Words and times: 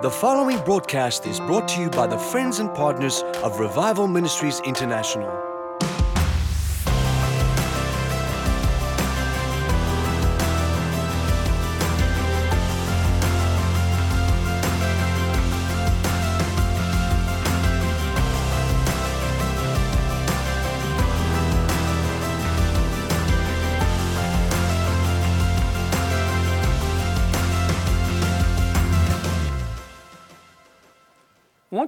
The 0.00 0.08
following 0.12 0.62
broadcast 0.64 1.26
is 1.26 1.40
brought 1.40 1.66
to 1.70 1.80
you 1.80 1.90
by 1.90 2.06
the 2.06 2.16
friends 2.16 2.60
and 2.60 2.72
partners 2.72 3.24
of 3.42 3.58
Revival 3.58 4.06
Ministries 4.06 4.60
International. 4.60 5.47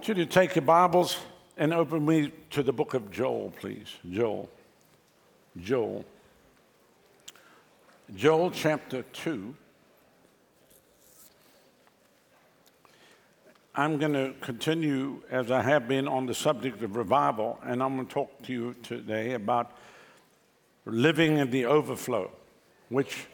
Want 0.01 0.09
you 0.09 0.15
to 0.15 0.25
take 0.25 0.55
your 0.55 0.63
Bibles 0.63 1.19
and 1.59 1.75
open 1.75 2.07
me 2.07 2.33
to 2.49 2.63
the 2.63 2.73
book 2.73 2.95
of 2.95 3.11
Joel, 3.11 3.53
please. 3.61 3.87
Joel. 4.11 4.49
Joel. 5.61 6.07
Joel 8.17 8.51
chapter 8.51 9.03
2. 9.03 9.55
I'm 13.75 13.99
going 13.99 14.15
to 14.15 14.33
continue 14.41 15.21
as 15.31 15.51
I 15.51 15.61
have 15.61 15.87
been 15.87 16.09
on 16.09 16.25
the 16.25 16.35
subject 16.35 16.83
of 16.83 16.97
revival, 16.97 17.59
and 17.63 17.83
I'm 17.83 17.97
going 17.97 18.07
to 18.07 18.15
talk 18.15 18.43
to 18.45 18.53
you 18.55 18.75
today 18.83 19.35
about 19.35 19.71
living 20.87 21.37
in 21.37 21.51
the 21.51 21.67
overflow, 21.67 22.31
which 22.89 23.27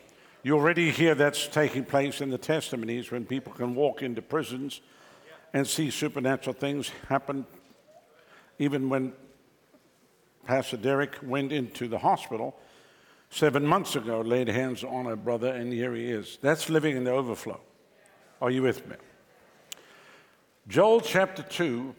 you 0.42 0.56
already 0.56 0.90
hear 0.90 1.14
that's 1.14 1.46
taking 1.46 1.84
place 1.84 2.20
in 2.20 2.30
the 2.30 2.38
testimonies 2.38 3.12
when 3.12 3.24
people 3.24 3.52
can 3.52 3.76
walk 3.76 4.02
into 4.02 4.20
prisons 4.20 4.80
and 5.52 5.66
see 5.66 5.90
supernatural 5.90 6.54
things 6.54 6.90
happen. 7.08 7.46
Even 8.58 8.88
when 8.88 9.12
Pastor 10.46 10.76
Derek 10.76 11.16
went 11.22 11.52
into 11.52 11.88
the 11.88 11.98
hospital 11.98 12.56
seven 13.30 13.66
months 13.66 13.96
ago, 13.96 14.20
laid 14.20 14.48
hands 14.48 14.84
on 14.84 15.06
a 15.06 15.16
brother, 15.16 15.48
and 15.48 15.72
here 15.72 15.94
he 15.94 16.10
is. 16.10 16.38
That's 16.40 16.70
living 16.70 16.96
in 16.96 17.04
the 17.04 17.10
overflow. 17.10 17.60
Are 18.40 18.50
you 18.50 18.62
with 18.62 18.86
me? 18.86 18.96
Joel 20.68 21.00
chapter 21.00 21.42
2, 21.42 21.94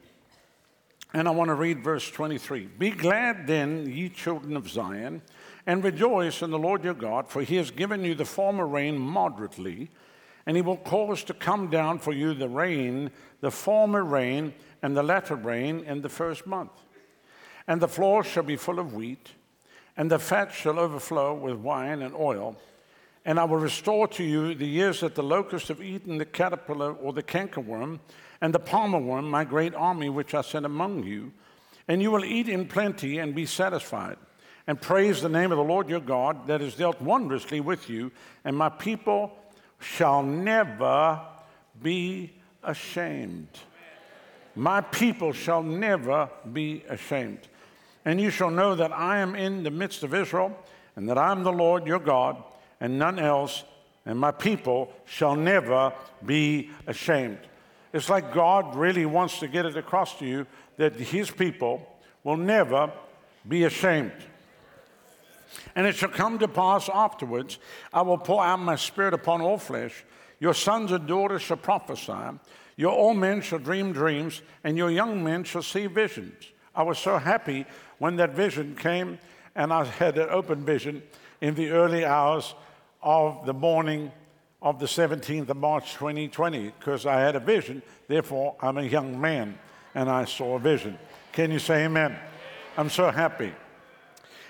and 1.14 1.28
I 1.28 1.32
want 1.32 1.50
to 1.50 1.56
read 1.56 1.84
verse 1.84 2.10
23. 2.10 2.68
Be 2.78 2.92
glad 2.92 3.48
then, 3.48 3.86
ye 3.90 4.10
children 4.10 4.56
of 4.56 4.70
Zion, 4.70 5.22
and 5.66 5.84
rejoice 5.84 6.42
in 6.42 6.52
the 6.52 6.60
Lord 6.60 6.84
your 6.84 6.94
God, 6.94 7.30
for 7.30 7.42
he 7.42 7.56
has 7.56 7.72
given 7.72 8.04
you 8.04 8.16
the 8.16 8.26
former 8.26 8.68
rain 8.68 8.98
moderately 8.98 9.90
and 10.48 10.56
he 10.56 10.62
will 10.62 10.78
cause 10.78 11.26
to 11.26 11.34
come 11.34 11.70
down 11.70 12.00
for 12.00 12.14
you 12.14 12.34
the 12.34 12.48
rain, 12.48 13.12
the 13.42 13.52
former 13.52 14.02
rain, 14.02 14.54
and 14.82 14.96
the 14.96 15.04
latter 15.04 15.36
rain 15.36 15.82
in 15.82 16.02
the 16.02 16.10
first 16.10 16.48
month. 16.48 16.72
And 17.68 17.82
the 17.82 17.88
floor 17.90 18.24
shall 18.24 18.44
be 18.44 18.56
full 18.56 18.80
of 18.80 18.94
wheat, 18.94 19.32
and 19.98 20.10
the 20.10 20.20
fat 20.20 20.54
shall 20.54 20.80
overflow 20.80 21.34
with 21.36 21.58
wine 21.58 22.02
and 22.02 22.16
oil. 22.16 22.56
And 23.26 23.42
I 23.42 23.44
will 23.44 23.58
restore 23.58 24.08
to 24.08 24.24
you 24.24 24.56
the 24.56 24.66
years 24.66 25.02
that 25.02 25.16
the 25.16 25.22
locust 25.22 25.68
have 25.68 25.82
eaten, 25.82 26.18
the 26.18 26.26
caterpillar 26.26 26.94
or 26.94 27.12
the 27.12 27.24
cankerworm, 27.24 28.00
and 28.40 28.54
the 28.54 28.60
palmer 28.60 29.00
worm, 29.00 29.30
my 29.30 29.44
great 29.44 29.76
army 29.76 30.08
which 30.08 30.34
I 30.34 30.42
sent 30.42 30.66
among 30.66 31.04
you. 31.04 31.34
And 31.90 32.02
you 32.02 32.10
will 32.10 32.24
eat 32.24 32.48
in 32.48 32.70
plenty 32.70 33.18
and 33.18 33.36
be 33.36 33.46
satisfied, 33.46 34.16
and 34.66 34.80
praise 34.80 35.22
the 35.22 35.28
name 35.28 35.52
of 35.52 35.58
the 35.58 35.64
Lord 35.66 35.90
your 35.90 36.00
God 36.00 36.48
that 36.48 36.62
has 36.62 36.76
dealt 36.76 37.02
wondrously 37.02 37.60
with 37.60 37.90
you, 37.90 38.14
and 38.46 38.56
my 38.56 38.70
people 38.70 39.38
shall 39.96 40.22
never 40.22 41.20
be 41.82 42.34
ashamed. 42.64 43.48
My 44.56 44.82
people 44.82 45.34
shall 45.34 45.64
never 45.64 46.30
be 46.52 46.84
ashamed. 46.90 47.40
And 48.04 48.20
you 48.20 48.30
shall 48.30 48.52
know 48.52 48.76
that 48.76 48.92
I 48.92 49.20
am 49.20 49.36
in 49.36 49.64
the 49.64 49.72
midst 49.72 50.04
of 50.04 50.14
Israel, 50.14 50.58
and 50.96 51.08
that 51.10 51.18
I 51.18 51.32
am 51.32 51.44
the 51.44 51.52
Lord 51.52 51.86
your 51.86 52.00
God, 52.00 52.44
and 52.82 53.00
none 53.00 53.20
else, 53.20 53.64
and 54.06 54.20
my 54.20 54.32
people 54.32 54.92
shall 55.06 55.36
never 55.36 55.94
be 56.26 56.70
ashamed. 56.88 57.40
It's 57.94 58.10
like 58.10 58.34
God 58.34 58.76
really 58.76 59.06
wants 59.06 59.40
to 59.40 59.48
get 59.48 59.66
it 59.66 59.78
across 59.78 60.18
to 60.20 60.26
you 60.26 60.48
that 60.78 60.96
his 60.96 61.32
people 61.32 61.88
will 62.24 62.38
never 62.38 62.92
be 63.48 63.64
ashamed. 63.64 64.12
And 65.76 65.88
it 65.88 65.96
shall 65.96 66.10
come 66.10 66.40
to 66.40 66.48
pass 66.48 66.90
afterwards, 66.90 67.60
I 67.94 68.02
will 68.02 68.18
pour 68.18 68.44
out 68.44 68.60
my 68.60 68.76
spirit 68.76 69.14
upon 69.14 69.42
all 69.42 69.58
flesh. 69.58 70.04
Your 70.40 70.54
sons 70.54 70.92
and 70.92 71.08
daughters 71.08 71.42
shall 71.42 71.58
prophesy. 71.58 72.40
Your 72.76 72.92
old 72.92 73.18
men 73.18 73.42
shall 73.42 73.60
dream 73.60 73.92
dreams, 73.92 74.42
and 74.64 74.78
your 74.78 74.92
young 74.92 75.24
men 75.24 75.44
shall 75.44 75.64
see 75.64 75.88
visions. 75.88 76.52
I 76.76 76.84
was 76.84 77.00
so 77.00 77.18
happy 77.18 77.66
when 77.98 78.18
that 78.18 78.36
vision 78.36 78.76
came, 78.76 79.18
and 79.56 79.74
I 79.74 79.84
had 79.84 80.18
an 80.18 80.30
open 80.30 80.64
vision 80.64 81.02
in 81.42 81.56
the 81.56 81.72
early 81.72 82.06
hours 82.06 82.54
of 83.02 83.46
the 83.46 83.54
morning 83.54 84.12
of 84.62 84.80
the 84.80 84.86
17th 84.86 85.50
of 85.50 85.58
March 85.58 85.94
2020, 85.94 86.74
because 86.80 87.06
I 87.06 87.20
had 87.20 87.36
a 87.36 87.40
vision. 87.40 87.82
Therefore, 88.08 88.56
I'm 88.62 88.78
a 88.78 88.84
young 88.84 89.20
man, 89.20 89.58
and 89.96 90.10
I 90.10 90.26
saw 90.26 90.56
a 90.56 90.60
vision. 90.60 91.00
Can 91.32 91.52
you 91.52 91.60
say 91.60 91.86
amen? 91.86 92.16
I'm 92.78 92.92
so 92.92 93.10
happy. 93.10 93.54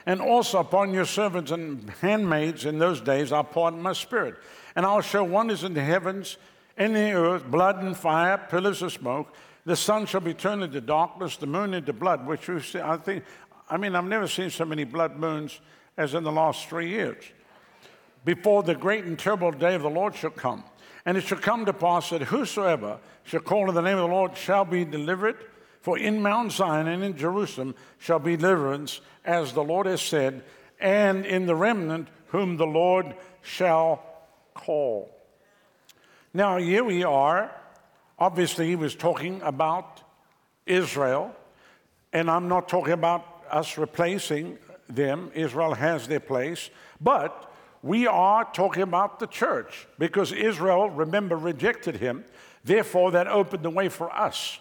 And 0.07 0.21
also 0.21 0.59
upon 0.59 0.93
your 0.93 1.05
servants 1.05 1.51
and 1.51 1.89
handmaids 2.01 2.63
in 2.63 2.79
those 2.79 3.01
days 3.01 3.33
I'll 3.33 3.43
pour 3.43 3.67
out 3.67 3.77
my 3.77 3.91
spirit. 3.91 4.35
And 4.73 4.85
I'll 4.85 5.01
show 5.01 5.21
wonders 5.21 5.65
in 5.65 5.73
the 5.73 5.83
heavens, 5.83 6.37
in 6.77 6.93
the 6.93 7.11
earth, 7.11 7.45
blood 7.45 7.83
and 7.83 7.95
fire, 7.95 8.37
pillars 8.37 8.81
of 8.81 8.93
smoke. 8.93 9.35
The 9.65 9.75
sun 9.75 10.05
shall 10.05 10.21
be 10.21 10.33
turned 10.33 10.63
into 10.63 10.79
darkness, 10.79 11.35
the 11.35 11.45
moon 11.45 11.73
into 11.73 11.91
blood, 11.91 12.25
which 12.25 12.47
we 12.47 12.61
see, 12.61 12.79
I 12.79 12.95
think, 12.95 13.25
I 13.69 13.75
mean, 13.75 13.97
I've 13.97 14.05
never 14.05 14.29
seen 14.29 14.49
so 14.49 14.63
many 14.63 14.85
blood 14.85 15.17
moons 15.17 15.59
as 15.97 16.13
in 16.13 16.23
the 16.23 16.31
last 16.31 16.69
three 16.69 16.89
years. 16.89 17.21
Before 18.23 18.63
the 18.63 18.75
great 18.75 19.03
and 19.03 19.19
terrible 19.19 19.51
day 19.51 19.75
of 19.75 19.81
the 19.81 19.89
Lord 19.89 20.15
shall 20.15 20.29
come. 20.29 20.63
And 21.05 21.17
it 21.17 21.25
shall 21.25 21.37
come 21.37 21.65
to 21.65 21.73
pass 21.73 22.11
that 22.11 22.21
whosoever 22.21 22.99
shall 23.23 23.41
call 23.41 23.67
on 23.67 23.75
the 23.75 23.81
name 23.81 23.97
of 23.97 24.09
the 24.09 24.15
Lord 24.15 24.37
shall 24.37 24.63
be 24.63 24.85
delivered. 24.85 25.35
For 25.87 25.97
in 25.97 26.21
Mount 26.21 26.51
Zion 26.51 26.85
and 26.89 27.01
in 27.01 27.15
Jerusalem 27.15 27.73
shall 27.97 28.19
be 28.19 28.35
deliverance, 28.35 28.99
as 29.23 29.53
the 29.53 29.63
Lord 29.63 29.85
has 29.85 30.01
said, 30.01 30.43
and 30.81 31.25
in 31.25 31.45
the 31.45 31.55
remnant 31.55 32.09
whom 32.25 32.57
the 32.57 32.65
Lord 32.65 33.15
shall 33.41 34.03
call. 34.53 35.09
Now, 36.33 36.57
here 36.57 36.83
we 36.83 37.05
are. 37.05 37.55
Obviously, 38.19 38.67
he 38.67 38.75
was 38.75 38.95
talking 38.95 39.41
about 39.41 40.01
Israel, 40.65 41.33
and 42.11 42.29
I'm 42.29 42.49
not 42.49 42.67
talking 42.67 42.91
about 42.91 43.45
us 43.49 43.77
replacing 43.77 44.57
them. 44.89 45.31
Israel 45.35 45.73
has 45.73 46.05
their 46.05 46.19
place, 46.19 46.69
but 46.99 47.49
we 47.81 48.07
are 48.07 48.43
talking 48.43 48.83
about 48.83 49.21
the 49.21 49.27
church 49.27 49.87
because 49.97 50.33
Israel, 50.33 50.89
remember, 50.89 51.37
rejected 51.37 51.95
him. 51.95 52.25
Therefore, 52.65 53.11
that 53.11 53.29
opened 53.29 53.63
the 53.63 53.69
way 53.69 53.87
for 53.87 54.13
us 54.13 54.59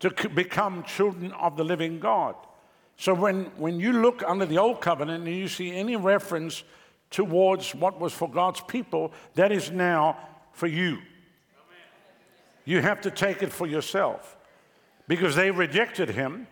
to 0.00 0.10
become 0.28 0.82
children 0.84 1.32
of 1.32 1.56
the 1.56 1.64
living 1.64 1.98
God. 1.98 2.34
So 2.96 3.14
when, 3.14 3.44
when 3.56 3.80
you 3.80 3.92
look 3.92 4.22
under 4.22 4.46
the 4.46 4.58
old 4.58 4.80
covenant 4.80 5.26
and 5.26 5.36
you 5.36 5.48
see 5.48 5.72
any 5.72 5.96
reference 5.96 6.62
towards 7.10 7.74
what 7.74 8.00
was 8.00 8.12
for 8.12 8.30
God's 8.30 8.60
people, 8.62 9.12
that 9.34 9.52
is 9.52 9.70
now 9.70 10.18
for 10.52 10.66
you. 10.66 10.98
You 12.64 12.80
have 12.80 13.00
to 13.02 13.10
take 13.10 13.42
it 13.42 13.52
for 13.52 13.66
yourself 13.66 14.36
because 15.06 15.36
they 15.36 15.50
rejected 15.50 16.10
him. 16.10 16.46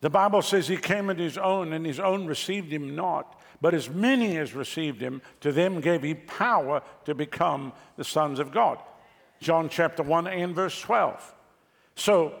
The 0.00 0.10
Bible 0.10 0.42
says 0.42 0.68
he 0.68 0.76
came 0.76 1.10
into 1.10 1.24
his 1.24 1.38
own, 1.38 1.72
and 1.72 1.84
his 1.84 1.98
own 1.98 2.26
received 2.26 2.72
him 2.72 2.94
not. 2.94 3.40
But 3.60 3.74
as 3.74 3.90
many 3.90 4.36
as 4.36 4.54
received 4.54 5.00
him, 5.00 5.20
to 5.40 5.50
them 5.50 5.80
gave 5.80 6.04
he 6.04 6.14
power 6.14 6.82
to 7.04 7.14
become 7.14 7.72
the 7.96 8.04
sons 8.04 8.38
of 8.38 8.52
God. 8.52 8.78
John 9.40 9.68
chapter 9.68 10.04
1 10.04 10.28
and 10.28 10.54
verse 10.54 10.80
12. 10.80 11.34
So, 11.98 12.32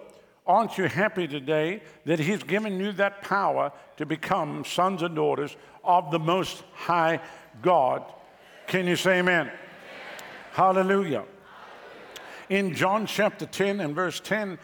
aren't 0.46 0.78
you 0.78 0.84
happy 0.84 1.26
today 1.26 1.82
that 2.04 2.20
He's 2.20 2.44
given 2.44 2.78
you 2.78 2.92
that 2.92 3.22
power 3.22 3.72
to 3.96 4.06
become 4.06 4.64
sons 4.64 5.02
and 5.02 5.16
daughters 5.16 5.56
of 5.82 6.12
the 6.12 6.18
Most 6.20 6.62
High 6.74 7.20
God? 7.60 8.04
Can 8.68 8.86
you 8.86 8.94
say 8.94 9.18
amen? 9.18 9.50
Hallelujah. 10.52 11.24
In 12.48 12.72
John 12.72 13.04
chapter 13.04 13.46
10 13.46 13.80
and 13.80 13.96
verse 13.96 14.20
10, 14.20 14.60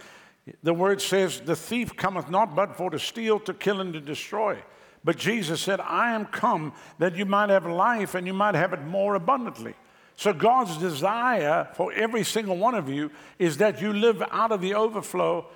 the 0.62 0.72
word 0.72 1.02
says, 1.02 1.40
The 1.40 1.56
thief 1.56 1.96
cometh 1.96 2.30
not 2.30 2.54
but 2.54 2.76
for 2.76 2.88
to 2.90 2.98
steal, 3.00 3.40
to 3.40 3.52
kill, 3.52 3.80
and 3.80 3.92
to 3.94 4.00
destroy. 4.00 4.58
But 5.02 5.16
Jesus 5.16 5.60
said, 5.60 5.80
I 5.80 6.12
am 6.12 6.24
come 6.24 6.72
that 7.00 7.16
you 7.16 7.26
might 7.26 7.50
have 7.50 7.66
life 7.66 8.14
and 8.14 8.28
you 8.28 8.32
might 8.32 8.54
have 8.54 8.72
it 8.72 8.82
more 8.82 9.16
abundantly. 9.16 9.74
So, 10.16 10.32
God's 10.32 10.76
desire 10.76 11.68
for 11.74 11.92
every 11.92 12.22
single 12.24 12.56
one 12.56 12.74
of 12.74 12.88
you 12.88 13.10
is 13.38 13.56
that 13.56 13.80
you 13.80 13.92
live 13.92 14.22
out 14.30 14.52
of 14.52 14.60
the 14.60 14.74
overflow 14.74 15.46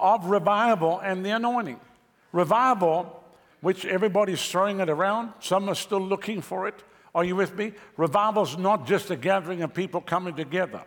of 0.00 0.26
revival 0.26 0.98
and 0.98 1.24
the 1.24 1.30
anointing. 1.30 1.78
Revival, 2.32 3.22
which 3.60 3.84
everybody's 3.84 4.44
throwing 4.44 4.80
it 4.80 4.88
around, 4.88 5.32
some 5.40 5.68
are 5.68 5.74
still 5.74 6.00
looking 6.00 6.40
for 6.40 6.66
it. 6.66 6.82
Are 7.14 7.24
you 7.24 7.36
with 7.36 7.56
me? 7.56 7.72
Revival 7.96 8.44
is 8.44 8.56
not 8.56 8.86
just 8.86 9.10
a 9.10 9.16
gathering 9.16 9.62
of 9.62 9.74
people 9.74 10.00
coming 10.00 10.34
together. 10.34 10.82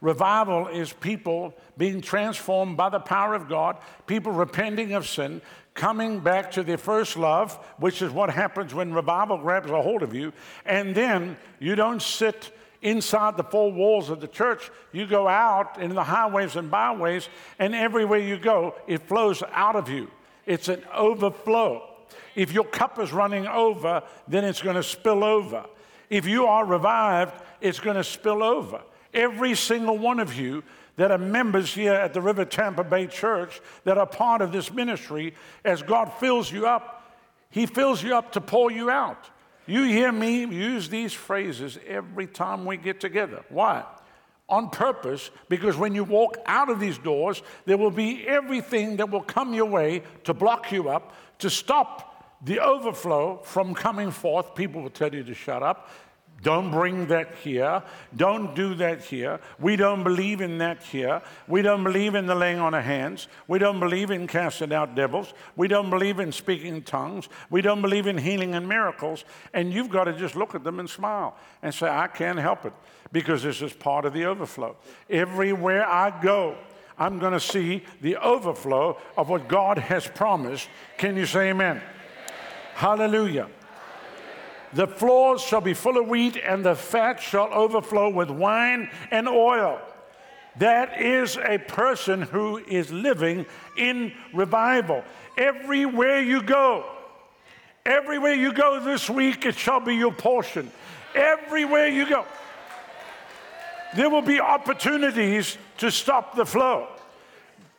Revival 0.00 0.68
is 0.68 0.92
people 0.92 1.54
being 1.78 2.00
transformed 2.00 2.76
by 2.76 2.90
the 2.90 3.00
power 3.00 3.34
of 3.34 3.48
God, 3.48 3.78
people 4.06 4.32
repenting 4.32 4.92
of 4.92 5.08
sin, 5.08 5.40
coming 5.72 6.20
back 6.20 6.52
to 6.52 6.62
their 6.62 6.78
first 6.78 7.16
love, 7.16 7.54
which 7.78 8.02
is 8.02 8.10
what 8.10 8.30
happens 8.30 8.74
when 8.74 8.92
revival 8.92 9.38
grabs 9.38 9.70
a 9.70 9.82
hold 9.82 10.02
of 10.02 10.14
you. 10.14 10.32
And 10.64 10.94
then 10.94 11.36
you 11.58 11.74
don't 11.74 12.02
sit 12.02 12.52
inside 12.84 13.36
the 13.36 13.42
four 13.42 13.72
walls 13.72 14.10
of 14.10 14.20
the 14.20 14.28
church. 14.28 14.70
You 14.92 15.06
go 15.06 15.26
out 15.26 15.80
in 15.80 15.94
the 15.94 16.04
highways 16.04 16.54
and 16.54 16.70
byways, 16.70 17.28
and 17.58 17.74
everywhere 17.74 18.20
you 18.20 18.38
go, 18.38 18.76
it 18.86 19.02
flows 19.08 19.42
out 19.52 19.74
of 19.74 19.88
you. 19.88 20.08
It's 20.46 20.68
an 20.68 20.84
overflow. 20.94 21.90
If 22.36 22.52
your 22.52 22.64
cup 22.64 22.98
is 23.00 23.12
running 23.12 23.46
over, 23.46 24.02
then 24.28 24.44
it's 24.44 24.62
going 24.62 24.76
to 24.76 24.82
spill 24.82 25.24
over. 25.24 25.64
If 26.10 26.26
you 26.26 26.46
are 26.46 26.64
revived, 26.64 27.32
it's 27.60 27.80
going 27.80 27.96
to 27.96 28.04
spill 28.04 28.42
over. 28.42 28.82
Every 29.14 29.54
single 29.54 29.96
one 29.96 30.20
of 30.20 30.34
you 30.34 30.62
that 30.96 31.10
are 31.10 31.18
members 31.18 31.72
here 31.72 31.94
at 31.94 32.12
the 32.12 32.20
River 32.20 32.44
Tampa 32.44 32.84
Bay 32.84 33.06
Church 33.06 33.60
that 33.84 33.96
are 33.96 34.06
part 34.06 34.42
of 34.42 34.52
this 34.52 34.70
ministry, 34.70 35.34
as 35.64 35.82
God 35.82 36.12
fills 36.20 36.52
you 36.52 36.66
up, 36.66 37.10
He 37.50 37.64
fills 37.64 38.02
you 38.02 38.14
up 38.14 38.32
to 38.32 38.40
pour 38.40 38.70
you 38.70 38.90
out. 38.90 39.30
You 39.66 39.84
hear 39.84 40.12
me 40.12 40.44
use 40.44 40.88
these 40.88 41.12
phrases 41.12 41.78
every 41.86 42.26
time 42.26 42.64
we 42.64 42.76
get 42.76 43.00
together. 43.00 43.44
Why? 43.48 43.84
On 44.48 44.68
purpose, 44.68 45.30
because 45.48 45.76
when 45.76 45.94
you 45.94 46.04
walk 46.04 46.36
out 46.44 46.68
of 46.68 46.78
these 46.78 46.98
doors, 46.98 47.42
there 47.64 47.78
will 47.78 47.90
be 47.90 48.26
everything 48.26 48.96
that 48.96 49.10
will 49.10 49.22
come 49.22 49.54
your 49.54 49.66
way 49.66 50.02
to 50.24 50.34
block 50.34 50.70
you 50.70 50.90
up, 50.90 51.14
to 51.38 51.48
stop 51.48 52.40
the 52.44 52.60
overflow 52.60 53.40
from 53.42 53.74
coming 53.74 54.10
forth. 54.10 54.54
People 54.54 54.82
will 54.82 54.90
tell 54.90 55.14
you 55.14 55.24
to 55.24 55.34
shut 55.34 55.62
up. 55.62 55.88
Don't 56.44 56.70
bring 56.70 57.06
that 57.06 57.36
here. 57.36 57.82
Don't 58.14 58.54
do 58.54 58.74
that 58.74 59.02
here. 59.02 59.40
We 59.58 59.76
don't 59.76 60.04
believe 60.04 60.42
in 60.42 60.58
that 60.58 60.82
here. 60.82 61.22
We 61.48 61.62
don't 61.62 61.82
believe 61.82 62.14
in 62.14 62.26
the 62.26 62.34
laying 62.34 62.58
on 62.58 62.74
of 62.74 62.84
hands. 62.84 63.28
We 63.48 63.58
don't 63.58 63.80
believe 63.80 64.10
in 64.10 64.26
casting 64.26 64.70
out 64.70 64.94
devils. 64.94 65.32
We 65.56 65.68
don't 65.68 65.88
believe 65.88 66.20
in 66.20 66.32
speaking 66.32 66.74
in 66.76 66.82
tongues. 66.82 67.30
We 67.48 67.62
don't 67.62 67.80
believe 67.80 68.06
in 68.06 68.18
healing 68.18 68.54
and 68.54 68.68
miracles. 68.68 69.24
And 69.54 69.72
you've 69.72 69.88
got 69.88 70.04
to 70.04 70.12
just 70.12 70.36
look 70.36 70.54
at 70.54 70.64
them 70.64 70.80
and 70.80 70.90
smile 70.90 71.34
and 71.62 71.74
say, 71.74 71.88
I 71.88 72.08
can't 72.08 72.38
help 72.38 72.66
it 72.66 72.74
because 73.10 73.42
this 73.42 73.62
is 73.62 73.72
part 73.72 74.04
of 74.04 74.12
the 74.12 74.26
overflow. 74.26 74.76
Everywhere 75.08 75.86
I 75.88 76.10
go, 76.22 76.58
I'm 76.98 77.18
going 77.18 77.32
to 77.32 77.40
see 77.40 77.84
the 78.02 78.16
overflow 78.16 78.98
of 79.16 79.30
what 79.30 79.48
God 79.48 79.78
has 79.78 80.06
promised. 80.06 80.68
Can 80.98 81.16
you 81.16 81.24
say 81.24 81.48
amen? 81.48 81.80
Hallelujah. 82.74 83.48
The 84.74 84.88
floors 84.88 85.40
shall 85.40 85.60
be 85.60 85.72
full 85.72 85.98
of 85.98 86.08
wheat, 86.08 86.36
and 86.36 86.64
the 86.64 86.74
fat 86.74 87.20
shall 87.20 87.52
overflow 87.52 88.08
with 88.08 88.28
wine 88.28 88.90
and 89.12 89.28
oil. 89.28 89.80
That 90.56 91.00
is 91.00 91.36
a 91.36 91.58
person 91.58 92.22
who 92.22 92.58
is 92.58 92.92
living 92.92 93.46
in 93.76 94.12
revival. 94.32 95.04
Everywhere 95.38 96.20
you 96.20 96.42
go, 96.42 96.84
everywhere 97.86 98.34
you 98.34 98.52
go 98.52 98.80
this 98.80 99.08
week, 99.08 99.46
it 99.46 99.54
shall 99.54 99.80
be 99.80 99.94
your 99.94 100.12
portion. 100.12 100.70
Everywhere 101.14 101.86
you 101.86 102.08
go, 102.08 102.24
there 103.94 104.10
will 104.10 104.22
be 104.22 104.40
opportunities 104.40 105.56
to 105.78 105.90
stop 105.90 106.34
the 106.34 106.46
flow. 106.46 106.88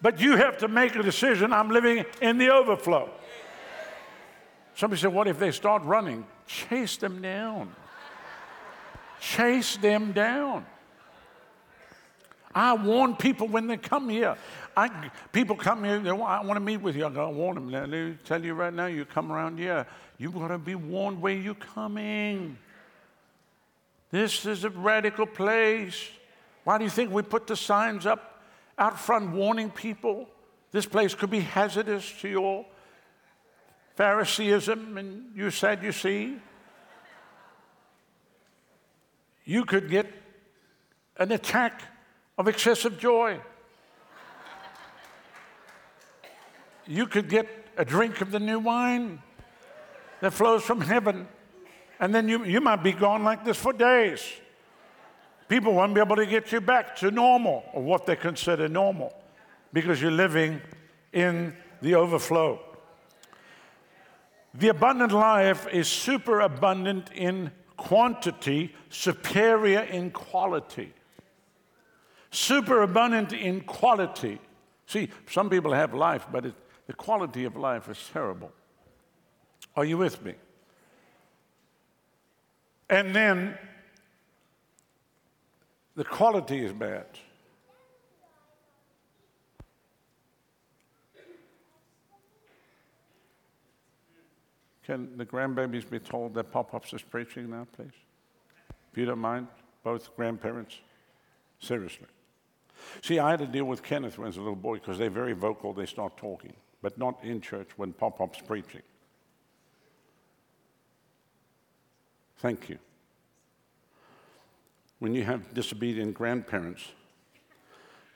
But 0.02 0.22
you 0.22 0.38
have 0.38 0.60
to 0.60 0.70
make 0.70 0.96
a 0.96 1.04
decision 1.04 1.52
I'm 1.52 1.70
living 1.70 2.06
in 2.22 2.38
the 2.38 2.52
overflow. 2.52 3.10
Somebody 4.76 5.02
said, 5.02 5.14
What 5.14 5.28
if 5.28 5.40
they 5.40 5.52
start 5.52 5.84
running? 5.84 6.26
Chase 6.48 6.98
them 6.98 7.22
down. 7.22 7.74
Chase 9.20 9.78
them 9.78 10.12
down. 10.12 10.66
I 12.54 12.74
warn 12.74 13.16
people 13.16 13.48
when 13.50 13.68
they 13.68 13.76
come 13.76 14.08
here. 14.08 14.38
I, 14.78 15.10
people 15.34 15.58
come 15.58 15.84
here, 15.84 16.00
they 16.00 16.12
want, 16.12 16.32
I 16.32 16.46
want 16.46 16.56
to 16.56 16.62
meet 16.62 16.78
with 16.78 16.96
you. 16.96 17.06
I 17.06 17.10
go, 17.10 17.30
warn 17.30 17.56
them. 17.56 17.70
Now, 17.70 17.86
they 17.86 18.14
tell 18.24 18.44
you 18.44 18.54
right 18.54 18.74
now, 18.74 18.86
you 18.86 19.04
come 19.04 19.32
around 19.32 19.58
here, 19.58 19.86
you've 20.18 20.34
got 20.34 20.48
to 20.48 20.58
be 20.58 20.76
warned 20.76 21.22
where 21.22 21.34
you're 21.34 21.54
coming. 21.56 22.58
This 24.12 24.46
is 24.46 24.64
a 24.64 24.70
radical 24.70 25.26
place. 25.26 26.08
Why 26.64 26.78
do 26.78 26.86
you 26.86 26.90
think 26.90 27.12
we 27.12 27.22
put 27.24 27.48
the 27.48 27.56
signs 27.56 28.06
up 28.06 28.42
out 28.78 29.00
front 29.00 29.32
warning 29.32 29.70
people? 29.70 30.30
This 30.72 30.86
place 30.86 31.14
could 31.14 31.30
be 31.30 31.42
hazardous 31.42 32.14
to 32.22 32.30
your 32.30 32.66
Phariseeism 33.96 34.98
and 34.98 35.32
you 35.36 35.50
said, 35.52 35.84
you 35.84 35.92
see, 35.92 36.38
you 39.46 39.64
could 39.64 39.90
get 39.90 40.12
an 41.18 41.32
attack 41.32 41.82
of 42.38 42.48
excessive 42.48 43.00
joy. 43.00 43.40
You 46.88 47.08
could 47.08 47.30
get 47.30 47.48
a 47.78 47.86
drink 47.86 48.22
of 48.22 48.32
the 48.32 48.40
new 48.40 48.60
wine 48.60 49.22
that 50.22 50.34
flows 50.34 50.64
from 50.64 50.82
heaven, 50.82 51.28
and 52.00 52.14
then 52.14 52.28
you, 52.28 52.44
you 52.44 52.62
might 52.62 52.84
be 52.84 52.92
gone 52.92 53.24
like 53.24 53.46
this 53.46 53.58
for 53.58 53.74
days. 53.74 54.24
People 55.48 55.74
won't 55.74 55.94
be 55.94 56.02
able 56.02 56.16
to 56.16 56.26
get 56.26 56.52
you 56.52 56.60
back 56.60 56.96
to 56.98 57.12
normal, 57.12 57.64
or 57.74 57.84
what 57.84 58.06
they 58.06 58.16
consider 58.16 58.68
normal, 58.68 59.14
because 59.74 60.02
you're 60.02 60.12
living 60.12 60.62
in 61.14 61.56
the 61.82 61.96
overflow. 61.96 62.60
The 64.58 64.70
abundant 64.70 65.12
life 65.12 65.68
is 65.68 65.88
super 65.88 66.40
abundant 66.40 67.12
in 67.14 67.52
quantity, 67.76 68.74
superior 68.90 69.82
in 69.82 70.12
quality. 70.12 70.94
Super 72.32 72.82
abundant 72.82 73.34
in 73.34 73.62
quality. 73.62 74.40
See, 74.88 75.10
some 75.30 75.50
people 75.50 75.74
have 75.74 75.94
life, 75.94 76.26
but 76.32 76.46
it, 76.46 76.54
the 76.88 76.94
quality 76.94 77.44
of 77.44 77.58
life 77.58 77.90
is 77.90 77.98
terrible. 78.14 78.52
Are 79.76 79.84
you 79.84 79.98
with 79.98 80.24
me? 80.24 80.36
And 82.90 83.14
then 83.14 83.58
the 85.96 86.06
quality 86.06 86.64
is 86.64 86.72
bad. 86.72 87.08
Can 94.86 95.18
the 95.18 95.26
grandbabies 95.26 95.90
be 95.90 96.00
told 96.00 96.36
that 96.36 96.52
Pop 96.52 96.72
Pops 96.72 96.94
is 96.94 97.02
preaching 97.02 97.50
now, 97.50 97.66
please? 97.76 97.88
If 98.92 98.98
you 98.98 99.06
don't 99.06 99.20
mind, 99.20 99.48
both 99.84 100.16
grandparents. 100.16 100.78
Seriously. 101.60 102.08
See, 103.02 103.18
I 103.18 103.32
had 103.32 103.40
to 103.40 103.48
deal 103.48 103.66
with 103.66 103.82
Kenneth 103.82 104.18
when 104.18 104.26
he 104.26 104.30
was 104.30 104.38
a 104.38 104.42
little 104.42 104.56
boy 104.56 104.76
because 104.76 104.98
they're 104.98 105.10
very 105.10 105.34
vocal, 105.34 105.74
they 105.74 105.86
start 105.86 106.18
talking, 106.18 106.54
but 106.82 106.98
not 106.98 107.24
in 107.24 107.42
church 107.42 107.70
when 107.78 107.94
Pop 107.94 108.18
Pop's 108.18 108.40
preaching. 108.42 108.82
Thank 112.38 112.70
you. 112.70 112.78
When 115.00 115.16
you 115.16 115.24
have 115.24 115.54
disobedient 115.54 116.14
grandparents, 116.14 116.84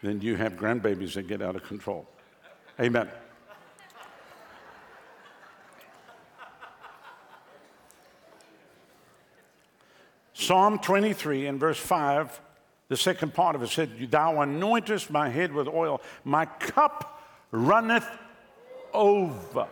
then 0.04 0.22
you 0.22 0.36
have 0.36 0.54
grandbabies 0.54 1.14
that 1.14 1.28
get 1.28 1.42
out 1.42 1.56
of 1.56 1.64
control. 1.64 2.08
Amen. 2.80 3.10
Psalm 10.50 10.80
23 10.80 11.46
and 11.46 11.60
verse 11.60 11.78
5, 11.78 12.42
the 12.88 12.98
second 12.98 13.36
part 13.36 13.56
of 13.56 13.62
it 13.62 13.70
said, 13.70 14.10
Thou 14.10 14.34
anointest 14.38 15.12
my 15.12 15.30
head 15.30 15.54
with 15.54 15.68
oil, 15.68 16.02
my 16.24 16.46
cup 16.46 17.22
runneth 17.52 18.08
over. 18.92 19.68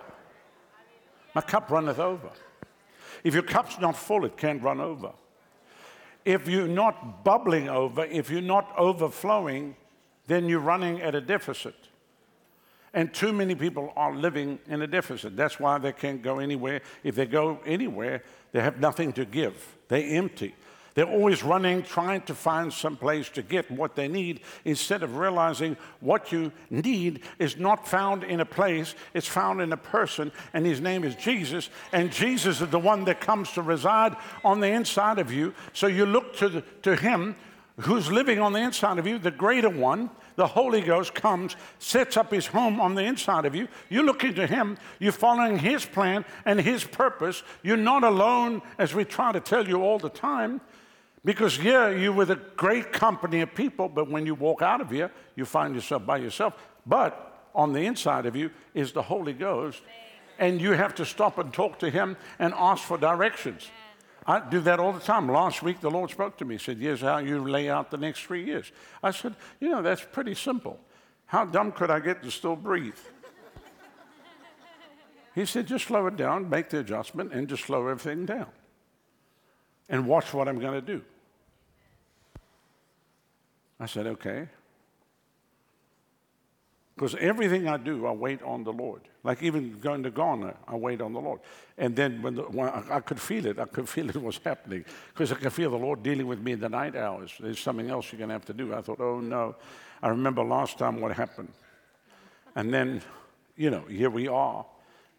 My 1.33 1.41
cup 1.41 1.71
runneth 1.71 1.97
over. 1.97 2.29
If 3.23 3.33
your 3.33 3.41
cup's 3.41 3.79
not 3.79 3.97
full, 3.97 4.23
it 4.23 4.37
can't 4.37 4.61
run 4.61 4.79
over. 4.79 5.13
If 6.23 6.47
you're 6.47 6.67
not 6.67 7.23
bubbling 7.23 7.69
over, 7.69 8.05
if 8.05 8.29
you're 8.29 8.41
not 8.41 8.71
overflowing, 8.77 9.75
then 10.27 10.47
you're 10.47 10.59
running 10.59 11.01
at 11.01 11.15
a 11.15 11.21
deficit. 11.21 11.73
And 12.93 13.11
too 13.11 13.33
many 13.33 13.55
people 13.55 13.93
are 13.95 14.15
living 14.15 14.59
in 14.67 14.83
a 14.83 14.87
deficit. 14.87 15.35
That's 15.35 15.59
why 15.59 15.79
they 15.79 15.91
can't 15.91 16.21
go 16.21 16.37
anywhere. 16.37 16.81
If 17.03 17.15
they 17.15 17.25
go 17.25 17.61
anywhere, 17.65 18.21
they 18.51 18.61
have 18.61 18.79
nothing 18.79 19.11
to 19.13 19.25
give. 19.25 19.75
They're 19.87 20.17
empty. 20.17 20.53
They're 20.97 21.05
always 21.05 21.43
running, 21.43 21.83
trying 21.83 22.21
to 22.21 22.33
find 22.33 22.73
some 22.73 22.97
place 22.97 23.29
to 23.29 23.43
get 23.43 23.69
what 23.69 23.93
they 23.93 24.07
need 24.07 24.39
instead 24.65 25.03
of 25.03 25.17
realizing 25.17 25.77
what 25.99 26.31
you 26.31 26.51
need 26.71 27.21
is 27.37 27.55
not 27.55 27.87
found 27.87 28.23
in 28.23 28.39
a 28.39 28.45
place, 28.45 28.95
it's 29.13 29.27
found 29.27 29.61
in 29.61 29.71
a 29.71 29.77
person, 29.77 30.31
and 30.55 30.65
his 30.65 30.81
name 30.81 31.03
is 31.03 31.13
Jesus. 31.13 31.69
And 31.91 32.11
Jesus 32.11 32.61
is 32.61 32.69
the 32.69 32.79
one 32.79 33.05
that 33.05 33.21
comes 33.21 33.51
to 33.51 33.61
reside 33.61 34.15
on 34.43 34.59
the 34.59 34.69
inside 34.69 35.19
of 35.19 35.31
you. 35.31 35.53
So 35.71 35.85
you 35.85 36.07
look 36.07 36.35
to, 36.37 36.49
the, 36.49 36.61
to 36.81 36.95
him 36.95 37.35
who's 37.81 38.11
living 38.11 38.39
on 38.39 38.53
the 38.53 38.61
inside 38.61 38.97
of 38.97 39.05
you, 39.05 39.19
the 39.19 39.29
greater 39.29 39.69
one, 39.69 40.09
the 40.35 40.47
Holy 40.47 40.81
Ghost 40.81 41.13
comes, 41.13 41.55
sets 41.77 42.17
up 42.17 42.31
his 42.31 42.47
home 42.47 42.81
on 42.81 42.95
the 42.95 43.03
inside 43.03 43.45
of 43.45 43.53
you. 43.53 43.67
You're 43.89 44.03
looking 44.03 44.33
to 44.33 44.47
him, 44.47 44.79
you're 44.97 45.11
following 45.11 45.59
his 45.59 45.85
plan 45.85 46.25
and 46.43 46.59
his 46.59 46.83
purpose. 46.83 47.43
You're 47.61 47.77
not 47.77 48.03
alone, 48.03 48.63
as 48.79 48.95
we 48.95 49.05
try 49.05 49.31
to 49.31 49.39
tell 49.39 49.67
you 49.67 49.83
all 49.83 49.99
the 49.99 50.09
time. 50.09 50.59
Because 51.25 51.57
here 51.57 51.95
you're 51.97 52.13
with 52.13 52.31
a 52.31 52.39
great 52.55 52.93
company 52.93 53.41
of 53.41 53.53
people, 53.53 53.89
but 53.89 54.09
when 54.09 54.25
you 54.25 54.35
walk 54.35 54.61
out 54.61 54.81
of 54.81 54.89
here, 54.89 55.11
you 55.35 55.45
find 55.45 55.75
yourself 55.75 56.05
by 56.05 56.17
yourself. 56.17 56.53
But 56.85 57.49
on 57.53 57.73
the 57.73 57.85
inside 57.85 58.25
of 58.25 58.35
you 58.35 58.51
is 58.73 58.91
the 58.91 59.01
Holy 59.01 59.33
Ghost, 59.33 59.81
and 60.39 60.61
you 60.61 60.71
have 60.71 60.95
to 60.95 61.05
stop 61.05 61.37
and 61.37 61.51
talk 61.51 61.79
to 61.79 61.89
Him 61.89 62.15
and 62.39 62.53
ask 62.55 62.83
for 62.83 62.97
directions. 62.97 63.67
I 64.27 64.41
do 64.41 64.59
that 64.61 64.79
all 64.79 64.91
the 64.91 64.99
time. 64.99 65.29
Last 65.29 65.63
week, 65.63 65.79
the 65.79 65.89
Lord 65.89 66.11
spoke 66.11 66.37
to 66.37 66.45
me. 66.45 66.55
He 66.55 66.63
said, 66.63 66.77
Here's 66.77 67.01
how 67.01 67.17
you 67.17 67.47
lay 67.47 67.69
out 67.69 67.91
the 67.91 67.97
next 67.97 68.21
three 68.23 68.43
years. 68.43 68.71
I 69.01 69.11
said, 69.11 69.35
You 69.59 69.69
know, 69.69 69.81
that's 69.81 70.03
pretty 70.03 70.35
simple. 70.35 70.79
How 71.25 71.45
dumb 71.45 71.71
could 71.71 71.89
I 71.89 71.99
get 71.99 72.21
to 72.23 72.31
still 72.31 72.57
breathe? 72.57 72.97
he 75.35 75.45
said, 75.45 75.65
Just 75.65 75.85
slow 75.85 76.07
it 76.07 76.17
down, 76.17 76.49
make 76.49 76.69
the 76.69 76.79
adjustment, 76.79 77.31
and 77.31 77.47
just 77.47 77.63
slow 77.63 77.87
everything 77.87 78.25
down. 78.25 78.47
And 79.89 80.07
watch 80.07 80.33
what 80.33 80.47
I'm 80.47 80.59
going 80.59 80.73
to 80.73 80.81
do. 80.81 81.01
I 83.79 83.85
said, 83.85 84.07
okay. 84.07 84.47
Because 86.95 87.13
everything 87.15 87.67
I 87.67 87.77
do, 87.77 88.07
I 88.07 88.11
wait 88.11 88.41
on 88.41 88.63
the 88.63 88.73
Lord. 88.73 89.01
Like 89.23 89.43
even 89.43 89.79
going 89.79 90.01
to 90.03 90.09
Ghana, 90.09 90.55
I 90.67 90.75
wait 90.75 90.99
on 90.99 91.13
the 91.13 91.19
Lord. 91.19 91.41
And 91.77 91.95
then 91.95 92.21
when, 92.23 92.35
the, 92.35 92.41
when 92.43 92.69
I, 92.69 92.99
could 93.01 93.19
feel 93.19 93.45
it, 93.45 93.59
I 93.59 93.65
could 93.65 93.87
feel 93.95 94.09
it 94.09 94.21
was 94.21 94.39
happening. 94.43 94.83
Because 95.13 95.31
I 95.31 95.35
could 95.35 95.53
feel 95.53 95.69
the 95.69 95.77
Lord 95.77 96.01
dealing 96.01 96.25
with 96.25 96.39
me 96.39 96.53
in 96.53 96.59
the 96.59 96.69
night 96.69 96.95
hours. 96.95 97.33
There's 97.39 97.59
something 97.59 97.89
else 97.89 98.11
you're 98.11 98.17
going 98.17 98.29
to 98.29 98.33
have 98.33 98.45
to 98.45 98.53
do. 98.53 98.73
I 98.73 98.81
thought, 98.81 98.99
oh 98.99 99.19
no. 99.19 99.55
I 100.01 100.09
remember 100.09 100.43
last 100.43 100.77
time 100.79 100.99
what 100.99 101.11
happened. 101.11 101.51
And 102.55 102.73
then, 102.73 103.01
you 103.55 103.69
know, 103.69 103.81
here 103.81 104.09
we 104.09 104.27
are 104.27 104.65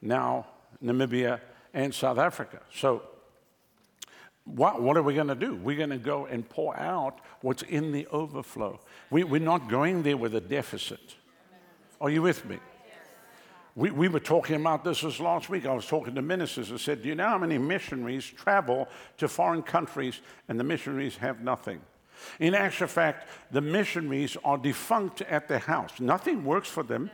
now, 0.03 0.47
Namibia 0.83 1.41
and 1.75 1.95
South 1.95 2.19
Africa. 2.19 2.61
So 2.75 3.03
what, 4.55 4.83
what 4.83 4.97
are 4.97 5.03
we 5.03 5.15
going 5.15 5.29
to 5.29 5.35
do? 5.35 5.57
We're 5.57 5.77
going 5.77 5.91
to 5.91 5.99
go 5.99 6.27
and 6.27 6.49
pour 6.49 6.77
out 6.79 7.21
what's 7.43 7.63
in 7.63 7.93
the 7.93 8.07
overflow. 8.09 8.81
We, 9.11 9.25
we're 9.25 9.41
not 9.41 9.69
going 9.69 10.03
there 10.03 10.17
with 10.17 10.35
a 10.35 10.41
deficit. 10.41 11.17
Are 12.01 12.11
you 12.11 12.23
with 12.23 12.45
me? 12.47 12.59
We, 13.77 13.91
we 13.91 14.09
were 14.09 14.21
talking 14.21 14.57
about 14.57 14.83
this 14.83 15.03
this 15.03 15.21
last 15.21 15.49
week. 15.49 15.67
I 15.67 15.73
was 15.73 15.87
talking 15.87 16.15
to 16.15 16.23
ministers 16.23 16.71
and 16.71 16.81
said, 16.81 17.03
Do 17.03 17.09
you 17.09 17.15
know 17.15 17.29
how 17.29 17.39
many 17.39 17.59
missionaries 17.59 18.27
travel 18.27 18.89
to 19.19 19.29
foreign 19.29 19.63
countries 19.63 20.21
and 20.49 20.59
the 20.59 20.65
missionaries 20.65 21.17
have 21.19 21.43
nothing? 21.43 21.81
In 22.41 22.55
actual 22.55 22.89
fact, 22.89 23.29
the 23.53 23.61
missionaries 23.61 24.37
are 24.45 24.59
defunct 24.59 25.23
at 25.23 25.47
their 25.47 25.61
house. 25.61 26.01
Nothing 26.01 26.45
works 26.45 26.69
for 26.69 26.83
them. 26.83 27.11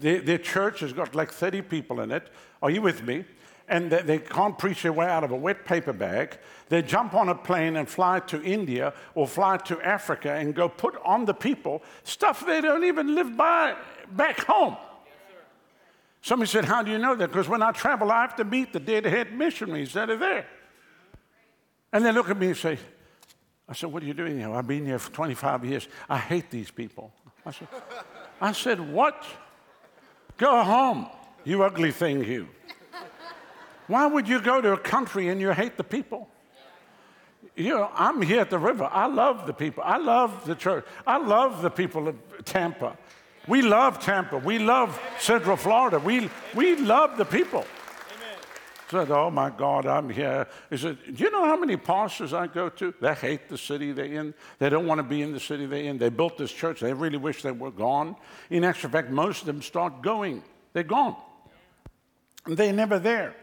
Their, 0.00 0.20
their 0.20 0.38
church 0.38 0.80
has 0.80 0.92
got 0.92 1.14
like 1.14 1.30
30 1.30 1.62
people 1.62 2.00
in 2.00 2.10
it. 2.10 2.28
Are 2.62 2.70
you 2.70 2.80
with 2.80 3.02
me? 3.02 3.24
And 3.68 3.90
they, 3.90 4.18
can't 4.18 4.56
preach 4.56 4.82
their 4.82 4.92
way 4.92 5.06
out 5.06 5.24
of 5.24 5.32
a 5.32 5.36
wet 5.36 5.64
paper 5.64 5.92
bag. 5.92 6.38
They 6.68 6.82
jump 6.82 7.14
on 7.14 7.28
a 7.28 7.34
plane 7.34 7.76
and 7.76 7.88
fly 7.88 8.20
to 8.20 8.42
India 8.42 8.94
or 9.14 9.26
fly 9.26 9.56
to 9.58 9.80
Africa 9.80 10.32
and 10.32 10.54
go 10.54 10.68
put 10.68 10.96
on 11.04 11.24
the 11.24 11.34
people 11.34 11.82
stuff 12.04 12.46
they 12.46 12.60
don't 12.60 12.84
even 12.84 13.14
live 13.14 13.36
by 13.36 13.76
back 14.12 14.44
home. 14.44 14.76
Somebody 16.22 16.48
said, 16.48 16.64
How 16.64 16.82
do 16.82 16.90
you 16.90 16.98
know 16.98 17.14
that? 17.14 17.28
Because 17.28 17.48
when 17.48 17.62
I 17.62 17.72
travel, 17.72 18.10
I 18.10 18.22
have 18.22 18.36
to 18.36 18.44
meet 18.44 18.72
the 18.72 18.80
deadhead 18.80 19.32
missionaries 19.32 19.92
that 19.92 20.10
are 20.10 20.16
there. 20.16 20.46
And 21.92 22.04
they 22.04 22.12
look 22.12 22.30
at 22.30 22.36
me 22.36 22.48
and 22.48 22.56
say, 22.56 22.78
I 23.68 23.74
said, 23.74 23.92
What 23.92 24.02
are 24.02 24.06
you 24.06 24.14
doing 24.14 24.38
here? 24.38 24.52
I've 24.52 24.66
been 24.66 24.86
here 24.86 24.98
for 24.98 25.12
25 25.12 25.64
years. 25.64 25.88
I 26.08 26.18
hate 26.18 26.50
these 26.50 26.70
people. 26.70 27.12
I 27.44 27.52
said, 27.52 27.68
I 28.40 28.52
said 28.52 28.92
What? 28.92 29.24
Go 30.36 30.62
home, 30.62 31.08
you 31.44 31.62
ugly 31.62 31.92
thing, 31.92 32.22
you. 32.22 32.48
Why 33.86 34.06
would 34.06 34.28
you 34.28 34.40
go 34.40 34.60
to 34.60 34.72
a 34.72 34.78
country 34.78 35.28
and 35.28 35.40
you 35.40 35.52
hate 35.52 35.76
the 35.76 35.84
people? 35.84 36.28
You 37.54 37.70
know, 37.70 37.90
I'm 37.94 38.20
here 38.20 38.40
at 38.40 38.50
the 38.50 38.58
river. 38.58 38.88
I 38.90 39.06
love 39.06 39.46
the 39.46 39.54
people. 39.54 39.82
I 39.86 39.96
love 39.96 40.44
the 40.44 40.54
church. 40.54 40.84
I 41.06 41.16
love 41.16 41.62
the 41.62 41.70
people 41.70 42.08
of 42.08 42.16
Tampa. 42.44 42.98
We 43.48 43.62
love 43.62 44.00
Tampa. 44.00 44.38
We 44.38 44.58
love 44.58 45.00
Central 45.18 45.56
Florida. 45.56 45.98
We, 45.98 46.28
we 46.54 46.76
love 46.76 47.16
the 47.16 47.24
people. 47.24 47.64
Said, 48.90 49.10
oh 49.10 49.30
my 49.30 49.50
God, 49.50 49.84
I'm 49.86 50.08
here. 50.08 50.46
He 50.70 50.76
said, 50.76 50.98
do 51.04 51.24
you 51.24 51.30
know 51.30 51.44
how 51.44 51.56
many 51.56 51.76
pastors 51.76 52.32
I 52.32 52.46
go 52.46 52.68
to? 52.68 52.94
They 53.00 53.14
hate 53.14 53.48
the 53.48 53.58
city 53.58 53.90
they're 53.90 54.04
in. 54.04 54.32
They 54.60 54.68
don't 54.68 54.86
want 54.86 54.98
to 54.98 55.02
be 55.02 55.22
in 55.22 55.32
the 55.32 55.40
city 55.40 55.66
they're 55.66 55.82
in. 55.82 55.98
They 55.98 56.08
built 56.08 56.38
this 56.38 56.52
church. 56.52 56.80
They 56.80 56.92
really 56.92 57.18
wish 57.18 57.42
they 57.42 57.50
were 57.50 57.72
gone. 57.72 58.14
In 58.48 58.62
actual 58.62 58.90
fact, 58.90 59.10
most 59.10 59.40
of 59.40 59.46
them 59.46 59.60
start 59.60 60.02
going. 60.02 60.44
They're 60.72 60.84
gone. 60.84 61.16
They're 62.46 62.72
never 62.72 63.00
there. 63.00 63.34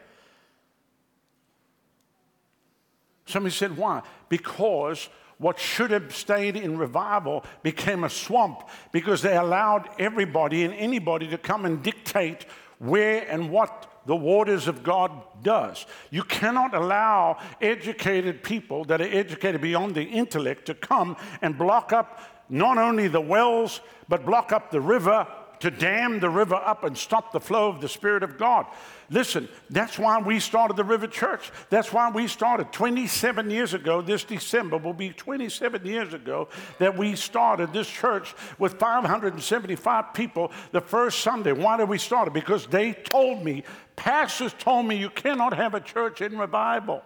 Somebody 3.25 3.55
said, 3.55 3.77
why? 3.77 4.01
Because 4.29 5.09
what 5.37 5.59
should 5.59 5.91
have 5.91 6.15
stayed 6.15 6.55
in 6.55 6.77
revival 6.77 7.43
became 7.63 8.03
a 8.03 8.09
swamp 8.09 8.69
because 8.91 9.21
they 9.21 9.35
allowed 9.35 9.89
everybody 9.99 10.63
and 10.63 10.73
anybody 10.73 11.27
to 11.29 11.37
come 11.37 11.65
and 11.65 11.83
dictate 11.83 12.45
where 12.79 13.27
and 13.29 13.49
what 13.49 13.89
the 14.05 14.15
waters 14.15 14.67
of 14.67 14.83
God 14.83 15.11
does. 15.41 15.85
You 16.11 16.23
cannot 16.23 16.73
allow 16.73 17.39
educated 17.61 18.43
people 18.43 18.83
that 18.85 19.01
are 19.01 19.05
educated 19.05 19.61
beyond 19.61 19.95
the 19.95 20.03
intellect 20.03 20.65
to 20.65 20.73
come 20.73 21.15
and 21.41 21.57
block 21.57 21.93
up 21.93 22.19
not 22.49 22.77
only 22.77 23.07
the 23.07 23.21
wells, 23.21 23.79
but 24.09 24.25
block 24.25 24.51
up 24.51 24.71
the 24.71 24.81
river 24.81 25.25
to 25.63 25.71
dam 25.71 26.19
the 26.19 26.29
river 26.29 26.55
up 26.55 26.83
and 26.83 26.97
stop 26.97 27.31
the 27.31 27.39
flow 27.39 27.69
of 27.69 27.79
the 27.79 27.87
Spirit 27.87 28.21
of 28.21 28.37
God. 28.37 28.65
Listen, 29.09 29.47
that's 29.69 29.97
why 29.97 30.21
we 30.21 30.37
started 30.41 30.75
the 30.75 30.83
River 30.83 31.07
Church. 31.07 31.53
That's 31.69 31.93
why 31.93 32.11
we 32.11 32.27
started 32.27 32.73
27 32.73 33.49
years 33.49 33.73
ago. 33.73 34.01
This 34.01 34.25
December 34.25 34.77
will 34.77 34.91
be 34.91 35.11
27 35.11 35.85
years 35.85 36.13
ago 36.13 36.49
that 36.79 36.97
we 36.97 37.15
started 37.15 37.71
this 37.71 37.89
church 37.89 38.35
with 38.59 38.77
575 38.77 40.13
people 40.13 40.51
the 40.73 40.81
first 40.81 41.21
Sunday. 41.21 41.53
Why 41.53 41.77
did 41.77 41.87
we 41.87 41.97
start 41.97 42.27
it? 42.27 42.33
Because 42.33 42.67
they 42.67 42.91
told 42.91 43.41
me, 43.41 43.63
pastors 43.95 44.53
told 44.59 44.85
me, 44.85 44.97
you 44.97 45.11
cannot 45.11 45.53
have 45.53 45.75
a 45.75 45.79
church 45.79 46.19
in 46.19 46.37
revival. 46.37 47.03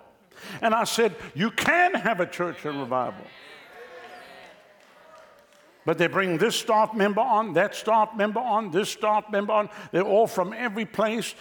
And 0.63 0.73
I 0.73 0.85
said, 0.85 1.13
you 1.35 1.51
can 1.51 1.93
have 1.93 2.21
a 2.21 2.25
church 2.25 2.65
in 2.65 2.79
revival. 2.79 3.27
But 5.87 5.97
they 5.97 6.07
bring 6.07 6.37
this 6.37 6.57
staff 6.57 6.93
member 6.93 7.21
on, 7.21 7.53
that 7.53 7.73
staff 7.73 8.13
member 8.13 8.41
on, 8.41 8.71
this 8.71 8.89
staff 8.89 9.31
member 9.31 9.53
on. 9.53 9.69
They're 9.93 10.01
all 10.01 10.27
from 10.27 10.51
every 10.51 10.83
place. 10.83 11.33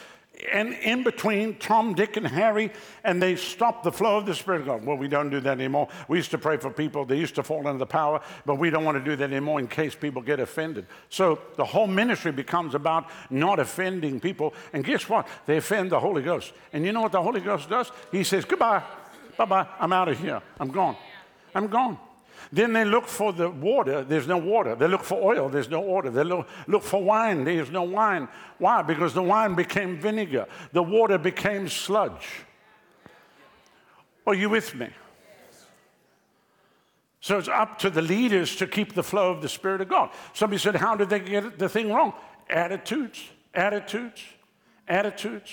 And 0.53 0.73
in 0.75 1.03
between 1.03 1.57
Tom, 1.57 1.95
Dick, 1.95 2.17
and 2.17 2.25
Harry, 2.25 2.71
and 3.03 3.21
they 3.21 3.35
stop 3.35 3.83
the 3.83 3.91
flow 3.91 4.19
of 4.19 4.25
the 4.25 4.37
Spirit 4.37 4.61
of 4.61 4.67
God. 4.69 4.85
Well, 4.85 4.99
we 4.99 5.09
don't 5.09 5.31
do 5.31 5.41
that 5.41 5.51
anymore. 5.51 5.89
We 6.07 6.19
used 6.19 6.31
to 6.31 6.39
pray 6.39 6.59
for 6.59 6.71
people, 6.71 7.05
they 7.05 7.19
used 7.19 7.35
to 7.35 7.43
fall 7.43 7.67
under 7.67 7.81
the 7.81 7.87
power, 7.87 8.21
but 8.45 8.55
we 8.55 8.71
don't 8.71 8.85
want 8.85 8.97
to 8.97 9.03
do 9.05 9.17
that 9.17 9.33
anymore 9.33 9.59
in 9.59 9.67
case 9.67 9.97
people 9.97 10.23
get 10.23 10.39
offended. 10.39 10.87
So 11.09 11.41
the 11.57 11.65
whole 11.65 11.89
ministry 11.89 12.31
becomes 12.31 12.77
about 12.77 13.11
not 13.31 13.59
offending 13.59 14.21
people. 14.21 14.55
And 14.73 14.85
guess 14.85 15.09
what? 15.09 15.27
They 15.47 15.57
offend 15.57 15.91
the 15.91 15.99
Holy 15.99 16.23
Ghost. 16.23 16.53
And 16.73 16.87
you 16.87 16.93
know 16.93 17.01
what 17.01 17.11
the 17.11 17.23
Holy 17.23 17.41
Ghost 17.41 17.69
does? 17.69 17.91
He 18.13 18.23
says, 18.23 18.45
Goodbye, 18.45 18.85
bye 19.37 19.45
bye, 19.45 19.67
I'm 19.81 19.93
out 19.93 20.09
of 20.09 20.21
here, 20.21 20.41
I'm 20.61 20.69
gone. 20.69 20.97
I'm 21.53 21.67
gone. 21.67 21.99
Then 22.53 22.73
they 22.73 22.85
look 22.85 23.07
for 23.07 23.33
the 23.33 23.51
water, 23.51 24.05
there's 24.05 24.27
no 24.27 24.39
water. 24.39 24.75
They 24.75 24.89
look 24.89 25.03
for 25.03 25.21
oil, 25.21 25.49
there's 25.49 25.69
no 25.69 25.83
oil. 25.89 26.11
They 26.11 26.25
look, 26.25 26.49
look 26.67 26.83
for 26.83 27.03
wine, 27.03 27.45
there's 27.45 27.71
no 27.71 27.83
wine. 27.83 28.29
Why? 28.59 28.83
Because 28.83 29.15
the 29.15 29.23
wine 29.23 29.55
became 29.55 29.99
vinegar, 29.99 30.47
the 30.73 30.83
water 30.83 31.19
became 31.19 31.69
sludge. 31.69 32.45
Are 34.27 34.35
you 34.35 34.51
with 34.51 34.75
me? 34.75 34.89
So 37.21 37.39
it's 37.39 37.49
up 37.49 37.79
to 37.81 37.91
the 37.91 38.03
leaders 38.03 38.55
to 38.57 38.67
keep 38.67 38.95
the 38.95 39.03
flow 39.03 39.33
of 39.33 39.43
the 39.43 39.49
Spirit 39.49 39.81
of 39.81 39.89
God. 39.89 40.11
Somebody 40.33 40.61
said, 40.61 40.77
How 40.77 40.95
did 40.95 41.09
they 41.09 41.19
get 41.19 41.59
the 41.59 41.69
thing 41.69 41.93
wrong? 41.93 42.13
Attitudes, 42.49 43.21
attitudes, 43.53 44.23
attitudes. 44.87 45.53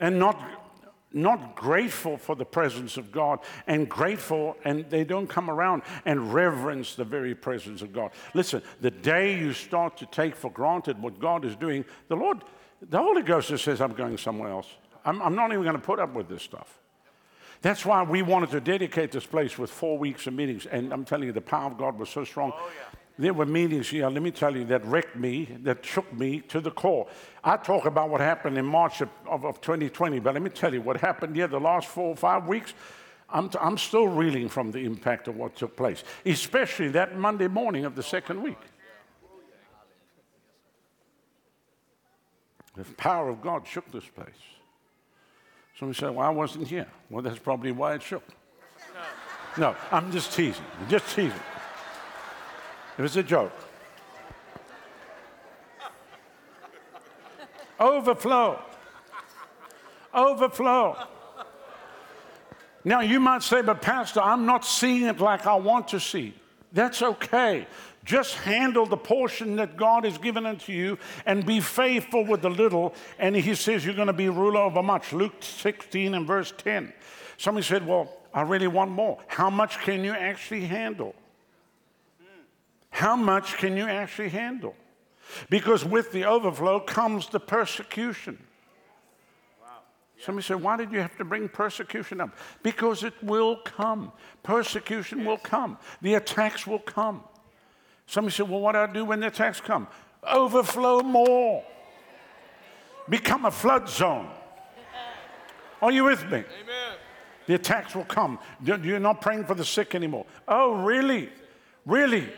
And 0.00 0.18
not 0.18 0.40
not 1.14 1.54
grateful 1.54 2.16
for 2.16 2.34
the 2.34 2.44
presence 2.44 2.96
of 2.96 3.12
God 3.12 3.40
and 3.66 3.88
grateful, 3.88 4.56
and 4.64 4.88
they 4.90 5.04
don't 5.04 5.26
come 5.26 5.50
around 5.50 5.82
and 6.04 6.32
reverence 6.32 6.94
the 6.94 7.04
very 7.04 7.34
presence 7.34 7.82
of 7.82 7.92
God. 7.92 8.10
Listen, 8.34 8.62
the 8.80 8.90
day 8.90 9.38
you 9.38 9.52
start 9.52 9.96
to 9.98 10.06
take 10.06 10.34
for 10.34 10.50
granted 10.50 11.00
what 11.00 11.18
God 11.18 11.44
is 11.44 11.56
doing, 11.56 11.84
the 12.08 12.16
Lord, 12.16 12.44
the 12.80 12.98
Holy 12.98 13.22
Ghost 13.22 13.48
just 13.48 13.64
says, 13.64 13.80
I'm 13.80 13.94
going 13.94 14.18
somewhere 14.18 14.50
else. 14.50 14.68
I'm, 15.04 15.20
I'm 15.22 15.34
not 15.34 15.50
even 15.52 15.62
going 15.62 15.76
to 15.76 15.82
put 15.82 15.98
up 15.98 16.14
with 16.14 16.28
this 16.28 16.42
stuff. 16.42 16.78
That's 17.60 17.86
why 17.86 18.02
we 18.02 18.22
wanted 18.22 18.50
to 18.50 18.60
dedicate 18.60 19.12
this 19.12 19.24
place 19.24 19.56
with 19.56 19.70
four 19.70 19.96
weeks 19.96 20.26
of 20.26 20.34
meetings. 20.34 20.66
And 20.66 20.92
I'm 20.92 21.04
telling 21.04 21.26
you, 21.26 21.32
the 21.32 21.40
power 21.40 21.70
of 21.70 21.78
God 21.78 21.96
was 21.96 22.08
so 22.08 22.24
strong. 22.24 22.52
Oh, 22.54 22.70
yeah. 22.76 22.98
There 23.18 23.34
were 23.34 23.46
meetings 23.46 23.90
here, 23.90 24.08
let 24.08 24.22
me 24.22 24.30
tell 24.30 24.56
you, 24.56 24.64
that 24.66 24.84
wrecked 24.86 25.16
me, 25.16 25.48
that 25.62 25.84
shook 25.84 26.10
me 26.14 26.40
to 26.48 26.60
the 26.60 26.70
core. 26.70 27.08
I 27.44 27.58
talk 27.58 27.84
about 27.84 28.08
what 28.08 28.20
happened 28.20 28.56
in 28.56 28.64
March 28.64 29.02
of, 29.02 29.10
of, 29.26 29.44
of 29.44 29.60
2020, 29.60 30.18
but 30.20 30.34
let 30.34 30.42
me 30.42 30.48
tell 30.48 30.72
you 30.72 30.80
what 30.80 30.96
happened 30.96 31.36
here 31.36 31.46
the 31.46 31.60
last 31.60 31.88
four 31.88 32.08
or 32.08 32.16
five 32.16 32.46
weeks. 32.46 32.72
I'm, 33.28 33.48
t- 33.48 33.58
I'm 33.60 33.76
still 33.76 34.08
reeling 34.08 34.48
from 34.48 34.70
the 34.70 34.80
impact 34.80 35.28
of 35.28 35.36
what 35.36 35.56
took 35.56 35.76
place, 35.76 36.04
especially 36.24 36.88
that 36.88 37.16
Monday 37.16 37.48
morning 37.48 37.84
of 37.84 37.94
the 37.94 38.02
second 38.02 38.42
week. 38.42 38.58
The 42.74 42.84
power 42.94 43.28
of 43.28 43.42
God 43.42 43.66
shook 43.66 43.90
this 43.92 44.06
place. 44.06 44.28
Somebody 45.78 45.98
said, 45.98 46.10
Well, 46.14 46.26
I 46.26 46.30
wasn't 46.30 46.68
here. 46.68 46.86
Well, 47.10 47.22
that's 47.22 47.38
probably 47.38 47.72
why 47.72 47.94
it 47.94 48.02
shook. 48.02 48.24
No, 49.58 49.76
I'm 49.90 50.10
just 50.10 50.32
teasing. 50.32 50.64
Just 50.88 51.14
teasing. 51.14 51.38
It 52.98 53.02
was 53.02 53.16
a 53.16 53.22
joke. 53.22 53.52
Overflow. 57.80 58.60
Overflow. 60.14 61.08
Now, 62.84 63.00
you 63.00 63.20
might 63.20 63.42
say, 63.42 63.62
but 63.62 63.80
Pastor, 63.80 64.20
I'm 64.20 64.44
not 64.44 64.64
seeing 64.64 65.04
it 65.04 65.20
like 65.20 65.46
I 65.46 65.54
want 65.54 65.88
to 65.88 66.00
see. 66.00 66.34
That's 66.72 67.02
okay. 67.02 67.66
Just 68.04 68.34
handle 68.34 68.86
the 68.86 68.96
portion 68.96 69.56
that 69.56 69.76
God 69.76 70.04
has 70.04 70.18
given 70.18 70.44
unto 70.46 70.72
you 70.72 70.98
and 71.24 71.46
be 71.46 71.60
faithful 71.60 72.24
with 72.24 72.42
the 72.42 72.50
little. 72.50 72.94
And 73.18 73.36
he 73.36 73.54
says 73.54 73.84
you're 73.84 73.94
going 73.94 74.08
to 74.08 74.12
be 74.12 74.28
ruler 74.28 74.60
over 74.60 74.82
much. 74.82 75.12
Luke 75.12 75.34
16 75.40 76.14
and 76.14 76.26
verse 76.26 76.52
10. 76.58 76.92
Somebody 77.36 77.64
said, 77.64 77.86
Well, 77.86 78.12
I 78.34 78.42
really 78.42 78.66
want 78.66 78.90
more. 78.90 79.18
How 79.28 79.50
much 79.50 79.78
can 79.80 80.02
you 80.02 80.12
actually 80.12 80.64
handle? 80.64 81.14
How 82.92 83.16
much 83.16 83.56
can 83.56 83.76
you 83.76 83.86
actually 83.86 84.28
handle? 84.28 84.76
Because 85.50 85.84
with 85.84 86.12
the 86.12 86.24
overflow 86.24 86.78
comes 86.78 87.26
the 87.26 87.40
persecution. 87.40 88.38
Somebody 90.18 90.44
said, 90.44 90.62
Why 90.62 90.76
did 90.76 90.92
you 90.92 91.00
have 91.00 91.16
to 91.16 91.24
bring 91.24 91.48
persecution 91.48 92.20
up? 92.20 92.36
Because 92.62 93.02
it 93.02 93.14
will 93.22 93.56
come. 93.56 94.12
Persecution 94.44 95.18
yes. 95.18 95.26
will 95.26 95.38
come. 95.38 95.78
The 96.00 96.14
attacks 96.14 96.64
will 96.64 96.78
come. 96.78 97.24
Somebody 98.06 98.34
said, 98.34 98.48
Well, 98.48 98.60
what 98.60 98.72
do 98.72 98.78
I 98.78 98.86
do 98.86 99.04
when 99.04 99.18
the 99.18 99.26
attacks 99.28 99.60
come? 99.60 99.88
Overflow 100.22 101.00
more. 101.00 101.64
Become 103.08 103.46
a 103.46 103.50
flood 103.50 103.88
zone. 103.88 104.28
Are 105.80 105.90
you 105.90 106.04
with 106.04 106.22
me? 106.24 106.38
Amen. 106.38 106.96
The 107.46 107.54
attacks 107.54 107.96
will 107.96 108.04
come. 108.04 108.38
You're 108.62 109.00
not 109.00 109.20
praying 109.20 109.46
for 109.46 109.54
the 109.54 109.64
sick 109.64 109.96
anymore. 109.96 110.26
Oh, 110.46 110.74
really? 110.74 111.30
Really? 111.84 112.28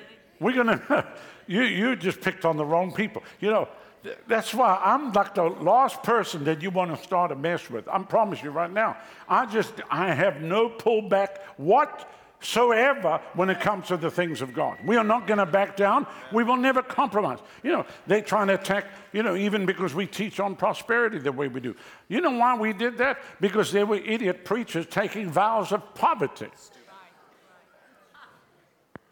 We're 0.40 0.64
going 0.64 0.78
to, 0.88 1.06
you, 1.46 1.62
you 1.62 1.96
just 1.96 2.20
picked 2.20 2.44
on 2.44 2.56
the 2.56 2.64
wrong 2.64 2.92
people. 2.92 3.22
You 3.40 3.50
know, 3.50 3.68
that's 4.26 4.52
why 4.52 4.80
I'm 4.82 5.12
like 5.12 5.34
the 5.34 5.44
last 5.44 6.02
person 6.02 6.44
that 6.44 6.62
you 6.62 6.70
want 6.70 6.96
to 6.96 7.02
start 7.02 7.32
a 7.32 7.36
mess 7.36 7.70
with. 7.70 7.88
I 7.88 7.98
promise 8.02 8.42
you 8.42 8.50
right 8.50 8.72
now. 8.72 8.96
I 9.28 9.46
just, 9.46 9.72
I 9.90 10.12
have 10.12 10.42
no 10.42 10.68
pullback 10.68 11.38
whatsoever 11.56 13.20
when 13.34 13.48
it 13.48 13.60
comes 13.60 13.88
to 13.88 13.96
the 13.96 14.10
things 14.10 14.42
of 14.42 14.52
God. 14.52 14.78
We 14.84 14.96
are 14.96 15.04
not 15.04 15.26
going 15.26 15.38
to 15.38 15.46
back 15.46 15.76
down. 15.76 16.06
We 16.32 16.44
will 16.44 16.56
never 16.56 16.82
compromise. 16.82 17.38
You 17.62 17.72
know, 17.72 17.86
they 18.06 18.20
try 18.20 18.44
to 18.44 18.54
attack, 18.54 18.86
you 19.12 19.22
know, 19.22 19.36
even 19.36 19.64
because 19.64 19.94
we 19.94 20.06
teach 20.06 20.38
on 20.38 20.54
prosperity 20.56 21.18
the 21.18 21.32
way 21.32 21.48
we 21.48 21.60
do. 21.60 21.74
You 22.08 22.20
know 22.20 22.32
why 22.32 22.58
we 22.58 22.74
did 22.74 22.98
that? 22.98 23.18
Because 23.40 23.72
there 23.72 23.86
were 23.86 23.96
idiot 23.96 24.44
preachers 24.44 24.86
taking 24.86 25.30
vows 25.30 25.72
of 25.72 25.94
poverty. 25.94 26.48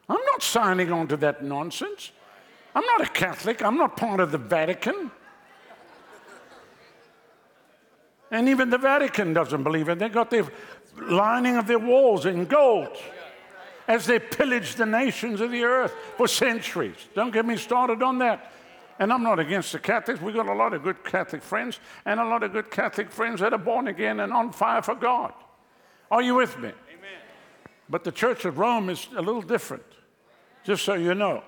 I'm 0.09 0.21
not 0.32 0.42
signing 0.42 0.92
on 0.92 1.09
to 1.09 1.16
that 1.18 1.44
nonsense. 1.44 2.12
I'm 2.75 2.85
not 2.85 3.02
a 3.02 3.11
Catholic. 3.11 3.62
I'm 3.62 3.76
not 3.76 3.97
part 3.97 4.21
of 4.21 4.32
the 4.32 4.38
Vatican. 4.38 5.11
And 8.30 8.49
even 8.49 8.71
the 8.71 8.78
Vatican 8.78 9.35
doesn't 9.35 9.62
believe 9.62 9.88
it. 9.88 9.99
They've 9.99 10.12
got 10.12 10.30
the 10.30 10.50
lining 10.97 11.56
of 11.56 11.66
their 11.66 11.78
walls 11.78 12.25
in 12.25 12.47
gold 12.47 12.97
as 13.88 14.06
they 14.06 14.18
pillaged 14.18 14.78
the 14.78 14.87
nations 14.87 15.40
of 15.40 15.50
the 15.50 15.64
earth 15.64 15.94
for 16.16 16.26
centuries. 16.26 16.97
Don't 17.14 17.32
get 17.32 17.44
me 17.44 17.56
started 17.56 18.02
on 18.02 18.18
that. 18.18 18.52
And 18.99 19.12
I'm 19.12 19.23
not 19.23 19.38
against 19.38 19.73
the 19.73 19.78
Catholics. 19.78 20.21
We've 20.21 20.35
got 20.35 20.49
a 20.49 20.54
lot 20.54 20.73
of 20.73 20.82
good 20.82 21.02
Catholic 21.04 21.42
friends 21.42 21.80
and 22.04 22.21
a 22.21 22.25
lot 22.25 22.42
of 22.42 22.52
good 22.52 22.71
Catholic 22.71 23.11
friends 23.11 23.40
that 23.40 23.52
are 23.52 23.59
born 23.59 23.88
again 23.88 24.21
and 24.21 24.32
on 24.32 24.52
fire 24.52 24.80
for 24.80 24.94
God. 24.94 25.32
Are 26.11 26.23
you 26.23 26.35
with 26.35 26.59
me? 26.59 26.73
But 27.92 28.04
the 28.04 28.11
Church 28.11 28.46
of 28.46 28.56
Rome 28.56 28.88
is 28.88 29.06
a 29.14 29.20
little 29.20 29.42
different, 29.42 29.84
just 30.64 30.82
so 30.82 30.94
you 30.94 31.14
know. 31.14 31.44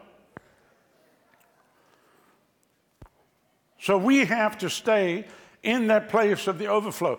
So 3.81 3.97
we 3.97 4.27
have 4.27 4.59
to 4.59 4.69
stay 4.69 5.25
in 5.63 5.87
that 5.87 6.11
place 6.11 6.47
of 6.47 6.59
the 6.59 6.67
overflow. 6.67 7.19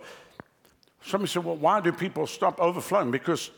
Somebody 1.02 1.28
said, 1.28 1.44
Well, 1.44 1.56
why 1.56 1.80
do 1.80 1.90
people 1.90 2.28
stop 2.28 2.60
overflowing? 2.60 3.10
Because 3.10 3.50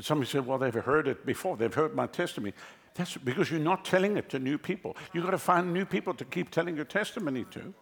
somebody 0.00 0.30
said, 0.30 0.46
Well, 0.46 0.58
they've 0.58 0.72
heard 0.72 1.08
it 1.08 1.26
before, 1.26 1.56
they've 1.56 1.74
heard 1.74 1.96
my 1.96 2.06
testimony. 2.06 2.54
That's 2.94 3.16
because 3.16 3.50
you're 3.50 3.58
not 3.58 3.84
telling 3.84 4.16
it 4.16 4.28
to 4.28 4.38
new 4.38 4.58
people. 4.58 4.96
You've 5.12 5.24
got 5.24 5.32
to 5.32 5.38
find 5.38 5.74
new 5.74 5.86
people 5.86 6.14
to 6.14 6.24
keep 6.24 6.52
telling 6.52 6.76
your 6.76 6.84
testimony 6.84 7.46
to. 7.50 7.74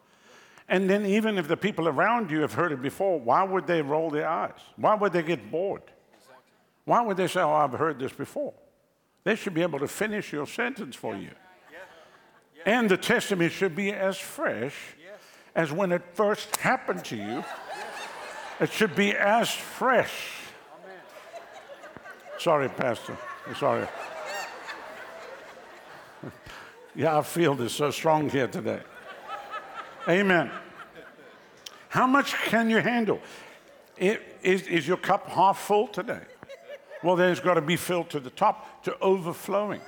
And 0.66 0.88
then, 0.88 1.05
even 1.05 1.37
if 1.37 1.46
the 1.46 1.59
people 1.59 1.88
around 1.88 2.31
you 2.31 2.40
have 2.40 2.55
heard 2.55 2.72
it 2.72 2.81
before, 2.81 3.20
why 3.20 3.42
would 3.42 3.66
they 3.66 3.83
roll 3.83 4.09
their 4.09 4.26
eyes? 4.26 4.61
Why 4.76 4.94
would 4.94 5.12
they 5.12 5.22
get 5.22 5.50
bored? 5.50 5.83
Why 6.88 7.03
would 7.03 7.18
they 7.18 7.27
say, 7.27 7.42
Oh, 7.42 7.53
I've 7.53 7.72
heard 7.72 7.98
this 7.98 8.14
before? 8.14 8.55
They 9.22 9.37
should 9.37 9.53
be 9.53 9.61
able 9.61 9.79
to 9.81 9.87
finish 9.87 10.33
your 10.33 10.46
sentence 10.46 10.96
for 10.96 11.14
you. 11.14 11.33
And 12.64 12.88
the 12.88 12.96
testimony 12.96 13.51
should 13.51 13.77
be 13.77 13.92
as 13.92 14.16
fresh 14.16 14.74
as 15.55 15.70
when 15.70 15.92
it 15.92 16.03
first 16.14 16.57
happened 16.57 17.05
to 17.05 17.16
you. 17.16 17.44
It 18.59 18.72
should 18.72 18.96
be 18.96 19.14
as 19.14 19.51
fresh. 19.51 20.14
Sorry, 22.38 22.70
Pastor. 22.70 23.18
Sorry. 23.59 23.87
yeah, 26.94 27.18
I 27.18 27.22
feel 27.22 27.55
this 27.55 27.74
so 27.74 27.90
strong 27.90 28.31
here 28.31 28.48
today. 28.48 28.81
Amen. 30.09 30.51
How 31.90 32.07
much 32.07 32.33
can 32.44 32.70
you 32.70 32.79
handle? 32.79 33.20
Is, 33.98 34.62
is 34.62 34.88
your 34.88 34.96
cup 34.96 35.29
half 35.29 35.59
full 35.59 35.88
today? 35.88 36.22
Well, 37.02 37.16
then 37.16 37.30
it's 37.30 37.40
got 37.40 37.54
to 37.54 37.61
be 37.61 37.76
filled 37.76 38.11
to 38.11 38.20
the 38.20 38.30
top, 38.30 38.82
to 38.84 38.98
overflowing. 39.00 39.80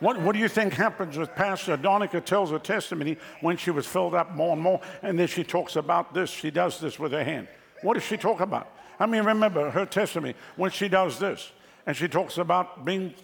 What, 0.00 0.20
what 0.20 0.32
do 0.32 0.38
you 0.38 0.48
think 0.48 0.74
happens 0.74 1.16
with 1.16 1.34
Pastor 1.34 1.76
Adonica 1.76 2.22
tells 2.22 2.50
her 2.50 2.58
testimony 2.58 3.16
when 3.40 3.56
she 3.56 3.70
was 3.70 3.86
filled 3.86 4.14
up 4.14 4.34
more 4.34 4.52
and 4.52 4.60
more, 4.60 4.80
and 5.02 5.18
then 5.18 5.26
she 5.26 5.42
talks 5.42 5.76
about 5.76 6.12
this, 6.12 6.28
she 6.28 6.50
does 6.50 6.78
this 6.80 6.98
with 6.98 7.12
her 7.12 7.24
hand. 7.24 7.48
What 7.82 7.94
does 7.94 8.02
she 8.02 8.16
talk 8.16 8.40
about? 8.40 8.70
I 8.98 9.06
mean, 9.06 9.24
remember 9.24 9.70
her 9.70 9.86
testimony 9.86 10.34
when 10.56 10.70
she 10.70 10.88
does 10.88 11.18
this, 11.18 11.50
and 11.86 11.96
she 11.96 12.08
talks 12.08 12.36
about 12.38 12.84
being, 12.84 13.14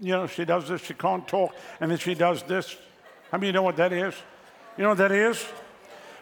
you 0.00 0.12
know, 0.12 0.26
she 0.26 0.44
does 0.44 0.68
this, 0.68 0.82
she 0.82 0.94
can't 0.94 1.26
talk, 1.26 1.54
and 1.80 1.90
then 1.90 1.98
she 1.98 2.14
does 2.14 2.42
this. 2.44 2.76
I 3.32 3.36
mean, 3.36 3.48
you 3.48 3.52
know 3.52 3.62
what 3.62 3.76
that 3.76 3.92
is? 3.92 4.14
You 4.76 4.84
know 4.84 4.90
what 4.90 4.98
that 4.98 5.12
is? 5.12 5.44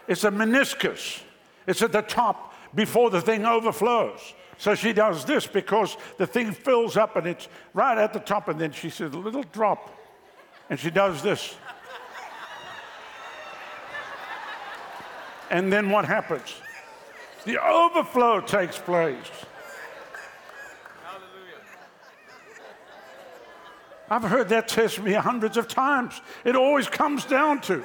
It's 0.07 0.25
a 0.25 0.31
meniscus. 0.31 1.21
It's 1.67 1.83
at 1.83 1.93
the 1.93 2.03
top 2.03 2.55
before 2.75 3.11
the 3.11 3.21
thing 3.21 3.45
overflows. 3.45 4.21
So 4.59 4.75
she 4.75 4.93
does 4.93 5.25
this 5.25 5.47
because 5.47 5.97
the 6.17 6.27
thing 6.27 6.53
fills 6.53 6.97
up 6.97 7.15
and 7.17 7.27
it's 7.27 7.49
right 7.75 7.97
at 7.97 8.13
the 8.13 8.19
top, 8.19 8.49
and 8.49 8.61
then 8.61 8.73
she 8.73 8.91
says, 8.91 9.15
a 9.15 9.19
little 9.19 9.45
drop 9.45 9.95
and 10.69 10.79
she 10.79 10.91
does 10.91 11.23
this. 11.23 11.55
and 15.51 15.73
then 15.73 15.91
what 15.91 16.05
happens? 16.05 16.55
The 17.45 17.63
overflow 17.63 18.41
takes 18.41 18.79
place. 18.79 19.31
I've 24.11 24.23
heard 24.23 24.49
that 24.49 24.69
testimony 24.69 25.15
hundreds 25.15 25.57
of 25.57 25.69
times. 25.69 26.21
It 26.45 26.57
always 26.57 26.89
comes 26.89 27.25
down 27.25 27.61
to 27.63 27.85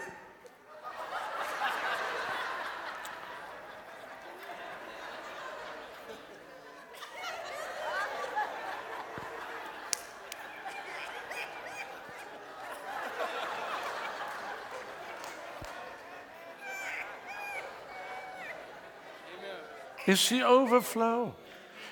It's 20.14 20.30
the 20.30 20.44
overflow. 20.44 21.34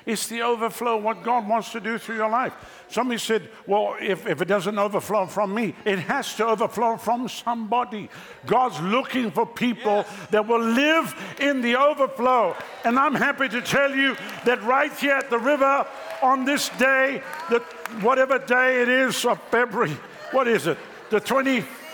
It's 0.06 0.28
the 0.28 0.44
overflow, 0.44 0.98
what 0.98 1.24
God 1.24 1.48
wants 1.48 1.72
to 1.72 1.80
do 1.80 1.98
through 1.98 2.18
your 2.18 2.30
life. 2.30 2.54
Somebody 2.88 3.18
said, 3.18 3.50
Well, 3.66 3.96
if, 4.00 4.28
if 4.28 4.44
it 4.44 4.48
doesn't 4.48 4.78
overflow 4.78 5.26
from 5.26 5.56
me, 5.56 5.74
it 5.86 5.98
has 5.98 6.36
to 6.36 6.46
overflow 6.46 6.98
from 6.98 7.28
somebody. 7.28 8.10
God's 8.46 8.80
looking 8.80 9.32
for 9.32 9.48
people 9.48 10.06
yes. 10.06 10.28
that 10.30 10.48
will 10.48 10.62
live 10.62 11.16
in 11.40 11.62
the 11.62 11.76
overflow. 11.76 12.56
And 12.86 13.00
I'm 13.00 13.16
happy 13.16 13.50
to 13.50 13.62
tell 13.62 13.96
you 13.96 14.16
that 14.46 14.62
right 14.62 14.94
here 14.94 15.16
at 15.16 15.32
the 15.32 15.40
river 15.40 15.88
on 16.22 16.46
this 16.46 16.70
day, 16.78 17.24
that 17.50 17.64
whatever 18.04 18.38
day 18.38 18.84
it 18.84 18.90
is 18.90 19.26
of 19.26 19.42
February, 19.50 19.98
what 20.32 20.48
is 20.48 20.68
it? 20.68 20.78
The 21.10 21.20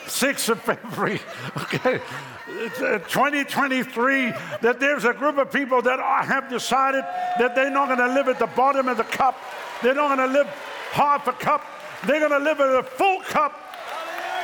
26th 0.07 0.49
of 0.49 0.61
February, 0.61 1.19
okay? 1.57 2.01
2023 2.47 4.31
that 4.61 4.79
there's 4.79 5.03
a 5.03 5.13
group 5.13 5.37
of 5.37 5.51
people 5.51 5.81
that 5.81 5.99
have 6.25 6.49
decided 6.49 7.03
that 7.39 7.53
they're 7.55 7.69
not 7.69 7.87
going 7.87 7.99
to 7.99 8.13
live 8.13 8.27
at 8.27 8.39
the 8.39 8.47
bottom 8.47 8.87
of 8.87 8.97
the 8.97 9.03
cup. 9.03 9.37
They're 9.83 9.93
not 9.93 10.15
going 10.15 10.29
to 10.29 10.33
live 10.33 10.47
half 10.91 11.27
a 11.27 11.33
cup. 11.33 11.63
They're 12.05 12.19
going 12.19 12.31
to 12.31 12.39
live 12.39 12.59
at 12.59 12.79
a 12.79 12.83
full 12.83 13.19
cup 13.21 13.53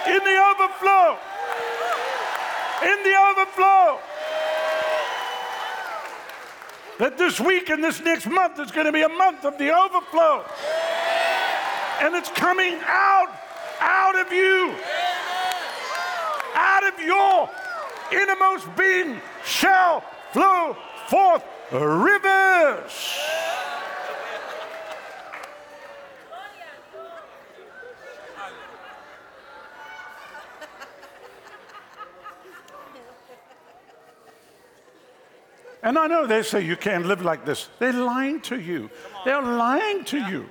in 0.06 0.20
the 0.20 0.54
overflow. 0.54 1.18
In 2.84 3.04
the 3.04 3.16
overflow. 3.32 4.00
That 7.00 7.18
this 7.18 7.40
week 7.40 7.70
and 7.70 7.84
this 7.84 8.02
next 8.02 8.28
month 8.28 8.60
is 8.60 8.72
going 8.72 8.86
to 8.86 8.92
be 8.92 9.02
a 9.02 9.10
month 9.10 9.46
of 9.46 9.58
the 9.58 9.74
overflow. 9.74 10.46
And 12.02 12.16
it's 12.16 12.30
coming 12.30 12.78
out, 12.84 13.30
out 13.80 14.20
of 14.20 14.32
you. 14.32 14.76
Of 16.94 17.00
your 17.04 17.50
innermost 18.12 18.76
being 18.76 19.20
shall 19.46 20.04
flow 20.32 20.76
forth 21.08 21.44
rivers. 21.72 23.20
And 35.82 35.98
I 35.98 36.08
know 36.08 36.26
they 36.26 36.44
say 36.44 36.62
you 36.62 36.78
can't 36.78 37.06
live 37.06 37.24
like 37.24 37.44
this. 37.44 37.68
They're 37.78 37.92
lying 37.92 38.40
to 38.42 38.58
you. 38.58 38.90
They're 39.26 39.42
lying 39.42 40.06
to 40.06 40.18
you. 40.18 40.48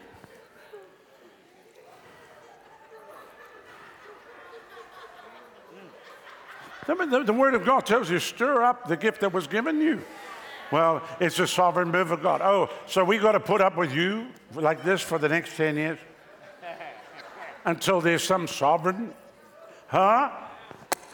The, 6.87 7.23
the, 7.25 7.33
Word 7.33 7.55
of 7.55 7.64
God 7.64 7.87
tells 7.87 8.11
you, 8.11 8.18
stir 8.18 8.64
up 8.64 8.88
the 8.88 8.97
gift 8.97 9.21
that 9.21 9.33
was 9.33 9.47
given 9.47 9.81
you. 9.81 10.03
Well, 10.73 11.03
it's 11.21 11.38
a 11.38 11.47
sovereign 11.47 11.90
move 11.90 12.11
of 12.11 12.23
God. 12.23 12.40
Oh, 12.42 12.71
so 12.87 13.05
we 13.05 13.18
got 13.18 13.33
to 13.33 13.40
put 13.40 13.61
up 13.61 13.77
with 13.77 13.92
you 13.92 14.27
like 14.55 14.83
this 14.83 15.01
for 15.01 15.18
the 15.18 15.29
next 15.29 15.57
10 15.57 15.77
years? 15.77 15.99
Until 17.64 18.01
there's 18.01 18.25
some 18.25 18.49
sovereign? 18.49 19.14
Huh? 19.87 20.31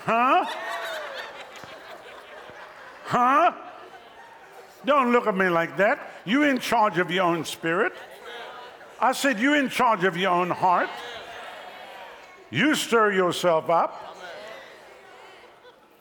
Huh? 0.04 0.46
Huh? 3.04 3.52
Don't 4.86 5.12
look 5.12 5.26
at 5.26 5.36
me 5.36 5.48
like 5.48 5.76
that. 5.76 6.12
You 6.24 6.44
in 6.44 6.60
charge 6.60 6.98
of 6.98 7.10
your 7.10 7.24
own 7.24 7.44
spirit. 7.44 7.92
I 9.00 9.12
said 9.12 9.38
you 9.38 9.54
in 9.54 9.68
charge 9.68 10.04
of 10.04 10.16
your 10.16 10.30
own 10.30 10.50
heart. 10.50 10.88
You 12.50 12.74
stir 12.74 13.12
yourself 13.12 13.68
up. 13.68 14.07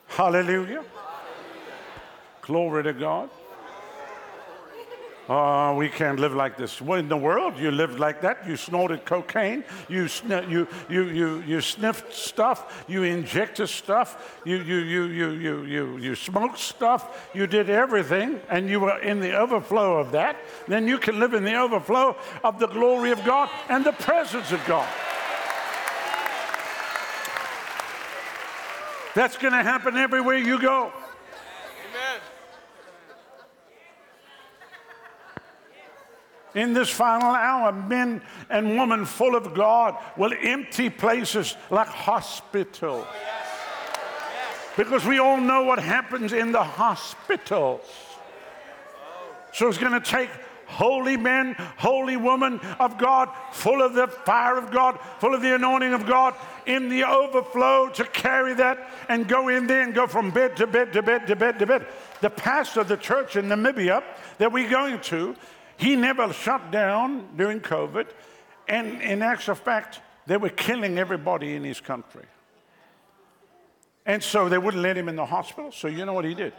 Hallelujah. 0.08 0.84
Glory 2.42 2.82
to 2.84 2.92
God. 2.92 3.30
Oh, 5.30 5.74
we 5.74 5.90
can't 5.90 6.18
live 6.18 6.34
like 6.34 6.56
this. 6.56 6.80
What 6.80 7.00
in 7.00 7.08
the 7.08 7.16
world? 7.16 7.58
You 7.58 7.70
lived 7.70 7.98
like 8.00 8.22
that? 8.22 8.48
You 8.48 8.56
snorted 8.56 9.04
cocaine? 9.04 9.62
You, 9.86 10.08
sn- 10.08 10.48
you, 10.48 10.66
you, 10.88 11.04
you, 11.04 11.42
you 11.46 11.60
sniffed 11.60 12.14
stuff? 12.14 12.86
You 12.88 13.02
injected 13.02 13.68
stuff? 13.68 14.40
You, 14.46 14.56
you, 14.56 14.76
you, 14.76 15.04
you, 15.04 15.30
you, 15.32 15.62
you, 15.64 15.96
you 15.98 16.14
smoked 16.14 16.58
stuff? 16.58 17.28
You 17.34 17.46
did 17.46 17.68
everything, 17.68 18.40
and 18.48 18.70
you 18.70 18.80
were 18.80 18.98
in 19.00 19.20
the 19.20 19.36
overflow 19.36 19.98
of 19.98 20.12
that. 20.12 20.38
Then 20.66 20.88
you 20.88 20.96
can 20.96 21.20
live 21.20 21.34
in 21.34 21.44
the 21.44 21.56
overflow 21.56 22.16
of 22.42 22.58
the 22.58 22.66
glory 22.66 23.10
of 23.10 23.22
God 23.26 23.50
and 23.68 23.84
the 23.84 23.92
presence 23.92 24.50
of 24.50 24.64
God. 24.66 24.88
That's 29.18 29.36
going 29.36 29.52
to 29.52 29.64
happen 29.64 29.96
everywhere 29.96 30.36
you 30.36 30.62
go. 30.62 30.92
Amen. 31.90 32.20
in 36.54 36.72
this 36.72 36.88
final 36.88 37.34
hour, 37.34 37.72
men 37.72 38.22
and 38.48 38.78
women 38.78 39.04
full 39.04 39.34
of 39.34 39.54
God 39.54 39.96
will 40.16 40.32
empty 40.40 40.88
places 40.88 41.56
like 41.68 41.88
hospitals. 41.88 43.06
Because 44.76 45.04
we 45.04 45.18
all 45.18 45.40
know 45.40 45.64
what 45.64 45.80
happens 45.80 46.32
in 46.32 46.52
the 46.52 46.62
hospitals. 46.62 47.80
So 49.52 49.66
it's 49.66 49.78
going 49.78 50.00
to 50.00 50.10
take 50.10 50.30
holy 50.68 51.16
men, 51.16 51.54
holy 51.76 52.16
women 52.16 52.60
of 52.78 52.98
God, 52.98 53.28
full 53.52 53.82
of 53.82 53.94
the 53.94 54.06
fire 54.06 54.56
of 54.56 54.70
God, 54.70 54.98
full 55.18 55.34
of 55.34 55.42
the 55.42 55.54
anointing 55.54 55.92
of 55.92 56.06
God, 56.06 56.34
in 56.66 56.88
the 56.88 57.04
overflow 57.04 57.88
to 57.90 58.04
carry 58.04 58.54
that 58.54 58.90
and 59.08 59.26
go 59.26 59.48
in 59.48 59.66
there 59.66 59.82
and 59.82 59.94
go 59.94 60.06
from 60.06 60.30
bed 60.30 60.56
to 60.56 60.66
bed 60.66 60.92
to 60.92 61.02
bed 61.02 61.26
to 61.26 61.34
bed 61.34 61.58
to 61.58 61.66
bed. 61.66 61.86
The 62.20 62.30
pastor 62.30 62.80
of 62.80 62.88
the 62.88 62.96
church 62.96 63.36
in 63.36 63.46
Namibia 63.46 64.02
that 64.38 64.52
we're 64.52 64.70
going 64.70 65.00
to 65.00 65.34
he 65.78 65.94
never 65.94 66.32
shut 66.32 66.70
down 66.70 67.28
during 67.36 67.60
COVID. 67.60 68.08
And 68.68 69.00
in 69.00 69.22
actual 69.22 69.54
fact, 69.54 70.00
they 70.26 70.36
were 70.36 70.50
killing 70.50 70.98
everybody 70.98 71.54
in 71.54 71.64
his 71.64 71.80
country. 71.80 72.26
And 74.04 74.22
so 74.22 74.48
they 74.48 74.58
wouldn't 74.58 74.82
let 74.82 74.98
him 74.98 75.08
in 75.08 75.16
the 75.16 75.24
hospital. 75.24 75.70
So 75.70 75.86
you 75.86 76.04
know 76.04 76.12
what 76.12 76.24
he 76.24 76.34
did? 76.34 76.52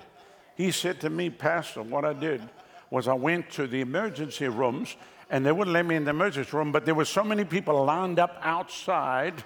He 0.56 0.72
said 0.72 1.02
to 1.02 1.10
me, 1.10 1.30
Pastor, 1.30 1.84
what 1.84 2.06
I 2.06 2.14
did 2.14 2.42
was 2.90 3.08
I 3.08 3.14
went 3.14 3.50
to 3.52 3.68
the 3.68 3.82
emergency 3.82 4.48
rooms 4.48 4.96
and 5.30 5.46
they 5.46 5.52
wouldn't 5.52 5.74
let 5.74 5.86
me 5.86 5.96
in 5.96 6.06
the 6.06 6.10
emergency 6.10 6.50
room, 6.56 6.72
but 6.72 6.86
there 6.86 6.96
were 6.96 7.06
so 7.06 7.24
many 7.24 7.46
people 7.46 7.84
lined 7.86 8.20
up 8.20 8.40
outside 8.42 9.44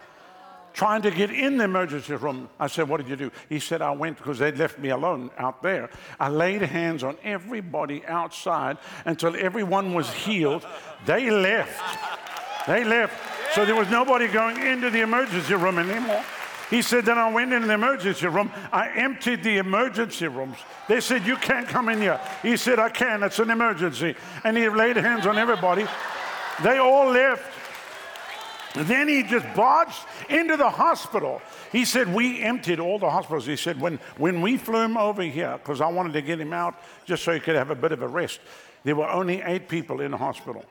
trying 0.73 1.01
to 1.03 1.11
get 1.11 1.29
in 1.29 1.57
the 1.57 1.63
emergency 1.63 2.15
room. 2.15 2.49
I 2.59 2.67
said, 2.67 2.89
What 2.89 2.97
did 2.97 3.09
you 3.09 3.15
do? 3.15 3.31
He 3.47 3.59
said, 3.59 3.81
I 3.81 3.91
went 3.91 4.17
because 4.17 4.39
they'd 4.39 4.57
left 4.57 4.79
me 4.79 4.89
alone 4.89 5.29
out 5.37 5.61
there. 5.61 5.89
I 6.19 6.29
laid 6.29 6.61
hands 6.61 7.03
on 7.03 7.17
everybody 7.23 8.03
outside 8.05 8.77
until 9.05 9.35
everyone 9.35 9.93
was 9.93 10.11
healed. 10.11 10.65
They 11.05 11.29
left. 11.29 11.99
They 12.67 12.83
left. 12.83 13.13
So 13.53 13.65
there 13.65 13.75
was 13.75 13.89
nobody 13.89 14.27
going 14.27 14.57
into 14.57 14.89
the 14.89 15.01
emergency 15.01 15.53
room 15.53 15.77
anymore. 15.77 16.23
He 16.73 16.81
said, 16.81 17.05
Then 17.05 17.19
I 17.19 17.31
went 17.31 17.53
in 17.53 17.67
the 17.67 17.73
emergency 17.75 18.25
room. 18.25 18.51
I 18.71 18.89
emptied 18.95 19.43
the 19.43 19.57
emergency 19.57 20.27
rooms. 20.27 20.57
They 20.87 21.01
said, 21.01 21.23
You 21.23 21.35
can't 21.35 21.67
come 21.67 21.87
in 21.87 22.01
here. 22.01 22.19
He 22.41 22.57
said, 22.57 22.79
I 22.79 22.89
can. 22.89 23.21
It's 23.21 23.37
an 23.37 23.51
emergency. 23.51 24.15
And 24.43 24.57
he 24.57 24.67
laid 24.69 24.95
hands 24.95 25.27
on 25.27 25.37
everybody. 25.37 25.85
They 26.63 26.79
all 26.79 27.11
left. 27.11 27.43
Then 28.73 29.07
he 29.07 29.21
just 29.21 29.45
barged 29.55 29.99
into 30.29 30.57
the 30.57 30.71
hospital. 30.71 31.43
He 31.71 31.85
said, 31.85 32.11
We 32.11 32.41
emptied 32.41 32.79
all 32.79 32.97
the 32.97 33.11
hospitals. 33.11 33.45
He 33.45 33.55
said, 33.55 33.79
When, 33.79 33.99
when 34.17 34.41
we 34.41 34.57
flew 34.57 34.81
him 34.81 34.97
over 34.97 35.21
here, 35.21 35.59
because 35.59 35.79
I 35.79 35.91
wanted 35.91 36.13
to 36.13 36.23
get 36.23 36.41
him 36.41 36.53
out 36.53 36.73
just 37.05 37.23
so 37.23 37.33
he 37.33 37.39
could 37.39 37.55
have 37.55 37.69
a 37.69 37.75
bit 37.75 37.91
of 37.91 38.01
a 38.01 38.07
rest, 38.07 38.39
there 38.83 38.95
were 38.95 39.09
only 39.09 39.43
eight 39.43 39.69
people 39.69 40.01
in 40.01 40.09
the 40.09 40.17
hospital 40.17 40.65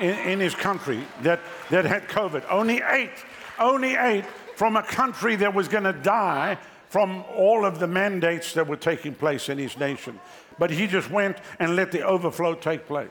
in, 0.00 0.18
in 0.18 0.40
his 0.40 0.56
country 0.56 1.04
that, 1.22 1.38
that 1.70 1.84
had 1.84 2.08
COVID. 2.08 2.42
Only 2.50 2.82
eight. 2.84 3.12
Only 3.60 3.94
eight 3.94 4.24
from 4.56 4.74
a 4.76 4.82
country 4.82 5.36
that 5.36 5.54
was 5.54 5.68
going 5.68 5.84
to 5.84 5.92
die 5.92 6.58
from 6.88 7.22
all 7.36 7.66
of 7.66 7.78
the 7.78 7.86
mandates 7.86 8.54
that 8.54 8.66
were 8.66 8.76
taking 8.76 9.14
place 9.14 9.50
in 9.50 9.58
his 9.58 9.76
nation. 9.78 10.18
But 10.58 10.70
he 10.70 10.86
just 10.86 11.10
went 11.10 11.36
and 11.58 11.76
let 11.76 11.92
the 11.92 12.02
overflow 12.02 12.54
take 12.54 12.86
place. 12.86 13.10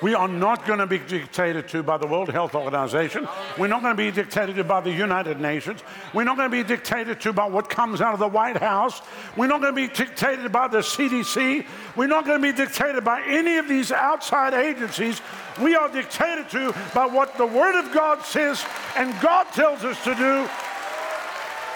We 0.00 0.14
are 0.14 0.28
not 0.28 0.64
going 0.64 0.78
to 0.78 0.86
be 0.86 0.98
dictated 0.98 1.68
to 1.68 1.82
by 1.82 1.96
the 1.96 2.06
World 2.06 2.28
Health 2.28 2.54
Organization. 2.54 3.26
We're 3.58 3.68
not 3.68 3.82
going 3.82 3.96
to 3.96 4.02
be 4.02 4.12
dictated 4.12 4.54
to 4.56 4.64
by 4.64 4.80
the 4.80 4.92
United 4.92 5.40
Nations. 5.40 5.80
We're 6.14 6.24
not 6.24 6.36
going 6.36 6.48
to 6.48 6.56
be 6.56 6.62
dictated 6.62 7.20
to 7.22 7.32
by 7.32 7.46
what 7.46 7.68
comes 7.68 8.00
out 8.00 8.14
of 8.14 8.20
the 8.20 8.28
White 8.28 8.58
House. 8.58 9.02
We're 9.36 9.48
not 9.48 9.60
going 9.60 9.74
to 9.74 9.88
be 9.88 9.92
dictated 9.92 10.52
by 10.52 10.68
the 10.68 10.78
CDC. 10.78 11.66
We're 11.96 12.06
not 12.06 12.26
going 12.26 12.40
to 12.40 12.52
be 12.52 12.56
dictated 12.56 13.04
by 13.04 13.22
any 13.26 13.56
of 13.58 13.68
these 13.68 13.90
outside 13.90 14.54
agencies. 14.54 15.20
We 15.60 15.74
are 15.74 15.88
dictated 15.88 16.48
to 16.50 16.72
by 16.94 17.06
what 17.06 17.36
the 17.36 17.46
Word 17.46 17.78
of 17.78 17.92
God 17.92 18.22
says 18.24 18.64
and 18.96 19.18
God 19.20 19.44
tells 19.52 19.84
us 19.84 20.02
to 20.04 20.14
do. 20.14 20.48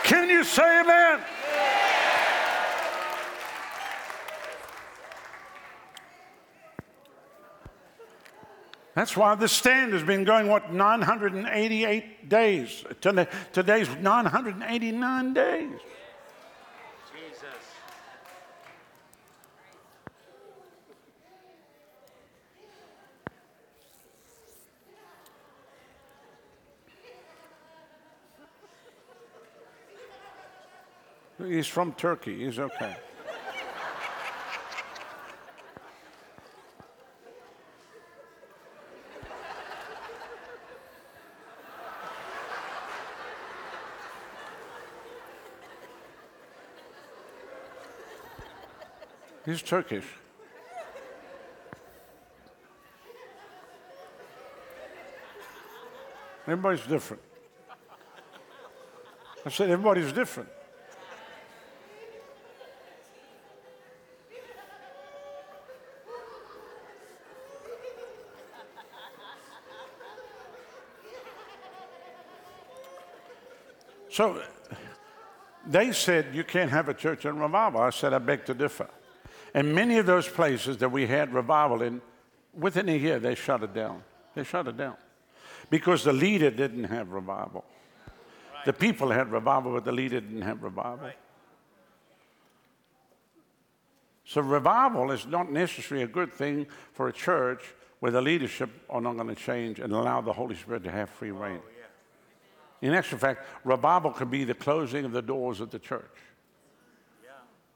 Can 0.04 0.28
you 0.28 0.44
say 0.44 0.80
amen? 0.80 1.20
That's 8.94 9.16
why 9.16 9.34
the 9.34 9.48
stand 9.48 9.94
has 9.94 10.02
been 10.02 10.24
going, 10.24 10.48
what, 10.48 10.72
988 10.72 12.28
days. 12.28 12.84
Today's 13.00 13.88
989 14.00 15.32
days. 15.32 15.80
He's 31.52 31.66
from 31.66 31.92
Turkey. 31.92 32.46
He's 32.46 32.58
okay. 32.58 32.96
He's 49.44 49.60
Turkish. 49.60 50.06
Everybody's 56.46 56.86
different. 56.86 57.22
I 59.44 59.50
said, 59.50 59.68
everybody's 59.68 60.14
different. 60.14 60.48
So 74.12 74.42
they 75.66 75.90
said, 75.92 76.34
You 76.34 76.44
can't 76.44 76.70
have 76.70 76.90
a 76.90 76.94
church 76.94 77.24
in 77.24 77.38
revival. 77.38 77.80
I 77.80 77.88
said, 77.88 78.12
I 78.12 78.18
beg 78.18 78.44
to 78.44 78.54
differ. 78.54 78.88
And 79.54 79.74
many 79.74 79.96
of 79.96 80.04
those 80.04 80.28
places 80.28 80.76
that 80.78 80.92
we 80.92 81.06
had 81.06 81.32
revival 81.32 81.80
in, 81.80 82.02
within 82.52 82.90
a 82.90 82.96
year, 82.96 83.18
they 83.18 83.34
shut 83.34 83.62
it 83.62 83.72
down. 83.72 84.02
They 84.34 84.44
shut 84.44 84.68
it 84.68 84.76
down 84.76 84.96
because 85.70 86.04
the 86.04 86.12
leader 86.12 86.50
didn't 86.50 86.84
have 86.84 87.10
revival. 87.10 87.64
Right. 88.54 88.64
The 88.66 88.72
people 88.74 89.10
had 89.10 89.32
revival, 89.32 89.72
but 89.72 89.84
the 89.86 89.92
leader 89.92 90.20
didn't 90.20 90.42
have 90.42 90.62
revival. 90.62 91.06
Right. 91.06 91.16
So, 94.26 94.42
revival 94.42 95.10
is 95.10 95.26
not 95.26 95.50
necessarily 95.50 96.04
a 96.04 96.08
good 96.08 96.32
thing 96.32 96.66
for 96.92 97.08
a 97.08 97.12
church 97.12 97.62
where 98.00 98.12
the 98.12 98.20
leadership 98.20 98.68
are 98.90 99.00
not 99.00 99.16
going 99.16 99.28
to 99.28 99.34
change 99.34 99.78
and 99.78 99.92
allow 99.92 100.20
the 100.20 100.32
Holy 100.34 100.54
Spirit 100.54 100.84
to 100.84 100.90
have 100.90 101.08
free 101.08 101.30
oh, 101.30 101.34
reign. 101.34 101.60
Oh, 101.62 101.68
yeah. 101.78 101.81
In 102.82 102.92
actual 102.92 103.18
fact, 103.18 103.46
revival 103.64 104.10
could 104.10 104.30
be 104.30 104.44
the 104.44 104.54
closing 104.54 105.06
of 105.06 105.12
the 105.12 105.22
doors 105.22 105.60
of 105.60 105.70
the 105.70 105.78
church 105.78 106.10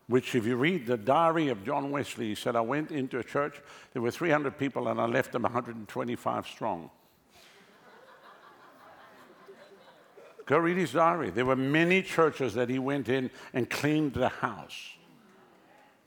which, 0.08 0.34
if 0.34 0.46
you 0.46 0.56
read 0.56 0.86
the 0.86 0.96
diary 0.96 1.48
of 1.48 1.64
John 1.64 1.90
Wesley, 1.90 2.28
he 2.28 2.34
said, 2.34 2.54
I 2.54 2.60
went 2.60 2.92
into 2.92 3.18
a 3.18 3.24
church, 3.24 3.60
there 3.92 4.00
were 4.00 4.10
300 4.10 4.56
people, 4.56 4.88
and 4.88 5.00
I 5.00 5.06
left 5.06 5.32
them 5.32 5.42
125 5.42 6.46
strong. 6.46 6.90
Go 10.46 10.58
read 10.58 10.76
his 10.76 10.92
diary. 10.92 11.30
There 11.30 11.44
were 11.44 11.56
many 11.56 12.02
churches 12.02 12.54
that 12.54 12.68
he 12.68 12.78
went 12.78 13.08
in 13.08 13.30
and 13.52 13.68
cleaned 13.68 14.14
the 14.14 14.28
house. 14.28 14.90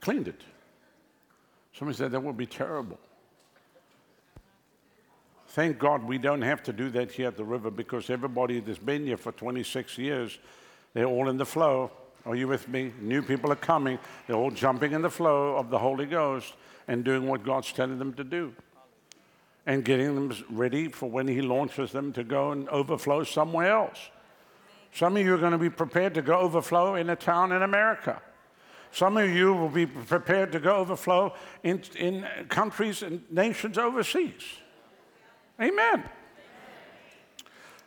Cleaned 0.00 0.28
it. 0.28 0.40
Somebody 1.74 1.98
said 1.98 2.12
that 2.12 2.22
would 2.22 2.38
be 2.38 2.46
terrible. 2.46 2.98
Thank 5.50 5.80
God 5.80 6.04
we 6.04 6.16
don't 6.16 6.42
have 6.42 6.62
to 6.62 6.72
do 6.72 6.90
that 6.90 7.10
here 7.10 7.26
at 7.26 7.36
the 7.36 7.42
river 7.42 7.72
because 7.72 8.08
everybody 8.08 8.60
that's 8.60 8.78
been 8.78 9.04
here 9.04 9.16
for 9.16 9.32
26 9.32 9.98
years, 9.98 10.38
they're 10.94 11.06
all 11.06 11.28
in 11.28 11.38
the 11.38 11.44
flow. 11.44 11.90
Are 12.24 12.36
you 12.36 12.46
with 12.46 12.68
me? 12.68 12.92
New 13.00 13.20
people 13.20 13.50
are 13.50 13.56
coming. 13.56 13.98
They're 14.28 14.36
all 14.36 14.52
jumping 14.52 14.92
in 14.92 15.02
the 15.02 15.10
flow 15.10 15.56
of 15.56 15.68
the 15.68 15.78
Holy 15.78 16.06
Ghost 16.06 16.54
and 16.86 17.02
doing 17.02 17.26
what 17.26 17.42
God's 17.42 17.72
telling 17.72 17.98
them 17.98 18.14
to 18.14 18.22
do. 18.22 18.54
And 19.66 19.84
getting 19.84 20.14
them 20.14 20.32
ready 20.50 20.86
for 20.86 21.10
when 21.10 21.26
He 21.26 21.42
launches 21.42 21.90
them 21.90 22.12
to 22.12 22.22
go 22.22 22.52
and 22.52 22.68
overflow 22.68 23.24
somewhere 23.24 23.72
else. 23.72 23.98
Some 24.92 25.16
of 25.16 25.26
you 25.26 25.34
are 25.34 25.38
going 25.38 25.50
to 25.50 25.58
be 25.58 25.68
prepared 25.68 26.14
to 26.14 26.22
go 26.22 26.38
overflow 26.38 26.94
in 26.94 27.10
a 27.10 27.16
town 27.16 27.50
in 27.50 27.62
America. 27.62 28.22
Some 28.92 29.16
of 29.16 29.28
you 29.28 29.52
will 29.52 29.68
be 29.68 29.86
prepared 29.86 30.52
to 30.52 30.60
go 30.60 30.76
overflow 30.76 31.34
in, 31.64 31.82
in 31.98 32.24
countries 32.48 33.02
and 33.02 33.24
nations 33.32 33.78
overseas. 33.78 34.44
Amen. 35.60 36.08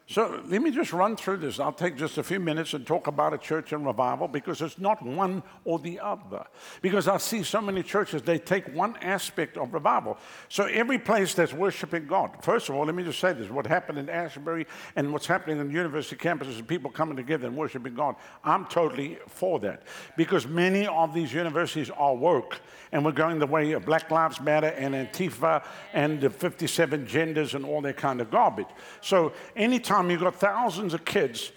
So 0.05 0.43
let 0.45 0.61
me 0.61 0.69
just 0.69 0.91
run 0.91 1.15
through 1.15 1.37
this. 1.37 1.59
I'll 1.59 1.71
take 1.71 1.97
just 1.97 2.17
a 2.17 2.23
few 2.23 2.39
minutes 2.39 2.73
and 2.73 2.85
talk 2.85 3.07
about 3.07 3.33
a 3.33 3.37
church 3.37 3.71
and 3.71 3.85
revival 3.85 4.27
because 4.27 4.61
it's 4.61 4.77
not 4.77 5.01
one 5.01 5.41
or 5.63 5.79
the 5.79 5.99
other. 5.99 6.45
Because 6.83 7.07
I 7.07 7.17
see 7.17 7.41
so 7.41 7.61
many 7.61 7.81
churches, 7.81 8.21
they 8.21 8.37
take 8.37 8.67
one 8.75 8.97
aspect 8.97 9.57
of 9.57 9.73
revival. 9.73 10.19
So 10.49 10.65
every 10.65 10.99
place 10.99 11.33
that's 11.33 11.53
worshiping 11.53 12.05
God, 12.05 12.43
first 12.43 12.67
of 12.67 12.75
all, 12.75 12.85
let 12.85 12.93
me 12.93 13.03
just 13.03 13.19
say 13.19 13.31
this 13.31 13.49
what 13.49 13.65
happened 13.65 13.97
in 13.97 14.09
Asbury 14.09 14.67
and 14.97 15.11
what's 15.13 15.25
happening 15.25 15.59
in 15.59 15.71
university 15.71 16.17
campuses 16.17 16.59
and 16.59 16.67
people 16.67 16.91
coming 16.91 17.15
together 17.15 17.47
and 17.47 17.55
worshiping 17.55 17.95
God, 17.95 18.15
I'm 18.43 18.65
totally 18.65 19.17
for 19.27 19.57
that. 19.61 19.83
Because 20.17 20.45
many 20.45 20.85
of 20.85 21.13
these 21.13 21.33
universities 21.33 21.89
are 21.89 22.13
woke 22.13 22.59
and 22.93 23.03
we're 23.03 23.11
going 23.11 23.39
the 23.39 23.47
way 23.47 23.71
of 23.71 23.85
Black 23.85 24.09
Lives 24.11 24.39
Matter 24.39 24.67
and 24.67 24.93
Antifa 24.93 25.65
and 25.93 26.21
the 26.21 26.29
57 26.29 27.07
genders 27.07 27.55
and 27.55 27.65
all 27.65 27.81
that 27.81 27.97
kind 27.97 28.21
of 28.21 28.29
garbage. 28.29 28.67
So 29.01 29.33
anytime 29.55 30.03
time 30.03 30.11
you've 30.11 30.21
got 30.21 30.35
thousands 30.35 30.93
of 30.93 31.03
kids 31.03 31.51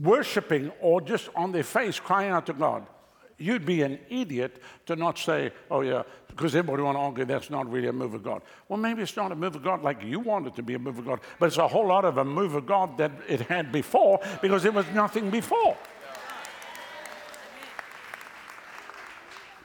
worshiping 0.00 0.70
or 0.80 1.00
just 1.00 1.28
on 1.34 1.52
their 1.52 1.62
face 1.62 1.98
crying 2.00 2.30
out 2.30 2.46
to 2.46 2.52
God, 2.52 2.84
you'd 3.38 3.64
be 3.64 3.82
an 3.82 3.98
idiot 4.08 4.60
to 4.86 4.96
not 4.96 5.18
say, 5.18 5.52
oh, 5.70 5.80
yeah, 5.82 6.02
because 6.28 6.54
everybody 6.54 6.82
want 6.82 6.96
to 6.96 7.00
argue 7.00 7.24
that's 7.24 7.48
not 7.48 7.70
really 7.70 7.88
a 7.88 7.92
move 7.92 8.14
of 8.14 8.22
God. 8.22 8.42
Well, 8.68 8.78
maybe 8.78 9.02
it's 9.02 9.16
not 9.16 9.30
a 9.32 9.36
move 9.36 9.54
of 9.54 9.62
God 9.62 9.82
like 9.82 10.02
you 10.02 10.18
want 10.18 10.48
it 10.48 10.56
to 10.56 10.62
be 10.62 10.74
a 10.74 10.78
move 10.78 10.98
of 10.98 11.06
God, 11.06 11.20
but 11.38 11.46
it's 11.46 11.58
a 11.58 11.68
whole 11.68 11.86
lot 11.86 12.04
of 12.04 12.18
a 12.18 12.24
move 12.24 12.56
of 12.56 12.66
God 12.66 12.98
that 12.98 13.12
it 13.28 13.42
had 13.42 13.70
before 13.70 14.20
because 14.42 14.64
there 14.64 14.72
was 14.72 14.86
nothing 14.94 15.30
before. 15.30 15.76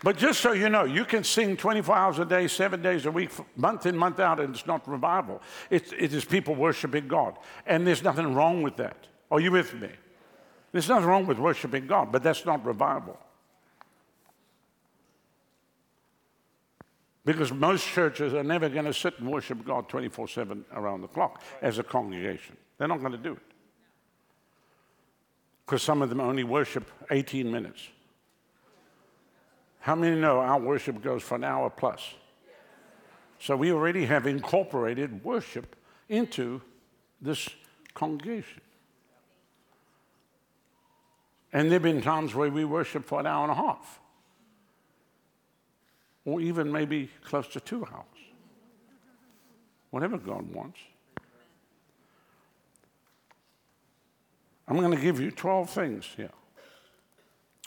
But 0.06 0.18
just 0.18 0.39
so 0.39 0.52
you 0.52 0.70
know, 0.70 0.84
you 0.84 1.04
can 1.04 1.24
sing 1.24 1.58
24 1.58 1.96
hours 1.96 2.20
a 2.20 2.26
day, 2.26 2.48
seven 2.48 2.80
days 2.84 3.08
a 3.08 3.12
week, 3.12 3.32
month 3.56 3.88
in, 3.88 3.98
month 3.98 4.20
out, 4.20 4.39
and 4.39 4.54
it's 4.54 4.68
not 4.68 4.88
revival. 4.88 5.41
It 5.72 5.91
is 5.94 6.24
people 6.24 6.54
worshiping 6.54 7.08
God. 7.08 7.39
And 7.65 7.88
there's 7.88 8.04
nothing 8.04 8.36
wrong 8.36 8.62
with 8.62 8.78
that. 8.78 9.08
Are 9.32 9.39
you 9.39 9.52
with 9.52 9.74
me? 9.74 9.89
There's 10.72 10.88
nothing 10.88 11.08
wrong 11.08 11.26
with 11.26 11.39
worshiping 11.39 11.88
God, 11.88 12.12
but 12.12 12.22
that's 12.22 12.46
not 12.46 12.63
revival. 12.63 13.18
Because 17.26 17.52
most 17.52 17.88
churches 17.88 18.36
are 18.36 18.44
never 18.44 18.70
going 18.70 18.86
to 18.86 18.94
sit 18.94 19.18
and 19.18 19.32
worship 19.32 19.65
God 19.65 19.89
24 19.89 20.28
7 20.28 20.65
around 20.74 21.02
the 21.02 21.08
clock 21.08 21.41
as 21.63 21.80
a 21.80 21.84
congregation. 21.84 22.56
They're 22.78 22.88
not 22.88 23.00
going 23.00 23.13
to 23.13 23.18
do 23.18 23.32
it. 23.32 23.54
Because 25.65 25.82
some 25.82 26.04
of 26.04 26.10
them 26.10 26.20
only 26.20 26.44
worship 26.44 26.91
18 27.10 27.52
minutes. 27.52 27.89
How 29.86 29.93
many 29.93 30.19
know 30.19 30.39
our 30.39 30.60
worship 30.60 31.04
goes 31.04 31.21
for 31.21 31.36
an 31.36 31.43
hour 31.43 31.69
plus? 31.69 32.15
So 33.39 33.56
we 33.56 33.71
already 33.71 34.08
have 34.08 34.26
incorporated 34.26 35.24
worship 35.24 35.76
into 36.10 36.60
this 37.21 37.48
congregation. 37.93 38.62
And 41.54 41.67
there 41.67 41.76
have 41.76 41.84
been 41.84 42.02
times 42.02 42.34
where 42.34 42.50
we 42.50 42.65
worship 42.65 43.06
for 43.06 43.19
an 43.19 43.28
hour 43.28 43.43
and 43.43 43.52
a 43.52 43.56
half, 43.62 44.00
or 46.26 46.41
even 46.41 46.71
maybe 46.71 47.12
close 47.24 47.48
to 47.50 47.60
two 47.60 47.86
hours. 47.86 48.06
Whatever 49.91 50.17
God 50.17 50.52
wants. 50.52 50.80
I'm 54.67 54.78
going 54.78 54.95
to 54.95 55.00
give 55.00 55.19
you 55.19 55.30
12 55.30 55.69
things 55.69 56.08
here. 56.17 56.32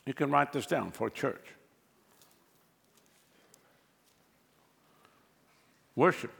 You 0.04 0.14
can 0.14 0.33
write 0.33 0.52
this 0.52 0.66
down 0.66 0.90
for 0.90 1.09
church. 1.11 1.44
Worship. 5.98 6.30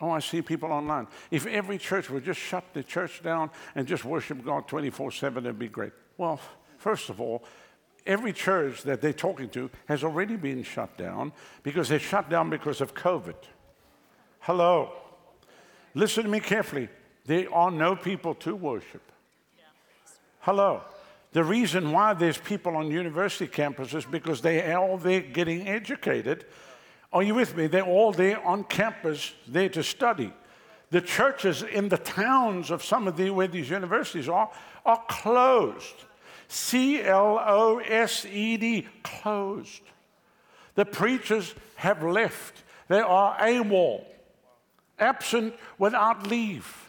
Oh, 0.00 0.10
I 0.10 0.20
see 0.20 0.42
people 0.42 0.70
online. 0.70 1.08
If 1.28 1.44
every 1.44 1.76
church 1.76 2.08
would 2.08 2.24
just 2.24 2.38
shut 2.38 2.62
the 2.72 2.84
church 2.84 3.20
down 3.20 3.50
and 3.74 3.84
just 3.84 4.04
worship 4.04 4.44
God 4.44 4.68
24 4.68 5.10
7, 5.10 5.44
it'd 5.44 5.58
be 5.58 5.66
great. 5.66 5.92
Well, 6.18 6.40
first 6.76 7.10
of 7.10 7.20
all, 7.20 7.42
every 8.06 8.32
church 8.32 8.84
that 8.84 9.00
they're 9.00 9.12
talking 9.12 9.48
to 9.48 9.70
has 9.86 10.04
already 10.04 10.36
been 10.36 10.62
shut 10.62 10.96
down 10.96 11.32
because 11.64 11.88
they 11.88 11.98
shut 11.98 12.30
down 12.30 12.48
because 12.48 12.80
of 12.80 12.94
COVID. 12.94 13.34
Hello. 14.38 14.92
Listen 15.94 16.22
to 16.22 16.30
me 16.30 16.38
carefully. 16.38 16.88
There 17.26 17.52
are 17.52 17.72
no 17.72 17.96
people 17.96 18.36
to 18.36 18.54
worship. 18.54 19.02
Hello. 20.38 20.82
The 21.32 21.42
reason 21.42 21.90
why 21.90 22.14
there's 22.14 22.38
people 22.38 22.76
on 22.76 22.88
university 22.88 23.48
campuses 23.48 24.08
because 24.08 24.42
they 24.42 24.62
are 24.62 24.78
all 24.78 24.96
there 24.96 25.22
getting 25.22 25.66
educated 25.66 26.46
are 27.12 27.22
you 27.22 27.34
with 27.34 27.56
me? 27.56 27.66
They're 27.66 27.82
all 27.82 28.12
there 28.12 28.44
on 28.44 28.64
campus, 28.64 29.32
there 29.46 29.68
to 29.70 29.82
study. 29.82 30.32
The 30.90 31.00
churches 31.00 31.62
in 31.62 31.88
the 31.88 31.98
towns 31.98 32.70
of 32.70 32.82
some 32.82 33.08
of 33.08 33.16
the 33.16 33.30
where 33.30 33.48
these 33.48 33.70
universities 33.70 34.28
are 34.28 34.50
are 34.84 35.02
closed. 35.08 36.04
C 36.48 37.02
L 37.02 37.38
O 37.44 37.78
S 37.78 38.24
E 38.24 38.56
D, 38.56 38.88
closed. 39.02 39.82
The 40.74 40.86
preachers 40.86 41.54
have 41.76 42.02
left. 42.02 42.62
They 42.88 43.00
are 43.00 43.36
AWOL, 43.38 44.04
absent 44.98 45.54
without 45.76 46.26
leave. 46.26 46.87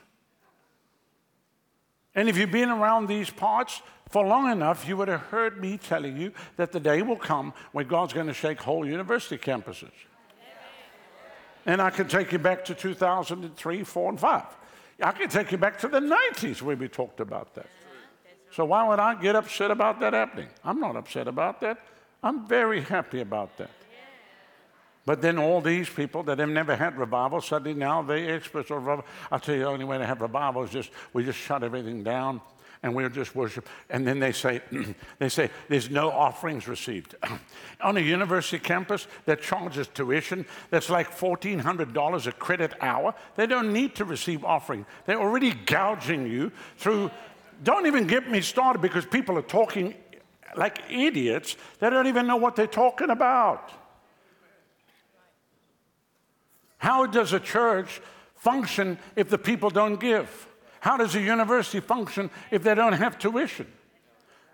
And 2.19 2.27
if 2.27 2.37
you've 2.37 2.51
been 2.51 2.67
around 2.67 3.07
these 3.07 3.29
parts 3.29 3.81
for 4.09 4.25
long 4.25 4.51
enough, 4.51 4.85
you 4.85 4.97
would 4.97 5.07
have 5.07 5.21
heard 5.21 5.61
me 5.61 5.77
telling 5.77 6.17
you 6.17 6.33
that 6.57 6.73
the 6.73 6.79
day 6.81 7.01
will 7.01 7.15
come 7.15 7.53
when 7.71 7.87
God's 7.87 8.11
going 8.11 8.27
to 8.27 8.33
shake 8.33 8.59
whole 8.59 8.85
university 8.85 9.37
campuses. 9.37 9.93
And 11.65 11.81
I 11.81 11.91
can 11.91 12.09
take 12.09 12.33
you 12.33 12.37
back 12.37 12.65
to 12.65 12.75
2003, 12.75 13.83
4, 13.85 14.09
and 14.09 14.19
5. 14.19 14.43
I 15.01 15.11
can 15.11 15.29
take 15.29 15.53
you 15.53 15.57
back 15.57 15.79
to 15.79 15.87
the 15.87 16.01
90s 16.01 16.61
where 16.61 16.75
we 16.75 16.89
talked 16.89 17.21
about 17.21 17.55
that. 17.55 17.67
So 18.51 18.65
why 18.65 18.85
would 18.85 18.99
I 18.99 19.15
get 19.15 19.37
upset 19.37 19.71
about 19.71 20.01
that 20.01 20.11
happening? 20.11 20.49
I'm 20.65 20.81
not 20.81 20.97
upset 20.97 21.29
about 21.29 21.61
that. 21.61 21.77
I'm 22.21 22.45
very 22.45 22.81
happy 22.81 23.21
about 23.21 23.55
that. 23.59 23.69
But 25.09 25.23
then 25.23 25.39
all 25.39 25.59
these 25.59 25.89
people 25.89 26.21
that 26.25 26.37
have 26.37 26.49
never 26.49 26.75
had 26.75 26.95
revival, 26.95 27.41
suddenly 27.41 27.73
now 27.73 28.03
they're 28.03 28.35
experts 28.35 28.69
of 28.69 28.85
revival. 28.85 29.05
I 29.31 29.39
tell 29.39 29.55
you, 29.55 29.61
the 29.61 29.67
only 29.67 29.83
way 29.83 29.97
to 29.97 30.05
have 30.05 30.21
revival 30.21 30.61
is 30.61 30.69
just 30.69 30.91
we 31.13 31.23
just 31.25 31.39
shut 31.39 31.63
everything 31.63 32.03
down 32.03 32.41
and 32.83 32.93
we'll 32.93 33.09
just 33.09 33.35
worship. 33.35 33.67
And 33.89 34.05
then 34.05 34.19
they 34.19 34.31
say, 34.31 34.61
they 35.17 35.29
say, 35.29 35.49
there's 35.67 35.89
no 35.89 36.11
offerings 36.11 36.67
received. 36.67 37.15
On 37.81 37.97
a 37.97 37.99
university 37.99 38.59
campus 38.59 39.07
that 39.25 39.41
charges 39.41 39.87
tuition, 39.87 40.45
that's 40.69 40.91
like 40.91 41.09
$1,400 41.17 42.27
a 42.27 42.31
credit 42.33 42.73
hour. 42.79 43.15
They 43.35 43.47
don't 43.47 43.73
need 43.73 43.95
to 43.95 44.05
receive 44.05 44.45
offering. 44.45 44.85
They're 45.07 45.19
already 45.19 45.55
gouging 45.65 46.27
you 46.27 46.51
through. 46.77 47.09
Don't 47.63 47.87
even 47.87 48.05
get 48.05 48.29
me 48.29 48.41
started 48.41 48.79
because 48.79 49.07
people 49.07 49.39
are 49.39 49.41
talking 49.41 49.95
like 50.55 50.83
idiots. 50.87 51.57
They 51.79 51.89
don't 51.89 52.05
even 52.05 52.27
know 52.27 52.37
what 52.37 52.55
they're 52.55 52.67
talking 52.67 53.09
about. 53.09 53.71
How 56.79 57.05
does 57.05 57.33
a 57.33 57.39
church 57.39 58.01
function 58.35 58.97
if 59.15 59.29
the 59.29 59.37
people 59.37 59.69
don't 59.69 59.99
give? 59.99 60.47
How 60.79 60.97
does 60.97 61.13
a 61.13 61.21
university 61.21 61.81
function 61.81 62.31
if 62.51 62.63
they 62.63 62.73
don't 62.73 62.93
have 62.93 63.19
tuition? 63.19 63.67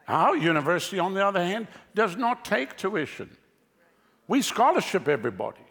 Our 0.08 0.36
university, 0.36 1.00
on 1.00 1.14
the 1.14 1.26
other 1.26 1.44
hand, 1.44 1.68
does 1.94 2.16
not 2.18 2.44
take 2.44 2.78
tuition. 2.78 3.30
We 4.28 4.42
scholarship 4.42 5.08
everybody. 5.08 5.62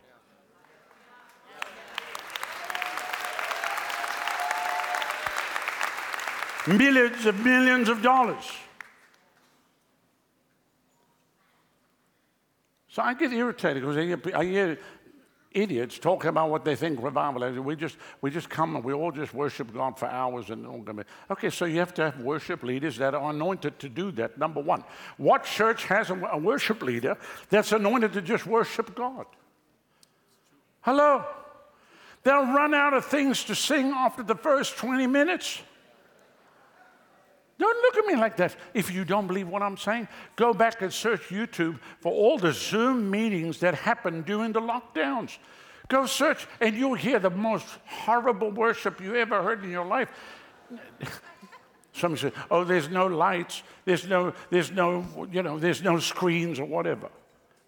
Millions 6.66 7.26
of 7.26 7.38
millions 7.44 7.88
of 7.88 8.00
dollars. 8.00 8.50
So 12.88 13.02
I 13.02 13.14
get 13.14 13.32
irritated 13.32 13.82
because 13.82 13.96
I 14.34 14.44
hear 14.44 14.78
idiots 15.54 15.98
talking 15.98 16.28
about 16.28 16.50
what 16.50 16.64
they 16.64 16.76
think 16.76 17.02
revival 17.02 17.44
is. 17.44 17.58
We 17.58 17.76
just, 17.76 17.96
we 18.20 18.30
just 18.30 18.50
come 18.50 18.76
and 18.76 18.84
we 18.84 18.92
all 18.92 19.12
just 19.12 19.32
worship 19.32 19.72
God 19.72 19.98
for 19.98 20.06
hours 20.06 20.50
and 20.50 20.66
all 20.66 20.80
going 20.80 21.04
Okay, 21.30 21.48
so 21.50 21.64
you 21.64 21.78
have 21.78 21.94
to 21.94 22.10
have 22.10 22.20
worship 22.20 22.62
leaders 22.62 22.96
that 22.98 23.14
are 23.14 23.30
anointed 23.30 23.78
to 23.78 23.88
do 23.88 24.10
that, 24.12 24.36
number 24.36 24.60
one. 24.60 24.84
What 25.16 25.44
church 25.44 25.84
has 25.86 26.10
a, 26.10 26.20
a 26.32 26.38
worship 26.38 26.82
leader 26.82 27.16
that's 27.48 27.72
anointed 27.72 28.12
to 28.14 28.22
just 28.22 28.46
worship 28.46 28.94
God? 28.94 29.26
Hello? 30.82 31.24
They'll 32.24 32.52
run 32.52 32.74
out 32.74 32.94
of 32.94 33.04
things 33.04 33.44
to 33.44 33.54
sing 33.54 33.90
after 33.90 34.22
the 34.22 34.34
first 34.34 34.76
20 34.76 35.06
minutes. 35.06 35.62
Don't 37.58 37.76
look 37.82 37.96
at 37.96 38.06
me 38.06 38.16
like 38.16 38.36
that. 38.38 38.56
If 38.72 38.92
you 38.92 39.04
don't 39.04 39.26
believe 39.26 39.48
what 39.48 39.62
I'm 39.62 39.76
saying, 39.76 40.08
go 40.34 40.52
back 40.52 40.82
and 40.82 40.92
search 40.92 41.28
YouTube 41.28 41.78
for 42.00 42.12
all 42.12 42.36
the 42.36 42.52
Zoom 42.52 43.10
meetings 43.10 43.60
that 43.60 43.74
happened 43.74 44.24
during 44.24 44.52
the 44.52 44.60
lockdowns. 44.60 45.38
Go 45.88 46.06
search, 46.06 46.46
and 46.60 46.74
you'll 46.74 46.94
hear 46.94 47.18
the 47.18 47.30
most 47.30 47.66
horrible 47.86 48.50
worship 48.50 49.00
you 49.00 49.14
ever 49.16 49.42
heard 49.42 49.62
in 49.62 49.70
your 49.70 49.84
life. 49.84 50.08
Somebody 51.92 52.22
said, 52.22 52.32
"Oh, 52.50 52.64
there's 52.64 52.88
no 52.88 53.06
lights. 53.06 53.62
There's 53.84 54.06
no, 54.06 54.32
there's 54.50 54.72
no, 54.72 55.28
you 55.30 55.42
know, 55.42 55.58
there's 55.58 55.82
no 55.82 55.98
screens 55.98 56.58
or 56.58 56.64
whatever." 56.64 57.08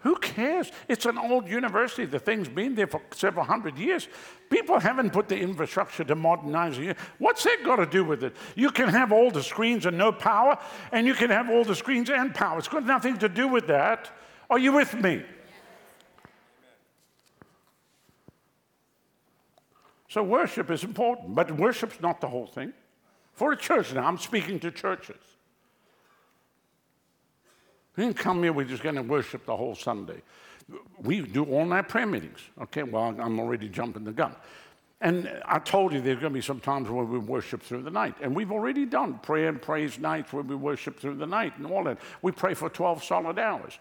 Who 0.00 0.16
cares? 0.16 0.70
It's 0.88 1.06
an 1.06 1.18
old 1.18 1.48
university. 1.48 2.04
The 2.04 2.18
thing's 2.18 2.48
been 2.48 2.74
there 2.74 2.86
for 2.86 3.00
several 3.12 3.44
hundred 3.44 3.78
years. 3.78 4.08
People 4.50 4.78
haven't 4.78 5.12
put 5.12 5.28
the 5.28 5.38
infrastructure 5.38 6.04
to 6.04 6.14
modernize 6.14 6.78
it. 6.78 6.96
What's 7.18 7.44
that 7.44 7.58
got 7.64 7.76
to 7.76 7.86
do 7.86 8.04
with 8.04 8.22
it? 8.22 8.36
You 8.54 8.70
can 8.70 8.88
have 8.88 9.10
all 9.10 9.30
the 9.30 9.42
screens 9.42 9.86
and 9.86 9.96
no 9.96 10.12
power, 10.12 10.58
and 10.92 11.06
you 11.06 11.14
can 11.14 11.30
have 11.30 11.50
all 11.50 11.64
the 11.64 11.74
screens 11.74 12.10
and 12.10 12.34
power. 12.34 12.58
It's 12.58 12.68
got 12.68 12.84
nothing 12.84 13.18
to 13.18 13.28
do 13.28 13.48
with 13.48 13.66
that. 13.68 14.10
Are 14.50 14.58
you 14.58 14.72
with 14.72 14.94
me? 14.94 15.24
So 20.08 20.22
worship 20.22 20.70
is 20.70 20.84
important, 20.84 21.34
but 21.34 21.50
worship's 21.50 22.00
not 22.00 22.20
the 22.20 22.28
whole 22.28 22.46
thing. 22.46 22.72
For 23.32 23.52
a 23.52 23.56
church 23.56 23.92
now, 23.92 24.06
I'm 24.06 24.18
speaking 24.18 24.60
to 24.60 24.70
churches. 24.70 25.35
We 27.96 28.04
didn't 28.04 28.18
come 28.18 28.42
here, 28.42 28.52
we're 28.52 28.64
just 28.64 28.82
going 28.82 28.96
to 28.96 29.02
worship 29.02 29.46
the 29.46 29.56
whole 29.56 29.74
Sunday. 29.74 30.22
We 31.00 31.20
do 31.20 31.44
all 31.44 31.64
night 31.64 31.88
prayer 31.88 32.06
meetings. 32.06 32.40
Okay, 32.62 32.82
well, 32.82 33.14
I'm 33.18 33.38
already 33.38 33.68
jumping 33.68 34.04
the 34.04 34.12
gun. 34.12 34.34
And 35.00 35.30
I 35.44 35.58
told 35.58 35.92
you 35.92 36.00
there's 36.00 36.18
going 36.18 36.32
to 36.32 36.38
be 36.38 36.42
some 36.42 36.60
times 36.60 36.88
where 36.88 37.04
we 37.04 37.18
worship 37.18 37.62
through 37.62 37.82
the 37.82 37.90
night. 37.90 38.14
And 38.22 38.34
we've 38.34 38.50
already 38.50 38.86
done 38.86 39.18
prayer 39.18 39.48
and 39.48 39.60
praise 39.60 39.98
nights 39.98 40.32
where 40.32 40.42
we 40.42 40.56
worship 40.56 40.98
through 40.98 41.16
the 41.16 41.26
night 41.26 41.56
and 41.58 41.66
all 41.66 41.84
that. 41.84 41.98
We 42.22 42.32
pray 42.32 42.54
for 42.54 42.70
12 42.70 43.04
solid 43.04 43.38
hours. 43.38 43.78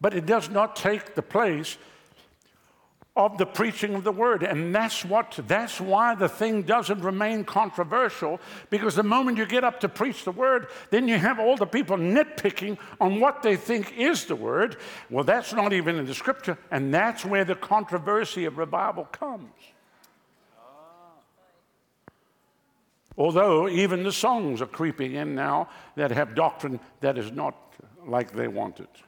But 0.00 0.14
it 0.14 0.26
does 0.26 0.48
not 0.48 0.74
take 0.74 1.14
the 1.14 1.22
place 1.22 1.76
of 3.18 3.36
the 3.36 3.44
preaching 3.44 3.96
of 3.96 4.04
the 4.04 4.12
word. 4.12 4.44
And 4.44 4.72
that's 4.72 5.04
what 5.04 5.40
that's 5.48 5.80
why 5.80 6.14
the 6.14 6.28
thing 6.28 6.62
doesn't 6.62 7.00
remain 7.00 7.44
controversial, 7.44 8.40
because 8.70 8.94
the 8.94 9.02
moment 9.02 9.36
you 9.36 9.44
get 9.44 9.64
up 9.64 9.80
to 9.80 9.88
preach 9.88 10.24
the 10.24 10.30
word, 10.30 10.68
then 10.90 11.08
you 11.08 11.18
have 11.18 11.40
all 11.40 11.56
the 11.56 11.66
people 11.66 11.96
nitpicking 11.96 12.78
on 13.00 13.18
what 13.18 13.42
they 13.42 13.56
think 13.56 13.92
is 13.98 14.26
the 14.26 14.36
word. 14.36 14.76
Well, 15.10 15.24
that's 15.24 15.52
not 15.52 15.72
even 15.72 15.96
in 15.96 16.06
the 16.06 16.14
scripture, 16.14 16.56
and 16.70 16.94
that's 16.94 17.24
where 17.24 17.44
the 17.44 17.56
controversy 17.56 18.44
of 18.44 18.56
revival 18.56 19.04
comes. 19.06 19.50
Although 23.16 23.68
even 23.68 24.04
the 24.04 24.12
songs 24.12 24.62
are 24.62 24.66
creeping 24.66 25.14
in 25.16 25.34
now 25.34 25.70
that 25.96 26.12
have 26.12 26.36
doctrine 26.36 26.78
that 27.00 27.18
is 27.18 27.32
not 27.32 27.56
like 28.06 28.32
they 28.32 28.46
want 28.46 28.78
it. 28.78 29.02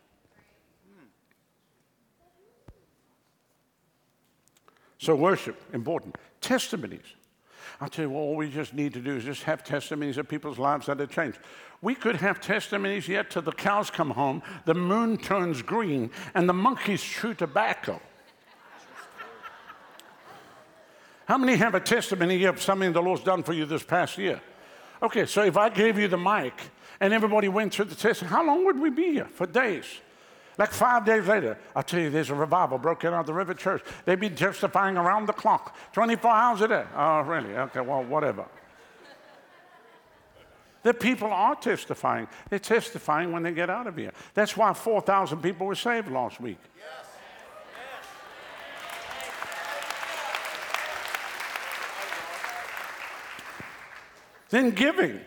So, 5.00 5.14
worship, 5.14 5.58
important. 5.72 6.18
Testimonies. 6.42 7.00
I'll 7.80 7.88
tell 7.88 8.04
you, 8.04 8.14
all 8.14 8.36
we 8.36 8.50
just 8.50 8.74
need 8.74 8.92
to 8.92 9.00
do 9.00 9.16
is 9.16 9.24
just 9.24 9.44
have 9.44 9.64
testimonies 9.64 10.18
of 10.18 10.28
people's 10.28 10.58
lives 10.58 10.86
that 10.86 11.00
have 11.00 11.10
changed. 11.10 11.38
We 11.80 11.94
could 11.94 12.16
have 12.16 12.38
testimonies 12.38 13.08
yet 13.08 13.30
till 13.30 13.40
the 13.40 13.52
cows 13.52 13.88
come 13.88 14.10
home, 14.10 14.42
the 14.66 14.74
moon 14.74 15.16
turns 15.16 15.62
green, 15.62 16.10
and 16.34 16.46
the 16.46 16.52
monkeys 16.52 17.02
chew 17.02 17.32
tobacco. 17.32 17.98
How 21.24 21.38
many 21.38 21.56
have 21.56 21.74
a 21.74 21.80
testimony 21.80 22.44
of 22.44 22.60
something 22.60 22.92
the 22.92 23.00
Lord's 23.00 23.22
done 23.22 23.42
for 23.42 23.54
you 23.54 23.64
this 23.64 23.82
past 23.82 24.18
year? 24.18 24.42
Okay, 25.02 25.24
so 25.24 25.42
if 25.42 25.56
I 25.56 25.70
gave 25.70 25.96
you 25.96 26.08
the 26.08 26.18
mic 26.18 26.52
and 27.00 27.14
everybody 27.14 27.48
went 27.48 27.72
through 27.72 27.86
the 27.86 27.94
test, 27.94 28.20
how 28.20 28.44
long 28.44 28.66
would 28.66 28.78
we 28.78 28.90
be 28.90 29.12
here? 29.12 29.28
For 29.32 29.46
days. 29.46 29.86
Like 30.58 30.70
five 30.72 31.04
days 31.04 31.26
later, 31.26 31.56
I 31.74 31.82
tell 31.82 32.00
you, 32.00 32.10
there's 32.10 32.30
a 32.30 32.34
revival 32.34 32.78
broken 32.78 33.14
out 33.14 33.20
of 33.20 33.26
the 33.26 33.34
River 33.34 33.54
Church. 33.54 33.82
They've 34.04 34.20
been 34.20 34.34
testifying 34.34 34.96
around 34.96 35.26
the 35.26 35.32
clock, 35.32 35.76
24 35.92 36.30
hours 36.30 36.60
a 36.60 36.68
day. 36.68 36.84
Oh, 36.94 37.20
really? 37.20 37.54
Okay, 37.56 37.80
well, 37.80 38.02
whatever. 38.04 38.44
the 40.82 40.92
people 40.92 41.32
are 41.32 41.54
testifying. 41.54 42.28
They're 42.48 42.58
testifying 42.58 43.32
when 43.32 43.42
they 43.42 43.52
get 43.52 43.70
out 43.70 43.86
of 43.86 43.96
here. 43.96 44.12
That's 44.34 44.56
why 44.56 44.72
4,000 44.72 45.40
people 45.40 45.66
were 45.66 45.74
saved 45.74 46.10
last 46.10 46.40
week. 46.40 46.58
Yes. 46.76 47.06
Then 54.50 54.70
giving. 54.72 55.20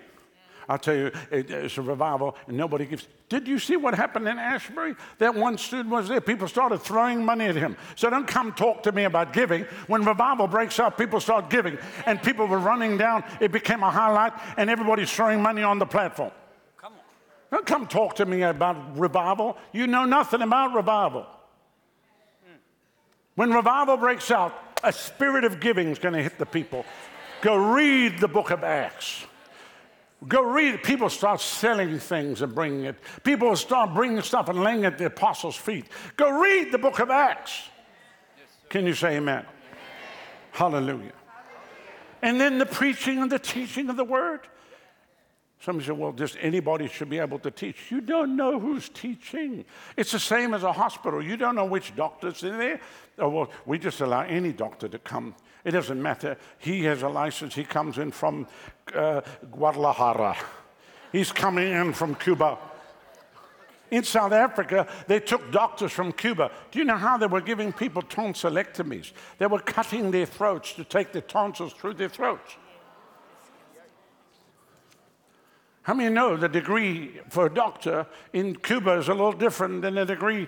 I'll 0.70 0.78
tell 0.78 0.96
you, 0.96 1.12
it's 1.32 1.78
a 1.78 1.82
revival 1.82 2.36
and 2.48 2.58
nobody 2.58 2.86
gives. 2.86 3.08
Did 3.30 3.48
you 3.48 3.60
see 3.60 3.76
what 3.76 3.96
happened 3.96 4.28
in 4.28 4.38
Asbury? 4.38 4.96
That 5.18 5.36
one 5.36 5.58
student 5.58 5.90
was 5.90 6.08
there. 6.08 6.22
People 6.22 6.48
started 6.48 6.80
throwing 6.80 7.26
money 7.26 7.46
at 7.46 7.56
him. 7.56 7.76
So 7.96 8.10
don't 8.10 8.28
come 8.28 8.54
talk 8.54 8.84
to 8.84 8.92
me 8.92 9.06
about 9.06 9.34
giving. 9.34 9.64
When 9.88 10.04
revival 10.04 10.48
breaks 10.48 10.80
out, 10.80 10.98
people 10.98 11.20
start 11.20 11.50
giving. 11.50 11.78
And 12.06 12.22
people 12.22 12.46
were 12.46 12.60
running 12.60 12.98
down. 12.98 13.24
It 13.42 13.52
became 13.52 13.84
a 13.84 13.92
highlight, 13.92 14.34
and 14.58 14.70
everybody's 14.70 15.12
throwing 15.12 15.42
money 15.42 15.64
on 15.64 15.80
the 15.80 15.86
platform. 15.86 16.32
Come 16.78 16.94
on. 16.94 17.00
Don't 17.52 17.66
come 17.66 17.88
talk 17.88 18.16
to 18.18 18.26
me 18.26 18.44
about 18.44 18.98
revival. 18.98 19.58
You 19.72 19.88
know 19.88 20.06
nothing 20.06 20.42
about 20.42 20.76
revival. 20.76 21.26
When 23.36 23.52
revival 23.52 23.98
breaks 23.98 24.30
out, 24.30 24.54
a 24.84 24.92
spirit 24.92 25.44
of 25.44 25.60
giving 25.60 25.88
is 25.88 25.98
going 25.98 26.14
to 26.14 26.22
hit 26.22 26.38
the 26.38 26.46
people. 26.46 26.86
Go 27.42 27.56
read 27.56 28.20
the 28.20 28.28
book 28.28 28.52
of 28.52 28.64
Acts. 28.64 29.26
Go 30.28 30.44
read 30.44 30.76
it. 30.76 30.84
People 30.84 31.10
start 31.10 31.42
selling 31.42 32.00
things 32.00 32.42
and 32.42 32.54
bringing 32.54 32.86
it. 32.86 32.96
People 33.24 33.56
start 33.56 33.94
bringing 33.94 34.22
stuff 34.22 34.50
and 34.50 34.62
laying 34.62 34.86
at 34.86 34.98
the 34.98 35.06
apostles' 35.06 35.56
feet. 35.56 35.86
Go 36.16 36.40
read 36.40 36.72
the 36.72 36.78
book 36.78 37.00
of 37.00 37.10
Acts. 37.10 37.70
Can 38.70 38.86
you 38.86 38.94
say 38.94 39.18
amen? 39.18 39.40
amen? 39.40 39.46
Hallelujah. 40.52 41.14
And 42.22 42.40
then 42.40 42.58
the 42.58 42.66
preaching 42.66 43.22
and 43.22 43.32
the 43.32 43.40
teaching 43.40 43.90
of 43.90 43.98
the 43.98 44.06
word. 44.06 44.42
Somebody 45.60 45.88
said, 45.88 45.98
well, 45.98 46.12
just 46.12 46.36
anybody 46.42 46.90
should 46.90 47.10
be 47.10 47.20
able 47.20 47.40
to 47.40 47.50
teach. 47.50 47.90
You 47.90 48.02
don't 48.02 48.36
know 48.36 48.60
who's 48.60 48.90
teaching. 48.90 49.64
It's 49.96 50.12
the 50.12 50.20
same 50.20 50.54
as 50.54 50.64
a 50.64 50.74
hospital. 50.74 51.24
You 51.24 51.38
don't 51.38 51.56
know 51.56 51.66
which 51.66 51.96
doctor's 51.96 52.44
in 52.44 52.58
there. 52.58 52.82
Oh, 53.18 53.30
well, 53.30 53.52
we 53.66 53.80
just 53.80 54.02
allow 54.02 54.22
any 54.22 54.52
doctor 54.52 54.90
to 54.90 55.00
come 55.00 55.36
it 55.64 55.72
doesn't 55.72 56.02
matter. 56.02 56.38
He 56.60 56.84
has 56.84 57.04
a 57.04 57.10
license. 57.10 57.56
He 57.56 57.64
comes 57.64 57.98
in 57.98 58.12
from 58.12 58.48
uh, 58.94 59.22
Guadalajara. 59.52 60.36
He's 61.12 61.32
coming 61.32 61.72
in 61.72 61.94
from 61.94 62.16
Cuba. 62.16 62.58
In 63.92 64.04
South 64.04 64.32
Africa, 64.32 64.88
they 65.08 65.20
took 65.20 65.52
doctors 65.52 65.92
from 65.92 66.12
Cuba. 66.12 66.52
Do 66.72 66.80
you 66.80 66.86
know 66.86 66.98
how 66.98 67.18
they 67.18 67.28
were 67.28 67.42
giving 67.42 67.72
people 67.72 68.02
tonsillectomies? 68.02 69.12
They 69.38 69.46
were 69.46 69.60
cutting 69.60 70.10
their 70.10 70.26
throats 70.26 70.74
to 70.74 70.84
take 70.84 71.12
the 71.12 71.22
tonsils 71.22 71.74
through 71.74 71.94
their 71.94 72.10
throats. 72.10 72.56
How 75.84 75.94
many 75.94 76.14
know 76.14 76.38
the 76.38 76.50
degree 76.50 77.20
for 77.30 77.46
a 77.46 77.54
doctor 77.54 78.08
in 78.32 78.56
Cuba 78.56 78.94
is 78.94 79.10
a 79.10 79.14
little 79.14 79.34
different 79.34 79.82
than 79.82 79.96
the 79.96 80.06
degree 80.06 80.48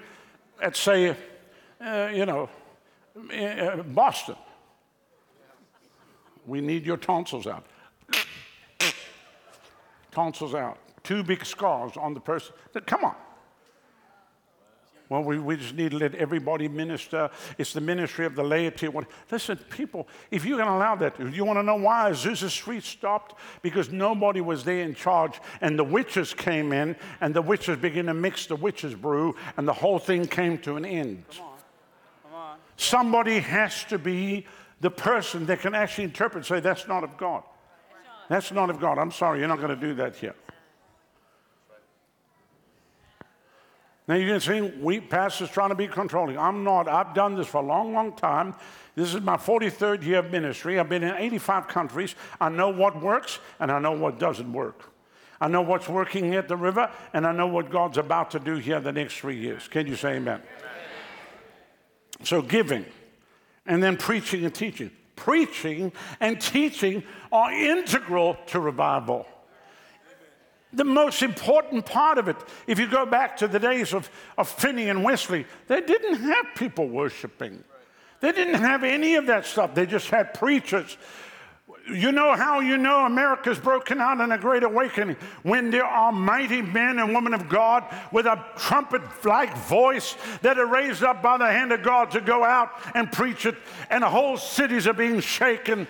at, 0.62 0.76
say, 0.76 1.16
uh, 1.80 2.10
you 2.12 2.26
know, 2.26 2.50
uh, 3.32 3.84
Boston? 3.84 4.36
We 6.46 6.62
need 6.62 6.86
your 6.86 6.98
tonsils 6.98 7.48
out. 7.48 7.66
tonsils 10.12 10.56
out. 10.56 10.78
Two 11.04 11.24
big 11.24 11.46
scars 11.46 11.98
on 11.98 12.14
the 12.14 12.20
person. 12.20 12.54
Come 12.86 13.06
on. 13.06 13.16
Well, 15.08 15.24
we, 15.24 15.38
we 15.38 15.56
just 15.58 15.76
need 15.76 15.92
to 15.92 15.98
let 15.98 16.16
everybody 16.16 16.68
minister. 16.68 17.30
It's 17.60 17.74
the 17.74 17.82
ministry 17.82 18.26
of 18.26 18.36
the 18.36 18.44
laity. 18.44 18.90
Listen, 19.30 19.58
people, 19.70 20.08
if 20.32 20.44
you 20.46 20.58
can 20.58 20.68
allow 20.68 20.96
that, 20.96 21.20
you 21.32 21.46
want 21.46 21.60
to 21.60 21.64
know 21.64 21.76
why 21.76 22.10
Azusa 22.10 22.50
Street 22.50 22.84
stopped? 22.84 23.36
Because 23.62 23.92
nobody 23.92 24.42
was 24.42 24.64
there 24.64 24.82
in 24.82 24.96
charge, 24.96 25.40
and 25.62 25.78
the 25.78 25.84
witches 25.84 26.34
came 26.34 26.74
in, 26.74 26.96
and 27.22 27.36
the 27.36 27.42
witches 27.42 27.78
began 27.78 28.08
to 28.08 28.16
mix 28.16 28.48
the 28.48 28.56
witches' 28.56 28.96
brew, 28.96 29.36
and 29.58 29.68
the 29.68 29.74
whole 29.74 30.00
thing 30.00 30.26
came 30.26 30.58
to 30.60 30.76
an 30.76 30.86
end. 30.86 31.24
Come 31.30 31.46
on. 31.46 31.54
Come 32.24 32.34
on. 32.34 32.58
Somebody 32.78 33.40
has 33.40 33.84
to 33.86 34.00
be 34.00 34.48
the 34.82 34.92
person 34.92 35.46
that 35.48 35.62
can 35.62 35.74
actually 35.74 36.06
interpret, 36.06 36.46
say, 36.46 36.60
that's 36.60 36.88
not 36.88 37.04
of 37.04 37.18
God. 37.18 37.44
That's 38.30 38.52
not 38.52 38.70
of 38.70 38.80
God. 38.80 38.98
I'm 38.98 39.12
sorry, 39.12 39.40
you're 39.40 39.48
not 39.48 39.60
going 39.60 39.70
to 39.70 39.76
do 39.76 39.94
that 39.96 40.16
here. 40.16 40.36
Now 44.08 44.16
you 44.16 44.28
can 44.28 44.40
see 44.40 44.62
we 44.62 45.00
pastors 45.00 45.50
trying 45.50 45.70
to 45.70 45.76
be 45.76 45.88
controlling. 45.88 46.38
I'm 46.38 46.64
not. 46.64 46.88
I've 46.88 47.16
done 47.16 47.36
this 47.36 47.48
for 47.48 47.58
a 47.58 47.66
long, 47.66 47.94
long 47.94 48.14
time. 48.14 48.54
This 48.96 49.14
is 49.14 49.22
my 49.22 49.36
43rd 49.36 50.04
year 50.04 50.20
of 50.20 50.32
ministry. 50.32 50.80
I've 50.80 50.90
been 50.90 51.04
in 51.04 51.16
85 51.16 51.68
countries. 51.68 52.16
I 52.40 52.50
know 52.50 52.70
what 52.70 53.02
works 53.02 53.40
and 53.60 53.72
I 53.72 53.80
know 53.80 53.94
what 53.94 54.20
doesn't 54.20 54.52
work. 54.54 54.92
I 55.42 55.48
know 55.48 55.64
what's 55.64 55.90
working 55.90 56.36
at 56.36 56.48
the 56.48 56.56
river 56.56 56.90
and 57.14 57.26
I 57.26 57.32
know 57.32 57.48
what 57.48 57.70
God's 57.70 57.98
about 57.98 58.32
to 58.32 58.40
do 58.40 58.56
here 58.56 58.80
the 58.80 58.92
next 58.92 59.18
three 59.18 59.38
years. 59.38 59.68
Can 59.68 59.88
you 59.88 59.96
say 59.96 60.16
amen? 60.16 60.42
amen. 60.42 62.26
So 62.26 62.42
giving 62.42 62.86
and 63.66 63.82
then 63.82 63.98
preaching 63.98 64.46
and 64.46 64.54
teaching. 64.54 64.92
Preaching 65.16 65.92
and 66.20 66.40
teaching 66.42 67.04
are 67.32 67.52
integral 67.52 68.38
to 68.48 68.60
revival 68.60 69.26
the 70.76 70.84
most 70.84 71.24
important 71.24 71.86
part 71.86 72.18
of 72.18 72.28
it. 72.28 72.36
If 72.68 72.80
you 72.80 72.88
go 72.88 73.06
back 73.06 73.38
to 73.38 73.48
the 73.48 73.60
days 73.60 73.94
of, 73.94 74.10
of 74.38 74.50
Finney 74.50 74.90
and 74.90 75.04
Wesley, 75.04 75.46
they 75.68 75.82
didn't 75.82 76.22
have 76.22 76.48
people 76.56 76.88
worshiping. 76.88 77.64
They 78.20 78.32
didn't 78.32 78.56
have 78.56 78.84
any 78.84 79.16
of 79.16 79.28
that 79.28 79.46
stuff. 79.46 79.74
They 79.74 79.86
just 79.86 80.10
had 80.10 80.34
preachers. 80.34 80.98
You 81.88 82.12
know 82.12 82.36
how 82.36 82.62
you 82.62 82.78
know 82.78 83.06
America's 83.06 83.60
broken 83.60 84.02
out 84.02 84.20
in 84.20 84.32
a 84.32 84.38
great 84.38 84.64
awakening? 84.64 85.18
When 85.44 85.70
there 85.70 85.86
are 85.86 86.12
mighty 86.12 86.62
men 86.62 86.98
and 86.98 87.14
women 87.14 87.34
of 87.34 87.48
God 87.48 87.84
with 88.12 88.26
a 88.26 88.44
trumpet 88.58 89.04
like 89.24 89.56
voice 89.56 90.16
that 90.42 90.58
are 90.58 90.66
raised 90.66 91.04
up 91.04 91.22
by 91.22 91.38
the 91.38 91.46
hand 91.46 91.72
of 91.72 91.84
God 91.84 92.10
to 92.12 92.22
go 92.22 92.44
out 92.44 92.72
and 92.96 93.12
preach 93.12 93.46
it, 93.46 93.56
and 93.92 94.04
whole 94.04 94.38
cities 94.38 94.88
are 94.88 94.94
being 94.94 95.20
shaken. 95.20 95.88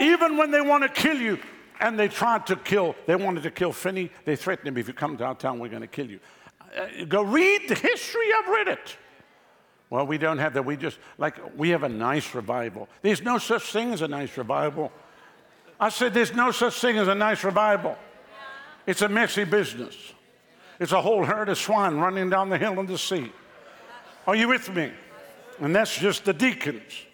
Even 0.00 0.36
when 0.36 0.50
they 0.50 0.60
want 0.60 0.82
to 0.82 0.88
kill 0.88 1.16
you, 1.16 1.38
and 1.80 1.98
they 1.98 2.08
tried 2.08 2.46
to 2.46 2.56
kill, 2.56 2.96
they 3.06 3.16
wanted 3.16 3.42
to 3.42 3.50
kill 3.50 3.72
Finney. 3.72 4.10
They 4.24 4.34
threatened 4.34 4.68
him, 4.68 4.76
if 4.76 4.88
you 4.88 4.94
come 4.94 5.16
to 5.18 5.24
our 5.24 5.34
town, 5.34 5.58
we're 5.58 5.68
going 5.68 5.82
to 5.82 5.86
kill 5.86 6.10
you. 6.10 6.20
Uh, 6.76 7.04
go 7.04 7.22
read 7.22 7.68
the 7.68 7.74
history, 7.74 8.26
I've 8.38 8.48
read 8.48 8.68
it. 8.68 8.96
Well, 9.88 10.06
we 10.06 10.18
don't 10.18 10.38
have 10.38 10.54
that. 10.54 10.64
We 10.64 10.76
just, 10.76 10.98
like, 11.16 11.36
we 11.56 11.70
have 11.70 11.84
a 11.84 11.88
nice 11.88 12.34
revival. 12.34 12.88
There's 13.02 13.22
no 13.22 13.38
such 13.38 13.70
thing 13.72 13.92
as 13.92 14.02
a 14.02 14.08
nice 14.08 14.36
revival. 14.36 14.90
I 15.78 15.90
said, 15.90 16.12
there's 16.14 16.34
no 16.34 16.50
such 16.50 16.80
thing 16.80 16.98
as 16.98 17.08
a 17.08 17.14
nice 17.14 17.44
revival. 17.44 17.96
It's 18.86 19.02
a 19.02 19.08
messy 19.08 19.44
business. 19.44 19.94
It's 20.80 20.92
a 20.92 21.00
whole 21.00 21.24
herd 21.24 21.48
of 21.48 21.58
swine 21.58 21.96
running 21.96 22.30
down 22.30 22.48
the 22.48 22.58
hill 22.58 22.78
in 22.80 22.86
the 22.86 22.98
sea. 22.98 23.32
Are 24.26 24.34
you 24.34 24.48
with 24.48 24.74
me? 24.74 24.90
And 25.60 25.74
that's 25.74 25.96
just 25.96 26.24
the 26.24 26.32
deacons. 26.32 27.06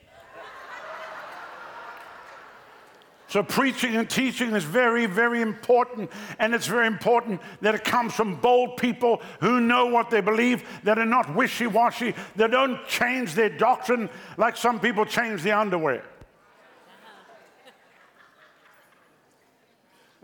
So, 3.33 3.43
preaching 3.43 3.97
and 3.97 4.11
teaching 4.11 4.55
is 4.55 4.63
very, 4.63 5.07
very 5.07 5.41
important. 5.41 6.11
And 6.39 6.55
it's 6.55 6.67
very 6.67 6.87
important 6.87 7.41
that 7.63 7.75
it 7.75 7.83
comes 7.83 8.13
from 8.13 8.35
bold 8.35 8.77
people 8.77 9.23
who 9.41 9.59
know 9.59 9.87
what 9.87 10.11
they 10.11 10.21
believe, 10.21 10.63
that 10.85 10.99
are 10.99 11.07
not 11.07 11.35
wishy 11.35 11.67
washy, 11.67 12.15
that 12.37 12.51
don't 12.51 12.87
change 12.87 13.33
their 13.33 13.49
doctrine 13.49 14.11
like 14.37 14.59
some 14.59 14.79
people 14.79 15.07
change 15.07 15.43
the 15.43 15.53
underwear. 15.53 16.05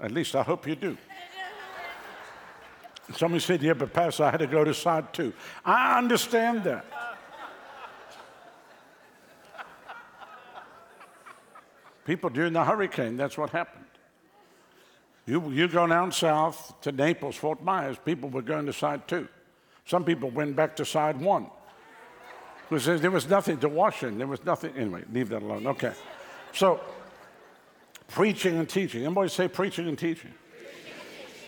At 0.02 0.10
least 0.10 0.36
I 0.36 0.42
hope 0.42 0.66
you 0.66 0.76
do. 0.76 0.98
Somebody 3.16 3.40
said, 3.40 3.62
Yeah, 3.62 3.72
but 3.72 3.90
Pastor, 3.90 4.24
I 4.24 4.32
had 4.32 4.40
to 4.40 4.46
go 4.46 4.64
to 4.64 4.74
side 4.74 5.14
two. 5.14 5.32
I 5.64 5.96
understand 5.96 6.64
that. 6.64 6.84
People 12.08 12.30
during 12.30 12.54
the 12.54 12.64
hurricane, 12.64 13.18
that's 13.18 13.36
what 13.36 13.50
happened. 13.50 13.84
You, 15.26 15.50
you 15.50 15.68
go 15.68 15.86
down 15.86 16.10
south 16.10 16.80
to 16.80 16.90
Naples, 16.90 17.36
Fort 17.36 17.62
Myers, 17.62 17.98
people 18.02 18.30
were 18.30 18.40
going 18.40 18.64
to 18.64 18.72
side 18.72 19.06
two. 19.06 19.28
Some 19.84 20.06
people 20.06 20.30
went 20.30 20.56
back 20.56 20.74
to 20.76 20.86
side 20.86 21.20
one. 21.20 21.48
Because 22.70 23.02
there 23.02 23.10
was 23.10 23.28
nothing 23.28 23.58
to 23.58 23.68
wash 23.68 24.04
in. 24.04 24.16
There 24.16 24.26
was 24.26 24.42
nothing. 24.42 24.74
Anyway, 24.74 25.04
leave 25.12 25.28
that 25.28 25.42
alone. 25.42 25.66
Okay. 25.66 25.92
So, 26.54 26.80
preaching 28.06 28.56
and 28.56 28.66
teaching. 28.66 29.02
Everybody 29.02 29.28
say 29.28 29.46
preaching 29.46 29.86
and 29.86 29.98
teaching. 29.98 30.32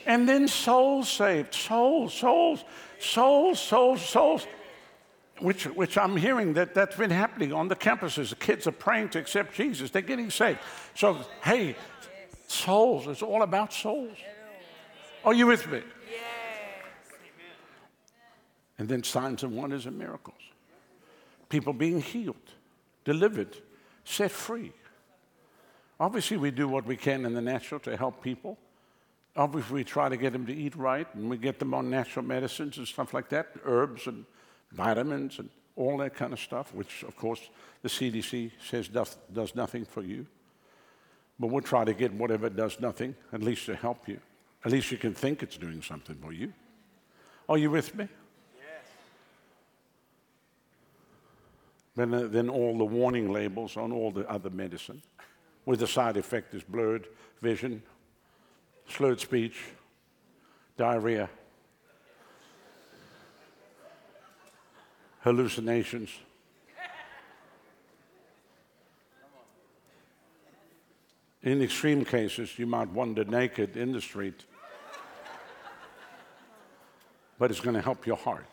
And 0.04 0.28
then 0.28 0.46
souls 0.46 1.08
saved. 1.08 1.54
Souls, 1.54 2.12
souls, 2.12 2.64
souls, 2.98 3.58
souls, 3.58 4.02
souls 4.02 4.46
which, 5.40 5.64
which 5.64 5.98
I'm 5.98 6.16
hearing 6.16 6.54
that 6.54 6.74
that's 6.74 6.96
been 6.96 7.10
happening 7.10 7.52
on 7.52 7.68
the 7.68 7.76
campuses. 7.76 8.30
The 8.30 8.36
kids 8.36 8.66
are 8.66 8.72
praying 8.72 9.10
to 9.10 9.18
accept 9.18 9.54
Jesus. 9.54 9.90
They're 9.90 10.02
getting 10.02 10.30
saved. 10.30 10.58
So, 10.94 11.18
hey, 11.42 11.76
souls. 12.46 13.06
It's 13.06 13.22
all 13.22 13.42
about 13.42 13.72
souls. 13.72 14.16
Are 15.24 15.34
you 15.34 15.46
with 15.46 15.66
me? 15.70 15.82
Yes. 16.10 16.22
And 18.78 18.88
then 18.88 19.02
signs 19.02 19.42
and 19.42 19.56
wonders 19.56 19.86
and 19.86 19.98
miracles. 19.98 20.38
People 21.48 21.72
being 21.72 22.00
healed, 22.00 22.36
delivered, 23.04 23.56
set 24.04 24.30
free. 24.30 24.72
Obviously, 25.98 26.36
we 26.36 26.50
do 26.50 26.66
what 26.68 26.86
we 26.86 26.96
can 26.96 27.26
in 27.26 27.34
the 27.34 27.42
natural 27.42 27.80
to 27.80 27.96
help 27.96 28.22
people. 28.22 28.56
Obviously, 29.36 29.74
we 29.74 29.84
try 29.84 30.08
to 30.08 30.16
get 30.16 30.32
them 30.32 30.46
to 30.46 30.54
eat 30.54 30.74
right, 30.76 31.06
and 31.14 31.28
we 31.28 31.36
get 31.36 31.58
them 31.58 31.74
on 31.74 31.90
natural 31.90 32.24
medicines 32.24 32.78
and 32.78 32.86
stuff 32.86 33.12
like 33.12 33.28
that, 33.28 33.48
herbs 33.64 34.06
and 34.06 34.24
vitamins 34.72 35.38
and 35.38 35.48
all 35.76 35.96
that 35.98 36.14
kind 36.14 36.32
of 36.32 36.40
stuff, 36.40 36.74
which 36.74 37.02
of 37.04 37.16
course 37.16 37.40
the 37.82 37.88
CDC 37.88 38.52
says 38.62 38.88
does, 38.88 39.16
does 39.32 39.54
nothing 39.54 39.84
for 39.84 40.02
you. 40.02 40.26
But 41.38 41.48
we'll 41.48 41.62
try 41.62 41.84
to 41.84 41.94
get 41.94 42.12
whatever 42.12 42.50
does 42.50 42.80
nothing, 42.80 43.14
at 43.32 43.42
least 43.42 43.66
to 43.66 43.74
help 43.74 44.06
you. 44.08 44.20
At 44.64 44.72
least 44.72 44.90
you 44.90 44.98
can 44.98 45.14
think 45.14 45.42
it's 45.42 45.56
doing 45.56 45.80
something 45.80 46.16
for 46.16 46.32
you. 46.32 46.52
Are 47.48 47.56
you 47.56 47.70
with 47.70 47.94
me? 47.94 48.06
Yes. 48.58 48.86
Then, 51.96 52.12
uh, 52.12 52.28
then 52.28 52.50
all 52.50 52.76
the 52.76 52.84
warning 52.84 53.32
labels 53.32 53.78
on 53.78 53.90
all 53.90 54.10
the 54.10 54.28
other 54.30 54.50
medicine, 54.50 55.00
with 55.64 55.80
the 55.80 55.86
side 55.86 56.18
effect 56.18 56.54
is 56.54 56.62
blurred 56.62 57.08
vision, 57.40 57.82
slurred 58.86 59.20
speech, 59.20 59.64
diarrhea, 60.76 61.30
hallucinations. 65.20 66.10
In 71.42 71.62
extreme 71.62 72.04
cases, 72.04 72.58
you 72.58 72.66
might 72.66 72.88
wander 72.88 73.24
naked 73.24 73.76
in 73.76 73.92
the 73.92 74.00
street, 74.00 74.44
but 77.38 77.50
it's 77.50 77.60
going 77.60 77.76
to 77.76 77.80
help 77.82 78.06
your 78.06 78.16
heart. 78.16 78.44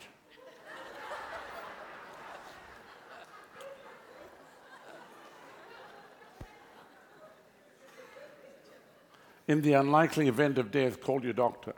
In 9.49 9.61
the 9.61 9.73
unlikely 9.73 10.27
event 10.27 10.57
of 10.57 10.71
death, 10.71 11.01
call 11.01 11.23
your 11.23 11.33
doctor. 11.33 11.73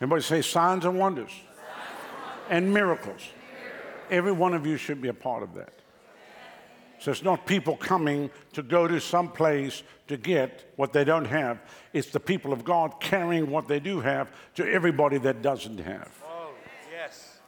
Everybody 0.00 0.22
say 0.22 0.42
signs 0.42 0.84
and 0.84 0.98
wonders, 0.98 1.30
signs 1.30 1.40
and, 2.50 2.72
miracles. 2.72 3.20
and 3.20 3.24
miracles. 3.24 3.28
Every 4.10 4.32
one 4.32 4.54
of 4.54 4.66
you 4.66 4.76
should 4.76 5.02
be 5.02 5.08
a 5.08 5.14
part 5.14 5.42
of 5.42 5.54
that. 5.54 5.72
So 7.00 7.12
it's 7.12 7.22
not 7.22 7.46
people 7.46 7.76
coming 7.76 8.30
to 8.54 8.62
go 8.62 8.88
to 8.88 9.00
some 9.00 9.28
place 9.28 9.82
to 10.08 10.16
get 10.16 10.72
what 10.76 10.92
they 10.92 11.04
don't 11.04 11.26
have. 11.26 11.60
It's 11.92 12.10
the 12.10 12.20
people 12.20 12.52
of 12.52 12.64
God 12.64 13.00
carrying 13.00 13.50
what 13.50 13.68
they 13.68 13.78
do 13.78 14.00
have 14.00 14.32
to 14.56 14.68
everybody 14.68 15.18
that 15.18 15.42
doesn't 15.42 15.78
have. 15.78 16.10
Oh, 16.24 16.50
yes. 16.90 17.38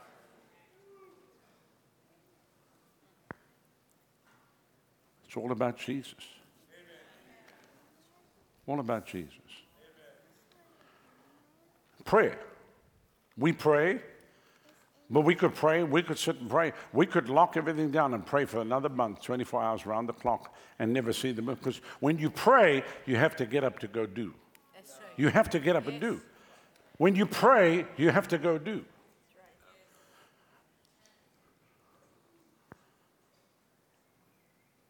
It's 5.27 5.37
all 5.37 5.51
about 5.51 5.79
Jesus. 5.79 6.25
All 8.67 8.79
about 8.79 9.07
Jesus. 9.07 9.35
Prayer. 12.05 12.39
We 13.37 13.53
pray, 13.53 14.01
but 15.09 15.23
we 15.23 15.35
could 15.35 15.55
pray, 15.55 15.83
we 15.83 16.03
could 16.03 16.19
sit 16.19 16.37
and 16.37 16.49
pray. 16.49 16.73
We 16.93 17.05
could 17.07 17.29
lock 17.29 17.57
everything 17.57 17.91
down 17.91 18.15
and 18.15 18.25
pray 18.25 18.45
for 18.45 18.61
another 18.61 18.89
month, 18.89 19.23
24 19.23 19.63
hours 19.63 19.87
round 19.87 20.09
the 20.09 20.13
clock, 20.13 20.55
and 20.79 20.93
never 20.93 21.13
see 21.13 21.33
the 21.33 21.43
moon. 21.43 21.57
Because 21.57 21.81
when 21.99 22.19
you 22.19 22.31
pray, 22.31 22.85
you 23.07 23.17
have 23.17 23.35
to 23.37 23.47
get 23.47 23.65
up 23.65 23.81
to 23.81 23.89
go 23.89 24.07
do. 24.07 24.35
Right. 24.75 24.85
You 25.17 25.29
have 25.29 25.51
to 25.51 25.59
get 25.59 25.75
up 25.75 25.89
and 25.89 26.01
do. 26.01 26.21
When 26.99 27.17
you 27.17 27.27
pray, 27.27 27.87
you 27.97 28.11
have 28.11 28.29
to 28.29 28.39
go 28.39 28.59
do. 28.59 28.85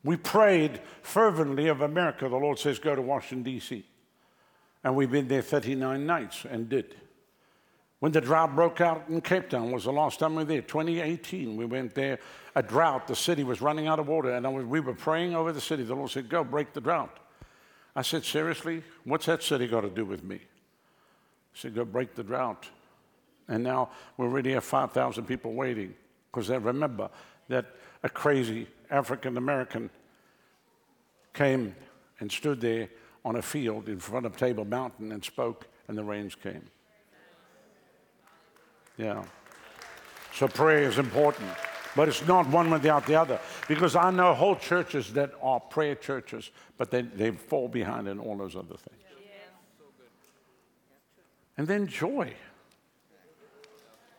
We 0.02 0.16
prayed 0.16 0.80
fervently 1.02 1.68
of 1.68 1.82
America. 1.82 2.28
The 2.28 2.36
Lord 2.36 2.58
says, 2.58 2.78
go 2.78 2.94
to 2.94 3.02
Washington, 3.02 3.42
D.C. 3.42 3.86
And 4.82 4.96
we've 4.96 5.10
been 5.10 5.28
there 5.28 5.42
39 5.42 6.06
nights 6.06 6.46
and 6.48 6.68
did. 6.68 6.96
When 8.00 8.12
the 8.12 8.20
drought 8.20 8.54
broke 8.56 8.80
out 8.80 9.04
in 9.08 9.20
Cape 9.20 9.50
Town 9.50 9.70
was 9.70 9.84
the 9.84 9.92
last 9.92 10.18
time 10.18 10.34
we 10.34 10.42
were 10.42 10.46
there. 10.46 10.62
2018, 10.62 11.54
we 11.54 11.66
went 11.66 11.94
there. 11.94 12.18
A 12.54 12.62
drought, 12.62 13.06
the 13.06 13.14
city 13.14 13.44
was 13.44 13.60
running 13.60 13.86
out 13.86 13.98
of 13.98 14.08
water, 14.08 14.32
and 14.32 14.54
was, 14.54 14.64
we 14.64 14.80
were 14.80 14.94
praying 14.94 15.34
over 15.34 15.52
the 15.52 15.60
city. 15.60 15.82
The 15.82 15.94
Lord 15.94 16.10
said, 16.10 16.30
Go, 16.30 16.42
break 16.42 16.72
the 16.72 16.80
drought. 16.80 17.18
I 17.94 18.00
said, 18.02 18.24
Seriously? 18.24 18.82
What's 19.04 19.26
that 19.26 19.42
city 19.42 19.66
got 19.66 19.82
to 19.82 19.90
do 19.90 20.06
with 20.06 20.24
me? 20.24 20.36
He 20.36 21.60
said, 21.60 21.74
Go 21.74 21.84
break 21.84 22.14
the 22.14 22.22
drought. 22.22 22.68
And 23.48 23.62
now 23.62 23.90
we 24.16 24.24
already 24.24 24.52
have 24.52 24.64
5,000 24.64 25.24
people 25.24 25.52
waiting 25.52 25.94
because 26.30 26.48
they 26.48 26.56
remember 26.56 27.10
that 27.48 27.66
a 28.02 28.08
crazy 28.08 28.66
African 28.90 29.36
American 29.36 29.90
came 31.34 31.74
and 32.20 32.32
stood 32.32 32.60
there 32.60 32.88
on 33.24 33.36
a 33.36 33.42
field 33.42 33.88
in 33.88 33.98
front 33.98 34.26
of 34.26 34.36
Table 34.36 34.64
Mountain 34.64 35.12
and 35.12 35.24
spoke, 35.24 35.66
and 35.88 35.96
the 35.96 36.04
rains 36.04 36.34
came. 36.34 36.64
Yeah. 38.96 39.24
So 40.34 40.48
prayer 40.48 40.88
is 40.88 40.98
important, 40.98 41.50
but 41.96 42.08
it's 42.08 42.26
not 42.26 42.46
one 42.48 42.70
without 42.70 43.06
the 43.06 43.14
other. 43.14 43.40
Because 43.68 43.96
I 43.96 44.10
know 44.10 44.34
whole 44.34 44.56
churches 44.56 45.12
that 45.14 45.32
are 45.42 45.60
prayer 45.60 45.94
churches, 45.94 46.50
but 46.78 46.90
they, 46.90 47.02
they 47.02 47.30
fall 47.30 47.68
behind 47.68 48.08
in 48.08 48.18
all 48.18 48.36
those 48.36 48.56
other 48.56 48.76
things. 48.76 49.02
And 51.56 51.66
then 51.66 51.86
joy. 51.86 52.32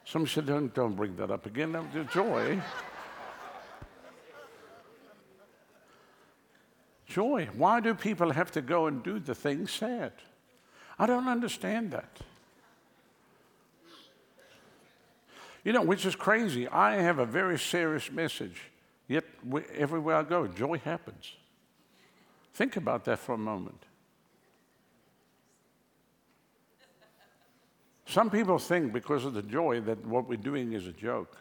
Some 0.06 0.28
said, 0.28 0.46
don't, 0.46 0.74
don't 0.76 0.96
bring 0.96 1.16
that 1.16 1.32
up 1.32 1.46
again. 1.46 1.72
The 1.72 2.04
joy. 2.04 2.62
Joy. 7.12 7.50
Why 7.54 7.82
do 7.82 7.94
people 7.94 8.32
have 8.32 8.52
to 8.52 8.62
go 8.62 8.88
and 8.88 9.04
do 9.04 9.20
the 9.20 9.36
things 9.36 9.72
sad? 9.72 10.14
I 10.98 11.06
don't 11.06 11.28
understand 11.28 11.92
that. 11.92 12.20
You 15.64 15.74
know, 15.74 15.82
which 15.82 16.06
is 16.06 16.16
crazy. 16.16 16.68
I 16.68 16.96
have 16.96 17.20
a 17.20 17.26
very 17.26 17.60
serious 17.60 18.10
message, 18.12 18.62
yet 19.08 19.26
everywhere 19.76 20.16
I 20.16 20.24
go, 20.24 20.48
joy 20.48 20.80
happens. 20.80 21.34
Think 22.54 22.78
about 22.78 23.06
that 23.06 23.20
for 23.20 23.36
a 23.36 23.38
moment. 23.38 23.84
Some 28.06 28.30
people 28.30 28.58
think 28.58 28.92
because 28.92 29.26
of 29.26 29.34
the 29.34 29.44
joy 29.44 29.82
that 29.82 30.06
what 30.06 30.28
we're 30.28 30.36
doing 30.36 30.74
is 30.74 30.88
a 30.88 30.92
joke, 30.92 31.38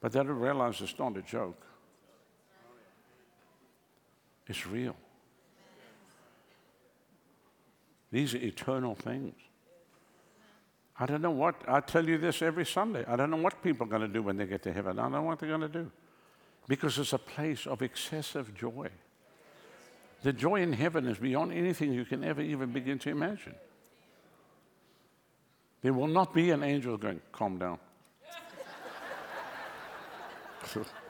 but 0.00 0.12
they 0.12 0.22
don't 0.22 0.38
realize 0.38 0.80
it's 0.80 0.98
not 0.98 1.16
a 1.16 1.22
joke. 1.22 1.66
It's 4.46 4.66
real. 4.66 4.96
These 8.10 8.34
are 8.34 8.38
eternal 8.38 8.94
things. 8.94 9.34
I 10.98 11.06
don't 11.06 11.22
know 11.22 11.30
what, 11.30 11.56
I 11.66 11.80
tell 11.80 12.06
you 12.06 12.18
this 12.18 12.42
every 12.42 12.66
Sunday. 12.66 13.04
I 13.08 13.16
don't 13.16 13.30
know 13.30 13.38
what 13.38 13.62
people 13.62 13.86
are 13.86 13.90
going 13.90 14.02
to 14.02 14.08
do 14.08 14.22
when 14.22 14.36
they 14.36 14.46
get 14.46 14.62
to 14.64 14.72
heaven. 14.72 14.98
I 14.98 15.02
don't 15.02 15.12
know 15.12 15.22
what 15.22 15.38
they're 15.38 15.48
going 15.48 15.62
to 15.62 15.68
do. 15.68 15.90
Because 16.68 16.98
it's 16.98 17.12
a 17.12 17.18
place 17.18 17.66
of 17.66 17.82
excessive 17.82 18.54
joy. 18.54 18.88
The 20.22 20.32
joy 20.32 20.62
in 20.62 20.72
heaven 20.74 21.08
is 21.08 21.18
beyond 21.18 21.52
anything 21.52 21.92
you 21.92 22.04
can 22.04 22.22
ever 22.22 22.42
even 22.42 22.70
begin 22.70 22.98
to 23.00 23.10
imagine. 23.10 23.54
There 25.80 25.92
will 25.92 26.06
not 26.06 26.32
be 26.32 26.50
an 26.50 26.62
angel 26.62 26.96
going, 26.96 27.20
calm 27.32 27.58
down. 27.58 27.78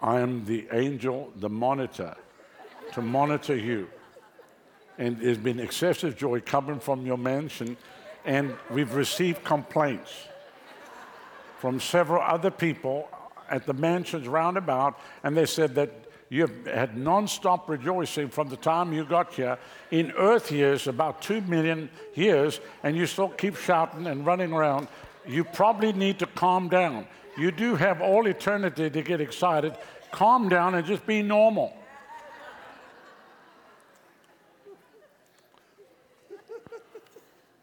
I 0.00 0.20
am 0.20 0.44
the 0.44 0.68
angel, 0.72 1.32
the 1.36 1.48
monitor, 1.48 2.16
to 2.92 3.02
monitor 3.02 3.56
you 3.56 3.88
and 4.98 5.18
there's 5.20 5.38
been 5.38 5.60
excessive 5.60 6.16
joy 6.16 6.40
coming 6.40 6.80
from 6.80 7.06
your 7.06 7.16
mansion, 7.16 7.76
and 8.24 8.54
we've 8.70 8.94
received 8.94 9.42
complaints 9.44 10.12
from 11.58 11.80
several 11.80 12.20
other 12.20 12.50
people 12.50 13.08
at 13.48 13.64
the 13.64 13.72
mansions 13.72 14.28
roundabout, 14.28 14.98
and 15.22 15.36
they 15.36 15.46
said 15.46 15.76
that 15.76 15.90
you've 16.28 16.66
had 16.66 16.96
nonstop 16.96 17.68
rejoicing 17.68 18.28
from 18.28 18.48
the 18.48 18.56
time 18.56 18.92
you 18.92 19.04
got 19.04 19.32
here. 19.32 19.56
In 19.90 20.12
earth 20.12 20.52
years, 20.52 20.86
about 20.88 21.22
two 21.22 21.40
million 21.42 21.88
years, 22.14 22.60
and 22.82 22.96
you 22.96 23.06
still 23.06 23.30
keep 23.30 23.56
shouting 23.56 24.06
and 24.06 24.26
running 24.26 24.52
around. 24.52 24.88
You 25.26 25.44
probably 25.44 25.92
need 25.92 26.18
to 26.18 26.26
calm 26.26 26.68
down. 26.68 27.06
You 27.38 27.52
do 27.52 27.76
have 27.76 28.02
all 28.02 28.26
eternity 28.26 28.90
to 28.90 29.02
get 29.02 29.20
excited. 29.20 29.76
Calm 30.10 30.48
down 30.48 30.74
and 30.74 30.84
just 30.84 31.06
be 31.06 31.22
normal. 31.22 31.72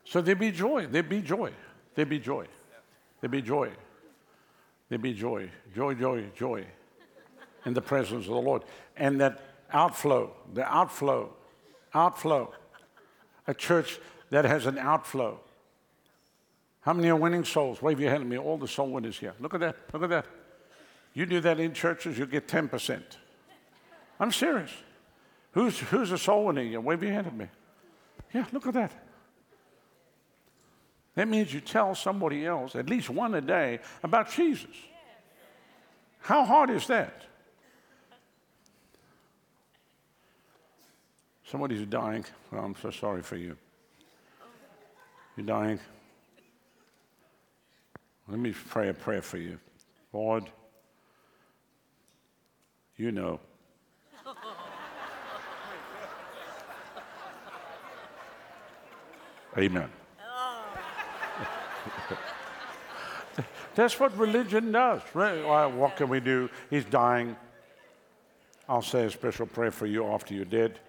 So 0.06 0.22
there 0.22 0.36
be 0.36 0.52
joy. 0.52 0.88
There 0.88 1.04
be 1.04 1.22
joy. 1.22 1.52
There 1.94 2.06
be 2.06 2.20
joy. 2.20 2.46
There 3.20 3.30
be 3.30 3.42
joy. 3.42 3.70
There 4.88 5.00
be 5.00 5.14
joy. 5.14 5.50
Joy, 5.76 5.94
joy, 5.96 6.26
joy 6.38 6.66
in 7.66 7.74
the 7.74 7.82
presence 7.82 8.28
of 8.28 8.32
the 8.32 8.42
Lord. 8.42 8.64
And 8.96 9.20
that 9.20 9.42
outflow, 9.74 10.32
the 10.54 10.64
outflow, 10.64 11.34
outflow. 11.94 12.54
A 13.48 13.54
church 13.54 14.00
that 14.30 14.46
has 14.46 14.66
an 14.66 14.78
outflow. 14.78 15.40
How 16.86 16.94
many 16.94 17.10
are 17.10 17.16
winning 17.16 17.44
souls? 17.44 17.82
Wave 17.82 18.00
your 18.00 18.12
hand 18.12 18.22
at 18.22 18.30
me. 18.30 18.38
All 18.38 18.58
the 18.58 18.68
soul 18.68 18.92
winners 18.92 19.18
here. 19.18 19.34
Look 19.40 19.56
at 19.56 19.60
that. 19.60 19.76
Look 19.92 20.04
at 20.04 20.10
that. 20.10 20.28
You 21.16 21.26
do 21.26 21.40
that 21.42 21.60
in 21.60 21.74
churches, 21.74 22.20
you 22.20 22.28
get 22.28 22.48
10%. 22.48 23.02
I'm 24.20 24.32
serious. 24.32 24.72
Who's, 25.54 25.80
who's 25.80 26.12
a 26.12 26.18
soul 26.18 26.46
winner 26.46 26.62
here? 26.62 26.80
Wave 26.80 27.02
your 27.02 27.14
hand 27.14 27.28
at 27.28 27.36
me. 27.36 27.48
Yeah, 28.34 28.46
look 28.52 28.68
at 28.68 28.74
that. 28.76 28.92
That 31.16 31.28
means 31.28 31.54
you 31.54 31.62
tell 31.62 31.96
somebody 31.96 32.46
else, 32.46 32.76
at 32.76 32.90
least 32.90 33.10
one 33.10 33.34
a 33.34 33.42
day, 33.42 33.80
about 34.04 34.30
Jesus. 34.30 34.76
How 36.20 36.44
hard 36.44 36.70
is 36.70 36.86
that? 36.88 37.24
Somebody's 41.50 41.86
dying. 41.88 42.26
Well, 42.52 42.66
I'm 42.66 42.76
so 42.76 42.92
sorry 42.92 43.22
for 43.22 43.38
you. 43.38 43.56
You're 45.38 45.46
dying. 45.46 45.80
Let 48.28 48.40
me 48.40 48.54
pray 48.70 48.90
a 48.90 48.94
prayer 48.94 49.22
for 49.22 49.38
you. 49.38 49.60
Lord, 50.12 50.50
you 52.98 53.12
know. 53.12 53.40
Amen. 59.58 59.90
That's 63.76 64.00
what 64.00 64.18
religion 64.18 64.72
does. 64.72 65.02
Uh, 65.14 65.70
what 65.70 65.98
can 65.98 66.10
we 66.10 66.20
do? 66.20 66.50
He's 66.70 66.86
dying. 66.86 67.36
I'll 68.68 68.82
say 68.82 69.06
a 69.06 69.12
special 69.12 69.46
prayer 69.46 69.70
for 69.72 69.86
you 69.86 70.08
after 70.08 70.34
you're 70.34 70.46
dead. 70.46 70.80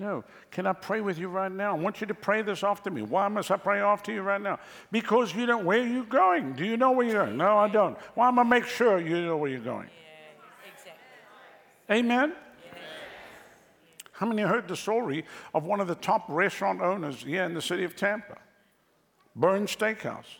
No. 0.00 0.24
Can 0.50 0.66
I 0.66 0.72
pray 0.72 1.02
with 1.02 1.18
you 1.18 1.28
right 1.28 1.52
now? 1.52 1.76
I 1.76 1.78
want 1.78 2.00
you 2.00 2.06
to 2.06 2.14
pray 2.14 2.40
this 2.40 2.64
after 2.64 2.90
me. 2.90 3.02
Why 3.02 3.28
must 3.28 3.50
I 3.50 3.58
pray 3.58 3.80
after 3.80 4.10
you 4.10 4.22
right 4.22 4.40
now? 4.40 4.58
Because 4.90 5.34
you 5.34 5.44
don't. 5.44 5.66
Where 5.66 5.82
are 5.82 5.86
you 5.86 6.04
going? 6.04 6.54
Do 6.54 6.64
you 6.64 6.78
know 6.78 6.92
where 6.92 7.06
you're 7.06 7.26
going? 7.26 7.36
No, 7.36 7.58
I 7.58 7.68
don't. 7.68 7.98
Well, 8.16 8.26
I'm 8.26 8.36
going 8.36 8.46
to 8.46 8.50
make 8.50 8.64
sure 8.64 8.98
you 8.98 9.20
know 9.20 9.36
where 9.36 9.50
you're 9.50 9.60
going. 9.60 9.88
Yeah, 9.88 10.72
exactly. 10.72 11.96
Amen? 11.98 12.32
How 14.12 14.26
many 14.26 14.40
heard 14.42 14.68
the 14.68 14.76
story 14.76 15.24
of 15.54 15.64
one 15.64 15.80
of 15.80 15.86
the 15.86 15.94
top 15.94 16.24
restaurant 16.28 16.80
owners 16.80 17.22
here 17.22 17.44
in 17.44 17.52
the 17.52 17.62
city 17.62 17.84
of 17.84 17.94
Tampa? 17.94 18.38
Bern's 19.36 19.74
Steakhouse. 19.76 20.36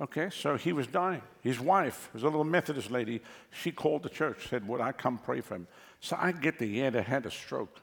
Okay, 0.00 0.28
so 0.30 0.56
he 0.56 0.72
was 0.72 0.88
dying. 0.88 1.22
His 1.40 1.60
wife 1.60 2.10
was 2.12 2.24
a 2.24 2.26
little 2.26 2.44
Methodist 2.44 2.90
lady. 2.90 3.22
She 3.50 3.70
called 3.70 4.02
the 4.02 4.08
church, 4.08 4.48
said, 4.48 4.66
Would 4.66 4.80
I 4.80 4.90
come 4.90 5.18
pray 5.18 5.40
for 5.40 5.54
him? 5.54 5.68
So 6.04 6.18
I 6.20 6.32
get 6.32 6.58
the 6.58 6.66
year 6.66 6.90
that 6.90 7.06
had 7.06 7.24
a 7.24 7.30
stroke. 7.30 7.80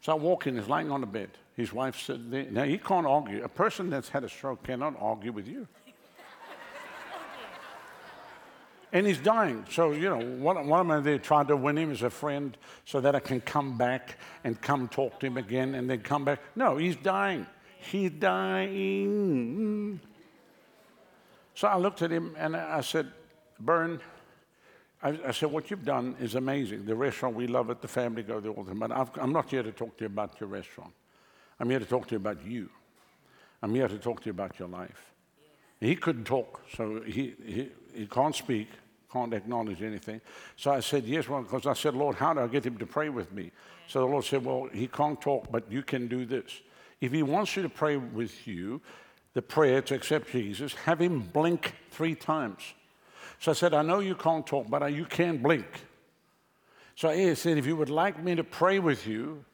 So 0.00 0.10
I 0.10 0.16
walk 0.16 0.48
in, 0.48 0.56
he's 0.58 0.66
lying 0.66 0.90
on 0.90 1.00
the 1.00 1.06
bed. 1.06 1.30
His 1.54 1.70
sitting 1.94 2.28
there. 2.28 2.46
Now, 2.50 2.64
he 2.64 2.76
can't 2.76 3.06
argue. 3.06 3.44
A 3.44 3.48
person 3.48 3.88
that's 3.88 4.08
had 4.08 4.24
a 4.24 4.28
stroke 4.28 4.64
cannot 4.64 4.96
argue 5.00 5.30
with 5.30 5.46
you. 5.46 5.68
and 8.92 9.06
he's 9.06 9.18
dying. 9.18 9.64
So, 9.70 9.92
you 9.92 10.10
know, 10.10 10.18
what, 10.38 10.66
what 10.66 10.80
am 10.80 10.90
I 10.90 10.98
there 10.98 11.20
trying 11.20 11.46
to 11.46 11.56
win 11.56 11.78
him 11.78 11.92
as 11.92 12.02
a 12.02 12.10
friend 12.10 12.56
so 12.84 13.00
that 13.00 13.14
I 13.14 13.20
can 13.20 13.40
come 13.40 13.78
back 13.78 14.18
and 14.42 14.60
come 14.60 14.88
talk 14.88 15.20
to 15.20 15.26
him 15.26 15.36
again 15.36 15.76
and 15.76 15.88
then 15.88 16.00
come 16.00 16.24
back? 16.24 16.40
No, 16.56 16.76
he's 16.78 16.96
dying. 16.96 17.46
He's 17.78 18.10
dying. 18.10 20.00
So 21.54 21.68
I 21.68 21.76
looked 21.76 22.02
at 22.02 22.10
him 22.10 22.34
and 22.36 22.56
I 22.56 22.80
said, 22.80 23.12
Bern, 23.60 24.00
I, 25.06 25.28
I, 25.28 25.30
said, 25.30 25.52
what 25.52 25.70
you've 25.70 25.84
done 25.84 26.16
is 26.20 26.34
amazing. 26.34 26.84
The 26.84 26.96
restaurant, 26.96 27.36
we 27.36 27.46
love 27.46 27.70
it. 27.70 27.80
The 27.80 27.86
family 27.86 28.24
go 28.24 28.40
there 28.40 28.50
all 28.50 28.64
the 28.64 28.72
time. 28.72 28.80
But 28.80 28.90
i 28.90 29.22
am 29.22 29.32
not 29.32 29.48
here 29.48 29.62
to 29.62 29.70
talk 29.70 29.96
to 29.98 30.04
you 30.04 30.06
about 30.06 30.40
your 30.40 30.48
restaurant. 30.48 30.92
I'm 31.60 31.70
here 31.70 31.78
to 31.78 31.84
talk 31.84 32.08
to 32.08 32.12
you 32.12 32.16
about 32.16 32.44
you. 32.44 32.68
I'm 33.62 33.72
here 33.72 33.86
to 33.86 33.98
talk 33.98 34.20
to 34.22 34.26
you 34.26 34.32
about 34.32 34.58
your 34.58 34.66
life. 34.66 35.12
He 35.78 35.94
couldn't 35.94 36.24
talk, 36.24 36.60
so 36.76 37.02
he, 37.02 37.34
he, 37.44 37.68
he 37.94 38.06
can't 38.06 38.34
speak, 38.34 38.68
can't 39.12 39.32
acknowledge 39.32 39.80
anything. 39.80 40.20
So 40.56 40.72
I 40.72 40.80
said, 40.80 41.04
yes, 41.04 41.28
well, 41.28 41.42
because 41.42 41.66
I 41.66 41.74
said, 41.74 41.94
Lord, 41.94 42.16
how 42.16 42.34
do 42.34 42.40
I 42.40 42.48
get 42.48 42.66
him 42.66 42.76
to 42.78 42.86
pray 42.86 43.08
with 43.08 43.32
me? 43.32 43.52
So 43.86 44.00
the 44.00 44.06
Lord 44.06 44.24
said, 44.24 44.44
well, 44.44 44.68
he 44.72 44.88
can't 44.88 45.20
talk, 45.20 45.52
but 45.52 45.70
you 45.70 45.82
can 45.82 46.08
do 46.08 46.24
this. 46.26 46.62
If 47.00 47.12
he 47.12 47.22
wants 47.22 47.54
you 47.54 47.62
to 47.62 47.68
pray 47.68 47.96
with 47.96 48.48
you, 48.48 48.80
the 49.34 49.42
prayer 49.42 49.82
to 49.82 49.94
accept 49.94 50.32
Jesus, 50.32 50.74
have 50.74 51.00
him 51.00 51.20
blink 51.20 51.74
three 51.90 52.16
times. 52.16 52.74
So 53.38 53.50
I 53.50 53.54
said, 53.54 53.74
I 53.74 53.82
know 53.82 54.00
you 54.00 54.14
can't 54.14 54.46
talk, 54.46 54.68
but 54.68 54.92
you 54.92 55.04
can 55.04 55.38
blink. 55.38 55.66
So 56.94 57.10
he 57.10 57.34
said, 57.34 57.58
if 57.58 57.66
you 57.66 57.76
would 57.76 57.90
like 57.90 58.22
me 58.22 58.34
to 58.34 58.44
pray 58.44 58.78
with 58.78 59.06
you, 59.06 59.44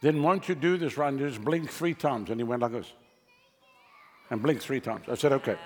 then 0.00 0.22
won't 0.22 0.48
you 0.48 0.54
do 0.54 0.76
this 0.76 0.96
right 0.96 1.08
and 1.08 1.18
just 1.18 1.42
blink 1.42 1.70
three 1.70 1.94
times? 1.94 2.30
And 2.30 2.40
he 2.40 2.44
went 2.44 2.62
like 2.62 2.72
this 2.72 2.92
and 4.30 4.42
blinked 4.42 4.62
three 4.62 4.80
times. 4.80 5.06
I 5.08 5.14
said, 5.14 5.32
okay. 5.32 5.56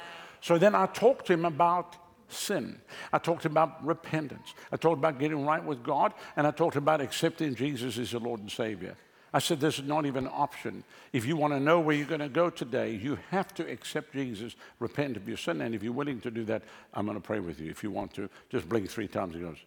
So 0.40 0.58
then 0.58 0.74
I 0.74 0.86
talked 0.86 1.26
to 1.26 1.32
him 1.32 1.44
about 1.44 1.96
sin. 2.28 2.80
I 3.12 3.18
talked 3.18 3.44
about 3.44 3.84
repentance. 3.84 4.54
I 4.70 4.76
talked 4.76 4.98
about 4.98 5.18
getting 5.18 5.46
right 5.46 5.62
with 5.62 5.82
God, 5.82 6.14
and 6.36 6.46
I 6.46 6.50
talked 6.50 6.76
about 6.76 7.00
accepting 7.00 7.54
Jesus 7.54 7.98
as 7.98 8.12
your 8.12 8.20
Lord 8.20 8.40
and 8.40 8.50
Savior. 8.50 8.96
I 9.32 9.40
said, 9.40 9.60
This 9.60 9.78
is 9.78 9.84
not 9.84 10.06
even 10.06 10.26
an 10.26 10.32
option. 10.34 10.84
If 11.12 11.26
you 11.26 11.36
want 11.36 11.52
to 11.52 11.60
know 11.60 11.80
where 11.80 11.94
you're 11.94 12.06
going 12.06 12.20
to 12.20 12.28
go 12.28 12.50
today, 12.50 12.92
you 12.92 13.18
have 13.30 13.52
to 13.54 13.70
accept 13.70 14.12
Jesus, 14.12 14.56
repent 14.78 15.16
of 15.16 15.28
your 15.28 15.36
sin. 15.36 15.60
And 15.60 15.74
if 15.74 15.82
you're 15.82 15.92
willing 15.92 16.20
to 16.20 16.30
do 16.30 16.44
that, 16.44 16.62
I'm 16.94 17.06
going 17.06 17.16
to 17.16 17.24
pray 17.24 17.40
with 17.40 17.60
you. 17.60 17.70
If 17.70 17.82
you 17.82 17.90
want 17.90 18.14
to, 18.14 18.30
just 18.50 18.68
blink 18.68 18.88
three 18.88 19.08
times. 19.08 19.34
He 19.34 19.40
goes, 19.40 19.58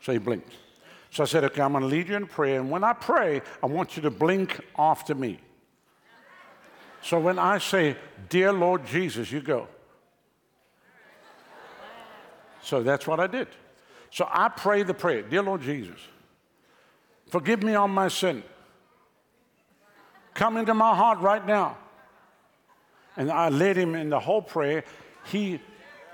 So 0.00 0.12
he 0.12 0.18
blinked. 0.18 0.52
So 1.10 1.24
I 1.24 1.26
said, 1.26 1.44
Okay, 1.44 1.60
I'm 1.60 1.72
going 1.72 1.82
to 1.82 1.88
lead 1.88 2.08
you 2.08 2.16
in 2.16 2.26
prayer. 2.26 2.60
And 2.60 2.70
when 2.70 2.84
I 2.84 2.92
pray, 2.92 3.42
I 3.62 3.66
want 3.66 3.96
you 3.96 4.02
to 4.02 4.10
blink 4.10 4.60
after 4.78 5.14
me. 5.14 5.40
So 7.02 7.18
when 7.18 7.38
I 7.38 7.58
say, 7.58 7.96
Dear 8.28 8.52
Lord 8.52 8.86
Jesus, 8.86 9.32
you 9.32 9.40
go. 9.40 9.66
So 12.62 12.82
that's 12.84 13.08
what 13.08 13.18
I 13.18 13.26
did. 13.26 13.48
So 14.12 14.28
I 14.30 14.48
pray 14.48 14.82
the 14.82 14.94
prayer 14.94 15.22
Dear 15.22 15.42
Lord 15.42 15.62
Jesus, 15.62 15.98
forgive 17.26 17.62
me 17.62 17.74
on 17.74 17.90
my 17.90 18.08
sin. 18.08 18.44
Come 20.34 20.56
into 20.56 20.74
my 20.74 20.94
heart 20.94 21.20
right 21.20 21.46
now. 21.46 21.76
And 23.16 23.30
I 23.30 23.50
led 23.50 23.76
him 23.76 23.94
in 23.94 24.08
the 24.10 24.20
whole 24.20 24.42
prayer. 24.42 24.84
He, 25.26 25.60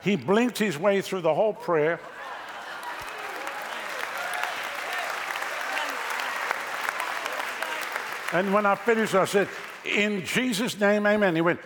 he 0.03 0.16
blinked 0.16 0.59
his 0.59 0.79
way 0.79 1.01
through 1.01 1.21
the 1.21 1.35
whole 1.35 1.53
prayer. 1.53 2.01
And 8.33 8.53
when 8.53 8.66
I 8.66 8.75
finished, 8.75 9.14
I 9.14 9.25
said, 9.25 9.49
In 9.85 10.25
Jesus' 10.25 10.79
name, 10.79 11.07
amen. 11.07 11.35
He 11.35 11.41
went, 11.41 11.61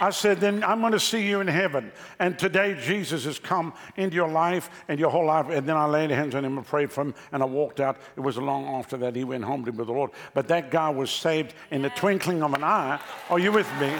I 0.00 0.10
said, 0.10 0.40
then 0.40 0.64
I'm 0.64 0.80
going 0.80 0.92
to 0.92 1.00
see 1.00 1.26
you 1.26 1.40
in 1.40 1.46
heaven. 1.46 1.92
And 2.18 2.38
today 2.38 2.76
Jesus 2.80 3.24
has 3.24 3.38
come 3.38 3.74
into 3.96 4.16
your 4.16 4.28
life 4.28 4.70
and 4.88 4.98
your 4.98 5.10
whole 5.10 5.26
life. 5.26 5.48
And 5.50 5.68
then 5.68 5.76
I 5.76 5.84
laid 5.84 6.10
hands 6.10 6.34
on 6.34 6.44
him 6.44 6.56
and 6.56 6.66
prayed 6.66 6.90
for 6.90 7.02
him 7.02 7.14
and 7.32 7.42
I 7.42 7.46
walked 7.46 7.80
out. 7.80 7.98
It 8.16 8.20
was 8.20 8.38
long 8.38 8.66
after 8.66 8.96
that 8.98 9.14
he 9.14 9.24
went 9.24 9.44
home 9.44 9.64
to 9.66 9.72
be 9.72 9.78
with 9.78 9.88
the 9.88 9.92
Lord. 9.92 10.12
But 10.32 10.48
that 10.48 10.70
guy 10.70 10.88
was 10.88 11.10
saved 11.10 11.54
in 11.70 11.82
the 11.82 11.90
twinkling 11.90 12.42
of 12.42 12.54
an 12.54 12.64
eye. 12.64 12.98
Are 13.28 13.38
you 13.38 13.52
with 13.52 13.68
me? 13.78 13.94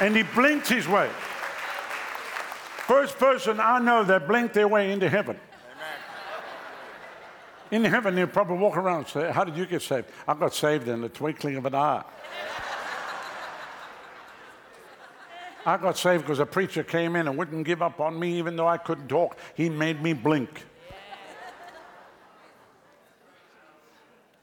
And 0.00 0.14
he 0.14 0.22
blinked 0.22 0.68
his 0.68 0.86
way. 0.86 1.08
First 2.86 3.18
person 3.18 3.60
I 3.60 3.78
know 3.78 4.04
that 4.04 4.28
blinked 4.28 4.52
their 4.52 4.68
way 4.68 4.92
into 4.92 5.08
heaven. 5.08 5.38
In 7.70 7.84
heaven, 7.84 8.16
they'll 8.16 8.26
probably 8.26 8.58
walk 8.58 8.76
around 8.76 8.98
and 8.98 9.08
say, 9.08 9.30
How 9.30 9.44
did 9.44 9.56
you 9.56 9.64
get 9.64 9.80
saved? 9.80 10.08
I 10.26 10.34
got 10.34 10.54
saved 10.54 10.88
in 10.88 11.00
the 11.00 11.08
twinkling 11.08 11.56
of 11.56 11.66
an 11.66 11.74
eye. 11.74 12.02
I 15.66 15.76
got 15.76 15.98
saved 15.98 16.24
because 16.24 16.38
a 16.38 16.46
preacher 16.46 16.82
came 16.82 17.16
in 17.16 17.28
and 17.28 17.36
wouldn't 17.36 17.66
give 17.66 17.82
up 17.82 18.00
on 18.00 18.18
me 18.18 18.38
even 18.38 18.56
though 18.56 18.68
I 18.68 18.78
couldn't 18.78 19.08
talk. 19.08 19.36
He 19.54 19.68
made 19.68 20.02
me 20.02 20.12
blink. 20.12 20.64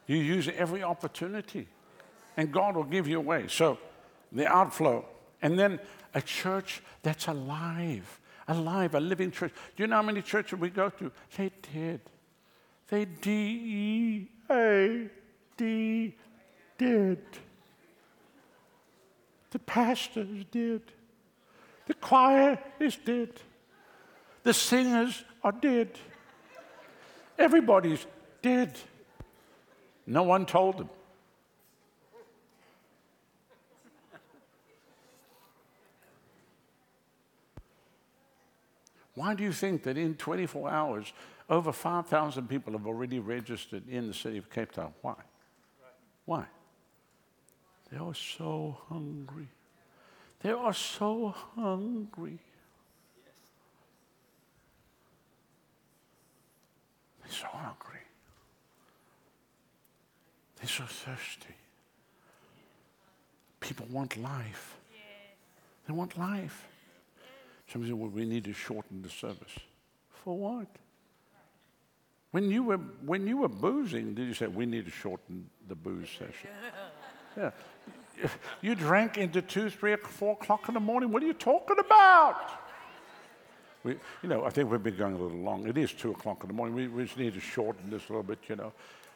You 0.06 0.18
use 0.18 0.48
every 0.56 0.84
opportunity, 0.84 1.68
and 2.38 2.52
God 2.52 2.78
will 2.78 2.86
give 2.86 3.10
you 3.10 3.18
a 3.18 3.22
way. 3.22 3.48
So, 3.50 3.78
the 4.32 4.48
outflow. 4.48 5.06
And 5.42 5.60
then 5.60 5.80
a 6.14 6.22
church 6.22 6.82
that's 7.04 7.28
alive, 7.28 8.20
alive, 8.48 8.96
a 8.96 9.00
living 9.02 9.32
church. 9.32 9.52
Do 9.76 9.84
you 9.84 9.88
know 9.88 9.98
how 9.98 10.02
many 10.02 10.22
churches 10.22 10.58
we 10.60 10.70
go 10.70 10.90
to? 10.90 11.12
They 11.36 11.52
did. 11.74 12.00
They 12.88 13.04
D 13.06 13.32
E 13.32 14.30
A 14.50 15.10
D 15.58 16.16
did. 16.78 17.20
The 19.52 19.60
pastors 19.60 20.46
did. 20.52 20.82
The 21.88 21.94
choir 21.96 22.60
is 22.80 22.98
dead. 22.98 23.30
The 24.44 24.54
singers 24.54 25.24
are 25.44 25.52
dead. 25.52 25.90
Everybody's 27.40 28.06
dead. 28.42 28.78
No 30.06 30.24
one 30.24 30.46
told 30.46 30.78
them. 30.78 30.90
Why 39.16 39.34
do 39.34 39.44
you 39.44 39.52
think 39.52 39.82
that 39.84 39.98
in 39.98 40.14
24 40.14 40.70
hours, 40.70 41.12
over 41.50 41.72
5,000 41.72 42.48
people 42.48 42.74
have 42.74 42.86
already 42.86 43.18
registered 43.18 43.90
in 43.90 44.08
the 44.08 44.14
city 44.14 44.38
of 44.38 44.50
Cape 44.50 44.72
Town? 44.72 44.94
Why? 45.02 45.16
Why? 46.26 46.46
They 47.92 47.98
are 47.98 48.14
so 48.14 48.78
hungry. 48.90 49.48
They 50.42 50.52
are 50.52 50.74
so 50.74 51.34
hungry. 51.56 52.40
They're 57.22 57.32
so 57.32 57.48
hungry. 57.48 58.00
They're 60.58 60.70
so 60.70 60.84
thirsty. 60.84 61.56
People 63.60 63.88
want 63.92 64.16
life. 64.18 64.76
They 65.88 65.94
want 65.94 66.18
life. 66.18 66.68
Somebody 67.72 67.92
said, 67.92 68.00
well, 68.00 68.10
we 68.10 68.26
need 68.26 68.44
to 68.46 68.54
shorten 68.54 69.02
the 69.02 69.10
service. 69.10 69.58
For 70.24 70.38
what? 70.38 70.68
When 72.32 72.52
you 72.52 72.64
were, 72.64 72.78
when 72.78 73.26
you 73.26 73.38
were 73.38 73.50
boozing, 73.50 74.14
did 74.14 74.28
you 74.28 74.34
say, 74.34 74.48
we 74.48 74.66
need 74.66 74.86
to 74.86 74.92
shorten 74.92 75.50
the 75.68 75.76
booze 75.76 76.10
session? 76.10 76.50
Yeah 77.38 77.52
you 78.62 78.76
drank 78.76 79.18
into 79.18 79.42
two, 79.42 79.70
three, 79.70 79.94
or 79.94 79.98
four 79.98 80.34
o'clock 80.34 80.68
in 80.68 80.74
the 80.74 80.80
morning. 80.80 81.12
What 81.12 81.24
are 81.24 81.26
you 81.26 81.34
talking 81.34 81.78
about? 81.80 82.52
We, 83.84 83.94
you 84.22 84.30
know, 84.30 84.44
I 84.44 84.50
think 84.50 84.70
we've 84.70 84.84
been 84.84 84.98
going 84.98 85.14
a 85.14 85.18
little 85.18 85.38
long. 85.38 85.68
It 85.68 85.78
is 85.78 85.94
two 85.94 86.12
o'clock 86.12 86.44
in 86.44 86.48
the 86.48 86.54
morning. 86.54 86.76
We, 86.76 86.88
we 86.88 87.04
just 87.04 87.18
need 87.18 87.34
to 87.34 87.40
shorten 87.40 87.90
this 87.90 88.10
a 88.10 88.12
little 88.12 88.24
bit, 88.24 88.40
you 88.48 88.56
know. 88.56 88.74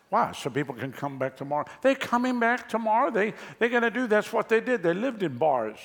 Why? 0.10 0.34
So 0.34 0.50
people 0.50 0.76
can 0.76 0.92
come 0.92 1.18
back 1.18 1.38
tomorrow. 1.38 1.66
They're 1.82 1.96
coming 1.96 2.40
back 2.40 2.68
tomorrow. 2.68 3.12
They, 3.12 3.34
they're 3.60 3.70
going 3.70 3.84
to 3.84 3.90
do 3.90 4.08
that's 4.08 4.32
what 4.32 4.50
they 4.50 4.60
did. 4.60 4.84
They 4.84 4.94
lived 4.94 5.24
in 5.24 5.38
bars. 5.38 5.78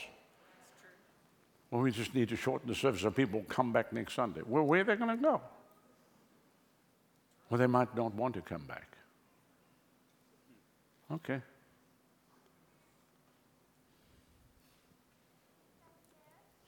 Well, 1.70 1.82
we 1.82 1.90
just 1.90 2.14
need 2.14 2.28
to 2.28 2.36
shorten 2.36 2.68
the 2.68 2.74
service 2.74 3.00
so 3.00 3.10
people 3.10 3.44
come 3.48 3.72
back 3.72 3.92
next 3.92 4.14
Sunday. 4.14 4.42
Well, 4.46 4.64
where 4.64 4.80
are 4.80 4.84
they 4.84 4.96
going 4.96 5.16
to 5.16 5.22
go? 5.22 5.40
Well, 7.50 7.58
they 7.58 7.66
might 7.66 7.94
not 7.96 8.14
want 8.14 8.34
to 8.34 8.40
come 8.40 8.62
back. 8.62 8.96
Okay. 11.12 11.40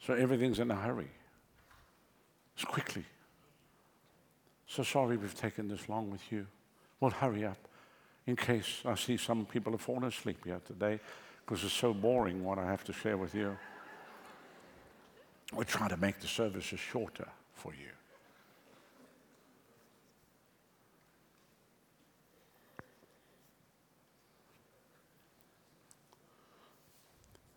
So 0.09 0.15
everything's 0.15 0.59
in 0.59 0.71
a 0.71 0.75
hurry. 0.75 1.11
It's 2.55 2.65
quickly. 2.65 3.05
So 4.67 4.83
sorry 4.83 5.19
we've 5.19 5.39
taken 5.39 5.69
this 5.69 5.87
long 5.87 6.11
with 6.11 6.23
you. 6.33 6.47
Well, 6.99 7.11
hurry 7.11 7.45
up 7.45 7.59
in 8.27 8.35
case 8.35 8.81
I 8.87 8.95
see 8.95 9.19
some 9.19 9.45
people 9.45 9.73
have 9.73 9.83
fallen 9.83 10.05
asleep 10.05 10.47
here 10.47 10.63
today 10.67 10.99
because 11.45 11.63
it's 11.63 11.75
so 11.75 11.93
boring 11.93 12.43
what 12.43 12.59
I 12.59 12.65
have 12.65 12.85
to 12.85 12.93
share 12.95 13.19
with 13.19 13.35
you. 13.35 13.55
We're 15.53 15.65
trying 15.65 15.91
to 15.91 15.99
make 15.99 16.21
the 16.21 16.27
services 16.27 16.81
shorter 16.81 17.29
for 17.53 17.75
you. 17.75 17.91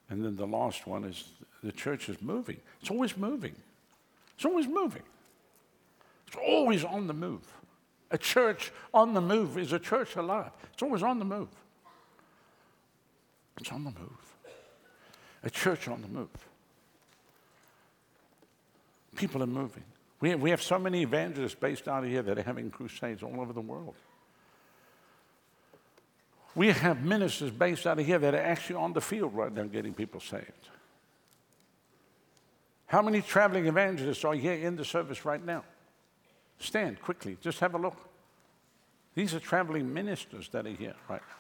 And 0.10 0.26
then 0.26 0.36
the 0.36 0.48
last 0.48 0.86
one 0.86 1.06
is 1.06 1.24
the 1.64 1.72
church 1.72 2.10
is 2.10 2.22
moving. 2.22 2.58
It's 2.82 2.90
always 2.90 3.16
moving. 3.16 3.56
It's 4.36 4.46
always 4.46 4.68
moving. 4.68 5.04
It's 6.28 6.36
always 6.36 6.84
on 6.84 7.08
the 7.08 7.14
move. 7.14 7.42
A 8.10 8.18
church 8.18 8.72
on 8.94 9.14
the 9.14 9.22
move 9.22 9.58
is 9.58 9.72
a 9.72 9.80
church 9.80 10.16
alive. 10.16 10.52
It's 10.74 10.82
always 10.82 11.04
on 11.04 11.20
the 11.20 11.26
move. 11.26 11.50
It's 13.60 13.72
on 13.72 13.84
the 13.84 13.92
move. 13.92 14.36
A 15.44 15.50
church 15.50 15.88
on 15.88 16.02
the 16.02 16.08
move. 16.08 16.30
People 19.16 19.44
are 19.44 19.48
moving. 19.48 19.84
We 20.20 20.30
have, 20.32 20.42
we 20.42 20.50
have 20.52 20.62
so 20.62 20.78
many 20.78 21.02
evangelists 21.02 21.56
based 21.56 21.88
out 21.88 22.04
of 22.04 22.10
here 22.10 22.22
that 22.22 22.38
are 22.38 22.44
having 22.44 22.70
crusades 22.70 23.24
all 23.24 23.40
over 23.40 23.54
the 23.54 23.62
world. 23.62 23.96
We 26.54 26.70
have 26.70 27.04
ministers 27.04 27.52
based 27.52 27.88
out 27.88 28.00
of 28.00 28.06
here 28.06 28.20
that 28.20 28.34
are 28.34 28.42
actually 28.42 28.76
on 28.76 28.94
the 28.94 29.02
field 29.02 29.34
right 29.34 29.54
now 29.54 29.64
getting 29.64 29.94
people 29.94 30.20
saved. 30.20 30.70
How 32.92 33.02
many 33.02 33.22
traveling 33.22 33.68
evangelists 33.68 34.26
are 34.26 34.34
here 34.34 34.56
in 34.56 34.76
the 34.76 34.84
service 34.84 35.24
right 35.24 35.42
now? 35.46 35.64
Stand 36.60 37.02
quickly, 37.02 37.38
just 37.40 37.62
have 37.62 37.74
a 37.74 37.78
look. 37.78 37.96
These 39.16 39.34
are 39.34 39.40
traveling 39.40 39.94
ministers 39.94 40.50
that 40.50 40.68
are 40.68 40.72
here 40.72 40.96
right 41.08 41.22
now. 41.22 41.36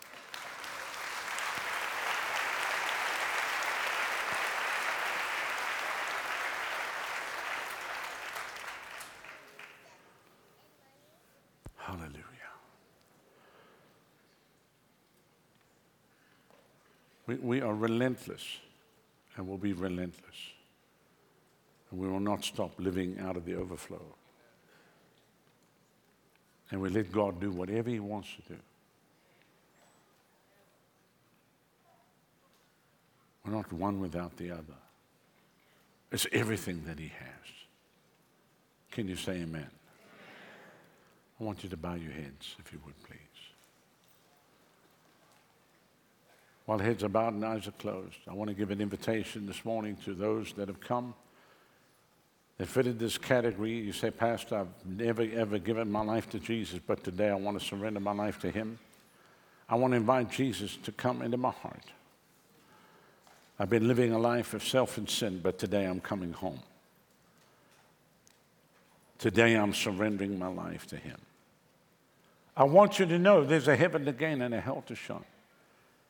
Hallelujah. 11.75 12.23
We, 17.27 17.35
we 17.35 17.59
are 17.59 17.75
relentless 17.75 18.59
and 19.35 19.49
will 19.49 19.57
be 19.57 19.73
relentless. 19.73 20.37
And 21.91 21.99
we 21.99 22.07
will 22.07 22.19
not 22.19 22.43
stop 22.43 22.71
living 22.79 23.19
out 23.19 23.37
of 23.37 23.45
the 23.45 23.55
overflow. 23.55 24.01
And 26.71 26.81
we 26.81 26.89
let 26.89 27.11
God 27.11 27.39
do 27.39 27.51
whatever 27.51 27.89
He 27.89 27.99
wants 27.99 28.29
to 28.35 28.53
do. 28.53 28.59
We're 33.45 33.53
not 33.53 33.71
one 33.73 33.99
without 33.99 34.37
the 34.37 34.51
other. 34.51 34.79
It's 36.11 36.27
everything 36.31 36.83
that 36.85 36.97
He 36.97 37.07
has. 37.07 37.51
Can 38.91 39.07
you 39.07 39.15
say 39.15 39.33
amen? 39.41 39.69
I 41.39 41.43
want 41.43 41.63
you 41.63 41.69
to 41.69 41.77
bow 41.77 41.95
your 41.95 42.11
heads, 42.11 42.55
if 42.59 42.71
you 42.71 42.79
would, 42.85 43.01
please. 43.03 43.17
While 46.65 46.79
heads 46.79 47.03
are 47.03 47.09
bowed 47.09 47.33
and 47.33 47.43
eyes 47.43 47.67
are 47.67 47.71
closed, 47.71 48.17
I 48.29 48.33
want 48.33 48.49
to 48.49 48.53
give 48.53 48.69
an 48.69 48.79
invitation 48.79 49.47
this 49.47 49.65
morning 49.65 49.97
to 50.05 50.13
those 50.13 50.53
that 50.53 50.67
have 50.67 50.79
come 50.79 51.15
that 52.61 52.67
fitted 52.67 52.99
this 52.99 53.17
category. 53.17 53.71
You 53.71 53.91
say, 53.91 54.11
Pastor, 54.11 54.59
I've 54.59 54.85
never 54.85 55.23
ever 55.33 55.57
given 55.57 55.91
my 55.91 56.03
life 56.03 56.29
to 56.29 56.37
Jesus, 56.37 56.79
but 56.85 57.03
today 57.03 57.29
I 57.29 57.33
want 57.33 57.59
to 57.59 57.65
surrender 57.65 57.99
my 57.99 58.11
life 58.11 58.37
to 58.41 58.51
Him. 58.51 58.77
I 59.67 59.73
want 59.73 59.93
to 59.93 59.97
invite 59.97 60.29
Jesus 60.29 60.77
to 60.83 60.91
come 60.91 61.23
into 61.23 61.37
my 61.37 61.49
heart. 61.49 61.85
I've 63.57 63.71
been 63.71 63.87
living 63.87 64.13
a 64.13 64.19
life 64.19 64.53
of 64.53 64.63
self 64.63 64.99
and 64.99 65.09
sin, 65.09 65.39
but 65.41 65.57
today 65.57 65.85
I'm 65.85 66.01
coming 66.01 66.33
home. 66.33 66.59
Today 69.17 69.55
I'm 69.55 69.73
surrendering 69.73 70.37
my 70.37 70.49
life 70.49 70.85
to 70.89 70.97
Him. 70.97 71.17
I 72.55 72.65
want 72.65 72.99
you 72.99 73.07
to 73.07 73.17
know 73.17 73.43
there's 73.43 73.69
a 73.69 73.75
heaven 73.75 74.05
to 74.05 74.11
gain 74.11 74.39
and 74.39 74.53
a 74.53 74.61
hell 74.61 74.83
to 74.85 74.93
shun. 74.93 75.25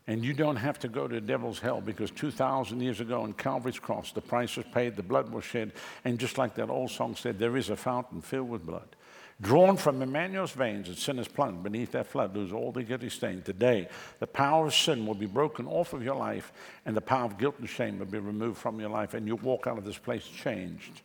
And 0.07 0.25
you 0.25 0.33
don't 0.33 0.55
have 0.55 0.79
to 0.79 0.87
go 0.87 1.07
to 1.07 1.15
the 1.15 1.21
devil's 1.21 1.59
hell 1.59 1.79
because 1.79 2.11
2,000 2.11 2.81
years 2.81 2.99
ago 2.99 3.21
on 3.21 3.33
Calvary's 3.33 3.79
cross, 3.79 4.11
the 4.11 4.21
price 4.21 4.57
was 4.57 4.65
paid, 4.73 4.95
the 4.95 5.03
blood 5.03 5.29
was 5.29 5.43
shed. 5.43 5.73
And 6.03 6.19
just 6.19 6.37
like 6.37 6.55
that 6.55 6.69
old 6.69 6.91
song 6.91 7.15
said, 7.15 7.37
there 7.37 7.55
is 7.55 7.69
a 7.69 7.75
fountain 7.75 8.21
filled 8.21 8.49
with 8.49 8.65
blood. 8.65 8.95
Drawn 9.41 9.75
from 9.77 10.03
Emmanuel's 10.03 10.51
veins, 10.51 10.87
and 10.87 10.97
sinners 10.97 11.27
plunged 11.27 11.63
beneath 11.63 11.93
that 11.93 12.05
flood, 12.05 12.35
lose 12.35 12.53
all 12.53 12.71
their 12.71 12.83
guilty 12.83 13.09
stain. 13.09 13.41
Today, 13.41 13.87
the 14.19 14.27
power 14.27 14.67
of 14.67 14.75
sin 14.75 15.07
will 15.07 15.15
be 15.15 15.25
broken 15.25 15.65
off 15.65 15.93
of 15.93 16.03
your 16.03 16.15
life, 16.15 16.53
and 16.85 16.95
the 16.95 17.01
power 17.01 17.25
of 17.25 17.39
guilt 17.39 17.55
and 17.57 17.67
shame 17.67 17.97
will 17.97 18.05
be 18.05 18.19
removed 18.19 18.59
from 18.59 18.79
your 18.79 18.89
life, 18.89 19.15
and 19.15 19.25
you 19.25 19.35
walk 19.37 19.65
out 19.65 19.79
of 19.79 19.85
this 19.85 19.97
place 19.97 20.27
changed 20.27 21.01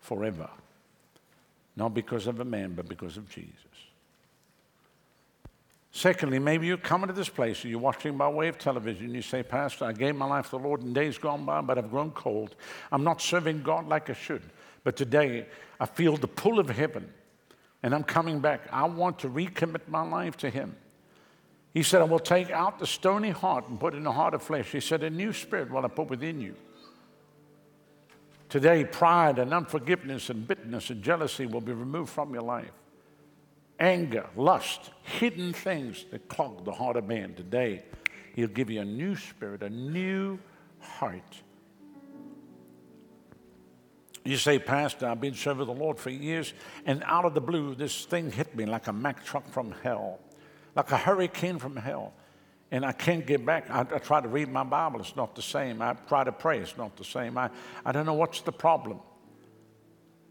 forever. 0.00 0.50
Not 1.76 1.94
because 1.94 2.26
of 2.26 2.40
a 2.40 2.44
man, 2.44 2.74
but 2.74 2.88
because 2.88 3.16
of 3.16 3.30
Jesus. 3.30 3.54
Secondly, 5.96 6.40
maybe 6.40 6.66
you're 6.66 6.76
coming 6.76 7.06
to 7.06 7.12
this 7.12 7.28
place 7.28 7.64
or 7.64 7.68
you're 7.68 7.78
watching 7.78 8.16
by 8.16 8.28
way 8.28 8.48
of 8.48 8.58
television. 8.58 9.14
You 9.14 9.22
say, 9.22 9.44
Pastor, 9.44 9.84
I 9.84 9.92
gave 9.92 10.16
my 10.16 10.26
life 10.26 10.46
to 10.46 10.50
the 10.50 10.58
Lord 10.58 10.82
in 10.82 10.92
days 10.92 11.18
gone 11.18 11.44
by, 11.44 11.60
but 11.60 11.78
I've 11.78 11.88
grown 11.88 12.10
cold. 12.10 12.56
I'm 12.90 13.04
not 13.04 13.22
serving 13.22 13.62
God 13.62 13.86
like 13.86 14.10
I 14.10 14.14
should. 14.14 14.42
But 14.82 14.96
today, 14.96 15.46
I 15.78 15.86
feel 15.86 16.16
the 16.16 16.26
pull 16.26 16.58
of 16.58 16.68
heaven 16.68 17.12
and 17.84 17.94
I'm 17.94 18.02
coming 18.02 18.40
back. 18.40 18.62
I 18.72 18.86
want 18.86 19.20
to 19.20 19.28
recommit 19.28 19.86
my 19.86 20.02
life 20.02 20.36
to 20.38 20.50
Him. 20.50 20.74
He 21.72 21.84
said, 21.84 22.00
I 22.00 22.06
will 22.06 22.18
take 22.18 22.50
out 22.50 22.80
the 22.80 22.88
stony 22.88 23.30
heart 23.30 23.68
and 23.68 23.78
put 23.78 23.94
in 23.94 24.04
a 24.04 24.12
heart 24.12 24.34
of 24.34 24.42
flesh. 24.42 24.72
He 24.72 24.80
said, 24.80 25.04
A 25.04 25.10
new 25.10 25.32
spirit 25.32 25.70
will 25.70 25.84
I 25.84 25.88
put 25.88 26.10
within 26.10 26.40
you. 26.40 26.56
Today, 28.48 28.84
pride 28.84 29.38
and 29.38 29.54
unforgiveness 29.54 30.28
and 30.28 30.46
bitterness 30.48 30.90
and 30.90 31.04
jealousy 31.04 31.46
will 31.46 31.60
be 31.60 31.72
removed 31.72 32.10
from 32.10 32.34
your 32.34 32.42
life 32.42 32.72
anger, 33.84 34.26
lust, 34.34 34.90
hidden 35.02 35.52
things 35.52 36.06
that 36.10 36.28
clog 36.28 36.64
the 36.64 36.72
heart 36.72 36.96
of 36.96 37.06
man. 37.06 37.34
Today, 37.34 37.82
He'll 38.34 38.48
give 38.48 38.70
you 38.70 38.80
a 38.80 38.84
new 38.84 39.14
spirit, 39.14 39.62
a 39.62 39.70
new 39.70 40.38
heart. 40.80 41.42
You 44.24 44.38
say, 44.38 44.58
Pastor, 44.58 45.06
I've 45.06 45.20
been 45.20 45.34
serving 45.34 45.66
the 45.66 45.72
Lord 45.72 45.98
for 45.98 46.10
years, 46.10 46.54
and 46.86 47.02
out 47.04 47.26
of 47.26 47.34
the 47.34 47.42
blue, 47.42 47.74
this 47.74 48.06
thing 48.06 48.32
hit 48.32 48.56
me 48.56 48.64
like 48.64 48.86
a 48.86 48.92
Mack 48.92 49.24
truck 49.24 49.46
from 49.50 49.72
hell, 49.82 50.18
like 50.74 50.90
a 50.90 50.96
hurricane 50.96 51.58
from 51.58 51.76
hell. 51.76 52.14
And 52.70 52.84
I 52.84 52.92
can't 52.92 53.24
get 53.24 53.44
back. 53.44 53.70
I, 53.70 53.80
I 53.80 53.98
try 53.98 54.20
to 54.20 54.28
read 54.28 54.48
my 54.48 54.64
Bible, 54.64 55.00
it's 55.00 55.14
not 55.14 55.36
the 55.36 55.42
same. 55.42 55.82
I 55.82 55.92
try 56.08 56.24
to 56.24 56.32
pray, 56.32 56.58
it's 56.58 56.76
not 56.76 56.96
the 56.96 57.04
same. 57.04 57.36
I, 57.36 57.50
I 57.84 57.92
don't 57.92 58.06
know 58.06 58.14
what's 58.14 58.40
the 58.40 58.52
problem. 58.52 58.98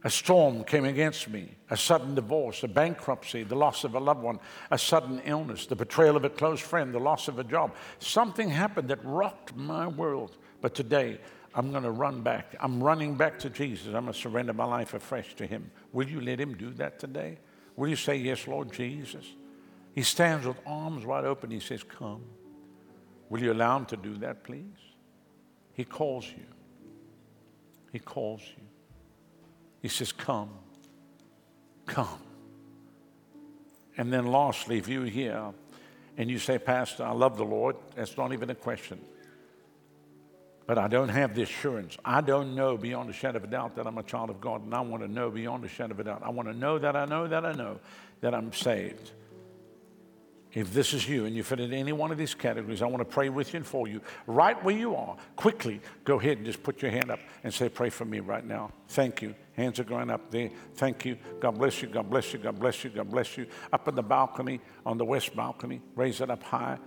A 0.05 0.09
storm 0.09 0.65
came 0.65 0.83
against 0.83 1.29
me, 1.29 1.55
a 1.69 1.77
sudden 1.77 2.13
divorce, 2.13 2.63
a 2.63 2.67
bankruptcy, 2.67 3.43
the 3.43 3.55
loss 3.55 3.85
of 3.85 3.95
a 3.95 3.99
loved 3.99 4.21
one, 4.21 4.37
a 4.69 4.77
sudden 4.77 5.21
illness, 5.23 5.65
the 5.65 5.77
betrayal 5.77 6.17
of 6.17 6.25
a 6.25 6.29
close 6.29 6.59
friend, 6.59 6.93
the 6.93 6.99
loss 6.99 7.29
of 7.29 7.39
a 7.39 7.43
job. 7.43 7.73
Something 7.99 8.49
happened 8.49 8.89
that 8.89 9.03
rocked 9.05 9.55
my 9.55 9.87
world. 9.87 10.35
But 10.59 10.75
today, 10.75 11.19
I'm 11.55 11.71
going 11.71 11.83
to 11.83 11.91
run 11.91 12.21
back. 12.21 12.55
I'm 12.59 12.83
running 12.83 13.15
back 13.15 13.39
to 13.39 13.49
Jesus. 13.49 13.87
I'm 13.87 14.03
going 14.03 14.07
to 14.07 14.13
surrender 14.13 14.53
my 14.53 14.65
life 14.65 14.93
afresh 14.93 15.35
to 15.35 15.45
Him. 15.45 15.71
Will 15.93 16.07
you 16.07 16.19
let 16.19 16.39
Him 16.39 16.55
do 16.55 16.71
that 16.71 16.99
today? 16.99 17.37
Will 17.77 17.87
you 17.87 17.95
say, 17.95 18.17
Yes, 18.17 18.45
Lord 18.47 18.73
Jesus? 18.73 19.25
He 19.93 20.01
stands 20.01 20.45
with 20.45 20.57
arms 20.65 21.05
wide 21.05 21.25
open. 21.25 21.49
He 21.49 21.59
says, 21.59 21.83
Come. 21.83 22.23
Will 23.29 23.41
you 23.41 23.53
allow 23.53 23.77
Him 23.77 23.85
to 23.85 23.97
do 23.97 24.17
that, 24.17 24.43
please? 24.43 24.63
He 25.73 25.85
calls 25.85 26.27
you. 26.27 26.45
He 27.91 27.99
calls 27.99 28.41
you. 28.41 28.63
He 29.83 29.89
says, 29.89 30.11
Come, 30.13 30.49
come. 31.85 32.19
And 33.97 34.11
then, 34.11 34.25
lastly, 34.25 34.79
if 34.79 34.87
you're 34.87 35.05
here 35.05 35.51
and 36.17 36.31
you 36.31 36.39
say, 36.39 36.57
Pastor, 36.57 37.03
I 37.03 37.11
love 37.11 37.37
the 37.37 37.43
Lord, 37.43 37.75
that's 37.93 38.17
not 38.17 38.33
even 38.33 38.49
a 38.49 38.55
question. 38.55 38.99
But 40.65 40.77
I 40.77 40.87
don't 40.87 41.09
have 41.09 41.35
the 41.35 41.43
assurance. 41.43 41.97
I 42.05 42.21
don't 42.21 42.55
know 42.55 42.77
beyond 42.77 43.09
a 43.09 43.13
shadow 43.13 43.37
of 43.37 43.43
a 43.43 43.47
doubt 43.47 43.75
that 43.75 43.85
I'm 43.85 43.97
a 43.97 44.03
child 44.03 44.29
of 44.29 44.39
God, 44.39 44.63
and 44.63 44.73
I 44.73 44.79
want 44.79 45.03
to 45.03 45.11
know 45.11 45.29
beyond 45.29 45.65
a 45.65 45.67
shadow 45.67 45.91
of 45.91 45.99
a 45.99 46.05
doubt. 46.05 46.21
I 46.23 46.29
want 46.29 46.47
to 46.47 46.57
know 46.57 46.79
that 46.79 46.95
I 46.95 47.03
know 47.03 47.27
that 47.27 47.45
I 47.45 47.51
know 47.51 47.79
that 48.21 48.33
I'm 48.33 48.53
saved. 48.53 49.11
If 50.53 50.73
this 50.73 50.93
is 50.93 51.09
you 51.09 51.25
and 51.25 51.35
you 51.35 51.43
fit 51.43 51.59
in 51.59 51.73
any 51.73 51.91
one 51.91 52.11
of 52.11 52.17
these 52.17 52.33
categories, 52.33 52.81
I 52.81 52.85
want 52.85 52.99
to 52.99 53.13
pray 53.13 53.27
with 53.27 53.51
you 53.51 53.57
and 53.57 53.67
for 53.67 53.87
you. 53.87 53.99
Right 54.27 54.63
where 54.63 54.77
you 54.77 54.95
are, 54.95 55.17
quickly 55.35 55.81
go 56.05 56.19
ahead 56.19 56.37
and 56.37 56.45
just 56.45 56.63
put 56.63 56.81
your 56.81 56.91
hand 56.91 57.11
up 57.11 57.19
and 57.43 57.53
say, 57.53 57.67
Pray 57.67 57.89
for 57.89 58.05
me 58.05 58.21
right 58.21 58.45
now. 58.45 58.71
Thank 58.87 59.21
you. 59.21 59.35
Hands 59.53 59.79
are 59.79 59.83
going 59.83 60.09
up 60.09 60.31
there. 60.31 60.49
Thank 60.75 61.05
you. 61.05 61.17
God 61.39 61.57
bless 61.57 61.81
you. 61.81 61.87
God 61.87 62.09
bless 62.09 62.33
you. 62.33 62.39
God 62.39 62.59
bless 62.59 62.83
you. 62.83 62.89
God 62.89 63.09
bless 63.09 63.37
you. 63.37 63.45
Up 63.71 63.87
in 63.87 63.95
the 63.95 64.03
balcony, 64.03 64.59
on 64.85 64.97
the 64.97 65.05
west 65.05 65.35
balcony, 65.35 65.81
raise 65.95 66.21
it 66.21 66.29
up 66.29 66.41
high. 66.43 66.77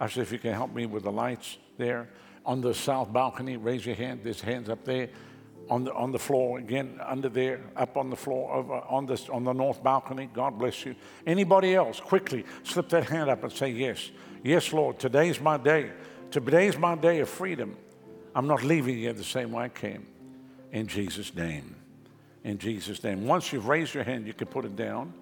I 0.00 0.08
said, 0.08 0.22
if 0.22 0.32
you 0.32 0.38
can 0.38 0.54
help 0.54 0.74
me 0.74 0.86
with 0.86 1.04
the 1.04 1.12
lights 1.12 1.58
there. 1.76 2.08
On 2.46 2.60
the 2.60 2.74
south 2.74 3.12
balcony, 3.12 3.56
raise 3.56 3.86
your 3.86 3.94
hand. 3.94 4.20
There's 4.22 4.40
hands 4.40 4.68
up 4.68 4.84
there 4.84 5.08
on 5.70 5.84
the, 5.84 5.94
on 5.94 6.12
the 6.12 6.18
floor 6.18 6.58
again 6.58 7.00
under 7.04 7.28
there 7.28 7.60
up 7.76 7.96
on 7.96 8.10
the 8.10 8.16
floor 8.16 8.52
over 8.52 8.74
on 8.88 9.06
this 9.06 9.28
on 9.28 9.44
the 9.44 9.52
north 9.52 9.82
balcony 9.82 10.28
god 10.34 10.58
bless 10.58 10.84
you 10.84 10.94
anybody 11.26 11.74
else 11.74 12.00
quickly 12.00 12.44
slip 12.62 12.88
that 12.88 13.04
hand 13.08 13.30
up 13.30 13.42
and 13.42 13.52
say 13.52 13.70
yes 13.70 14.10
yes 14.42 14.72
lord 14.72 14.98
today's 14.98 15.40
my 15.40 15.56
day 15.56 15.90
today's 16.30 16.76
my 16.76 16.94
day 16.94 17.20
of 17.20 17.28
freedom 17.28 17.76
i'm 18.34 18.46
not 18.46 18.62
leaving 18.62 18.96
here 18.96 19.12
the 19.12 19.24
same 19.24 19.52
way 19.52 19.64
i 19.64 19.68
came 19.68 20.06
in 20.72 20.86
jesus 20.86 21.34
name 21.34 21.74
in 22.44 22.58
jesus 22.58 23.02
name 23.02 23.26
once 23.26 23.52
you've 23.52 23.66
raised 23.66 23.94
your 23.94 24.04
hand 24.04 24.26
you 24.26 24.34
can 24.34 24.46
put 24.46 24.64
it 24.64 24.76
down 24.76 25.12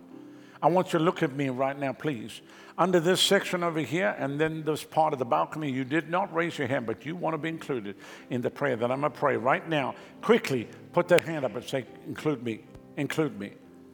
i 0.60 0.68
want 0.68 0.92
you 0.92 0.98
to 0.98 1.04
look 1.04 1.22
at 1.22 1.32
me 1.32 1.48
right 1.48 1.78
now 1.78 1.92
please 1.92 2.42
under 2.78 3.00
this 3.00 3.20
section 3.20 3.62
over 3.62 3.80
here, 3.80 4.16
and 4.18 4.40
then 4.40 4.64
this 4.64 4.82
part 4.82 5.12
of 5.12 5.18
the 5.18 5.24
balcony, 5.24 5.70
you 5.70 5.84
did 5.84 6.08
not 6.08 6.32
raise 6.34 6.56
your 6.56 6.68
hand, 6.68 6.86
but 6.86 7.04
you 7.04 7.14
want 7.14 7.34
to 7.34 7.38
be 7.38 7.48
included 7.48 7.96
in 8.30 8.40
the 8.40 8.50
prayer 8.50 8.76
that 8.76 8.90
I'm 8.90 9.00
going 9.00 9.12
to 9.12 9.18
pray 9.18 9.36
right 9.36 9.66
now. 9.68 9.94
Quickly 10.22 10.68
put 10.92 11.08
that 11.08 11.22
hand 11.22 11.44
up 11.44 11.54
and 11.54 11.64
say, 11.64 11.84
Include 12.06 12.42
me, 12.42 12.60
include 12.96 13.38
me. 13.38 13.52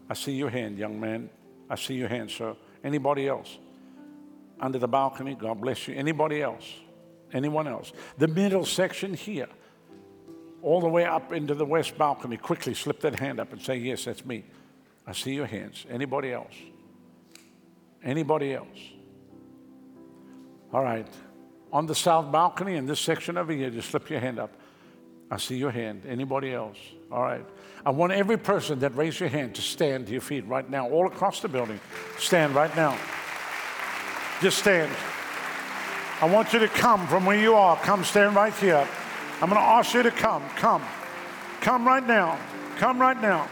I 0.08 0.14
see 0.14 0.32
your 0.32 0.48
hand, 0.48 0.78
young 0.78 0.98
man. 0.98 1.28
I 1.68 1.74
see 1.74 1.94
your 1.94 2.08
hand, 2.08 2.30
sir. 2.30 2.54
Anybody 2.84 3.26
else? 3.26 3.58
Under 4.60 4.78
the 4.78 4.88
balcony, 4.88 5.34
God 5.34 5.60
bless 5.60 5.88
you. 5.88 5.94
Anybody 5.94 6.40
else? 6.40 6.64
Anyone 7.32 7.66
else? 7.66 7.92
The 8.16 8.28
middle 8.28 8.64
section 8.64 9.12
here, 9.12 9.48
all 10.62 10.80
the 10.80 10.88
way 10.88 11.04
up 11.04 11.32
into 11.32 11.54
the 11.54 11.64
west 11.64 11.96
balcony. 11.96 12.36
Quickly 12.36 12.74
slip 12.74 13.00
that 13.00 13.18
hand 13.18 13.40
up 13.40 13.52
and 13.52 13.60
say, 13.60 13.76
Yes, 13.76 14.04
that's 14.04 14.24
me. 14.24 14.44
I 15.06 15.12
see 15.12 15.34
your 15.34 15.46
hands. 15.46 15.86
Anybody 15.90 16.32
else? 16.32 16.54
Anybody 18.04 18.54
else? 18.54 18.78
All 20.72 20.82
right. 20.82 21.06
On 21.72 21.86
the 21.86 21.94
south 21.94 22.30
balcony 22.30 22.76
in 22.76 22.86
this 22.86 23.00
section 23.00 23.36
over 23.36 23.52
here, 23.52 23.70
just 23.70 23.90
slip 23.90 24.10
your 24.10 24.20
hand 24.20 24.38
up. 24.38 24.52
I 25.30 25.36
see 25.36 25.56
your 25.56 25.70
hand. 25.70 26.02
Anybody 26.06 26.52
else? 26.52 26.78
All 27.10 27.22
right. 27.22 27.44
I 27.84 27.90
want 27.90 28.12
every 28.12 28.36
person 28.36 28.78
that 28.80 28.96
raised 28.96 29.20
your 29.20 29.28
hand 29.28 29.54
to 29.56 29.62
stand 29.62 30.06
to 30.06 30.12
your 30.12 30.20
feet 30.20 30.46
right 30.46 30.68
now, 30.68 30.88
all 30.88 31.06
across 31.06 31.40
the 31.40 31.48
building. 31.48 31.80
Stand 32.18 32.54
right 32.54 32.74
now. 32.76 32.98
Just 34.40 34.58
stand. 34.58 34.94
I 36.20 36.26
want 36.26 36.52
you 36.52 36.58
to 36.60 36.68
come 36.68 37.06
from 37.06 37.26
where 37.26 37.38
you 37.38 37.54
are. 37.54 37.76
Come 37.76 38.04
stand 38.04 38.34
right 38.34 38.54
here. 38.54 38.86
I'm 39.40 39.48
going 39.48 39.60
to 39.60 39.68
ask 39.68 39.94
you 39.94 40.02
to 40.02 40.10
come. 40.10 40.42
Come. 40.56 40.82
Come 41.60 41.86
right 41.86 42.04
now. 42.04 42.38
Come 42.78 43.00
right 43.00 43.20
now. 43.20 43.48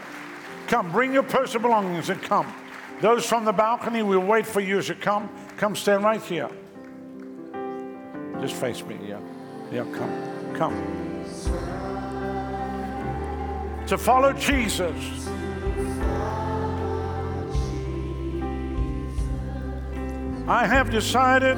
Come. 0.67 0.91
Bring 0.91 1.13
your 1.13 1.23
personal 1.23 1.61
belongings 1.61 2.09
and 2.09 2.21
come. 2.21 2.53
Those 2.99 3.25
from 3.25 3.45
the 3.45 3.53
balcony, 3.53 4.03
we'll 4.03 4.19
wait 4.19 4.45
for 4.45 4.59
you 4.59 4.81
to 4.81 4.95
come. 4.95 5.29
Come 5.55 5.75
stand 5.75 6.03
right 6.03 6.21
here. 6.21 6.49
Just 8.41 8.55
face 8.55 8.83
me, 8.83 8.97
yeah. 9.07 9.19
Yeah, 9.71 9.85
come. 9.93 10.55
Come. 10.55 10.75
To 13.87 13.97
follow 13.97 14.33
Jesus. 14.33 14.95
I 20.49 20.65
have 20.65 20.89
decided 20.89 21.57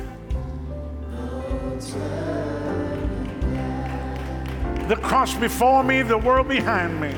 The 4.91 4.97
cross 4.97 5.33
before 5.33 5.85
me, 5.85 6.01
the 6.01 6.17
world 6.17 6.49
behind 6.49 6.99
me. 6.99 7.13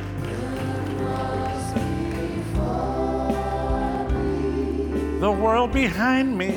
The 5.20 5.32
world 5.32 5.74
behind 5.74 6.38
me. 6.38 6.52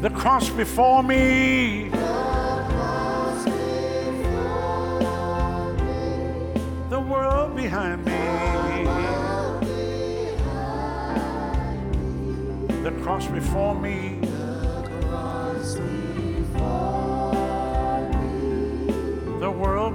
The 0.00 0.10
cross 0.10 0.50
before 0.50 1.04
me. 1.04 1.90
The 6.88 7.00
world 7.00 7.54
behind 7.54 8.04
me. 8.04 8.12
The 12.82 12.90
cross 13.00 13.28
before 13.28 13.76
me. 13.76 14.19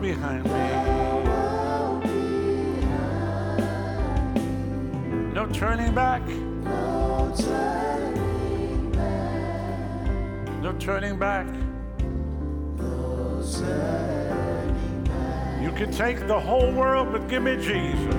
Behind 0.06 0.43
me. 0.43 0.51
No 5.34 5.47
turning 5.51 5.95
back. 5.95 6.22
No 10.62 10.76
turning 10.80 11.18
back. 11.18 11.47
You 15.64 15.72
can 15.72 15.91
take 15.91 16.28
the 16.28 16.39
whole 16.39 16.72
world, 16.72 17.12
but 17.12 17.28
give 17.28 17.41
me 17.41 17.56
Jesus. 17.56 18.14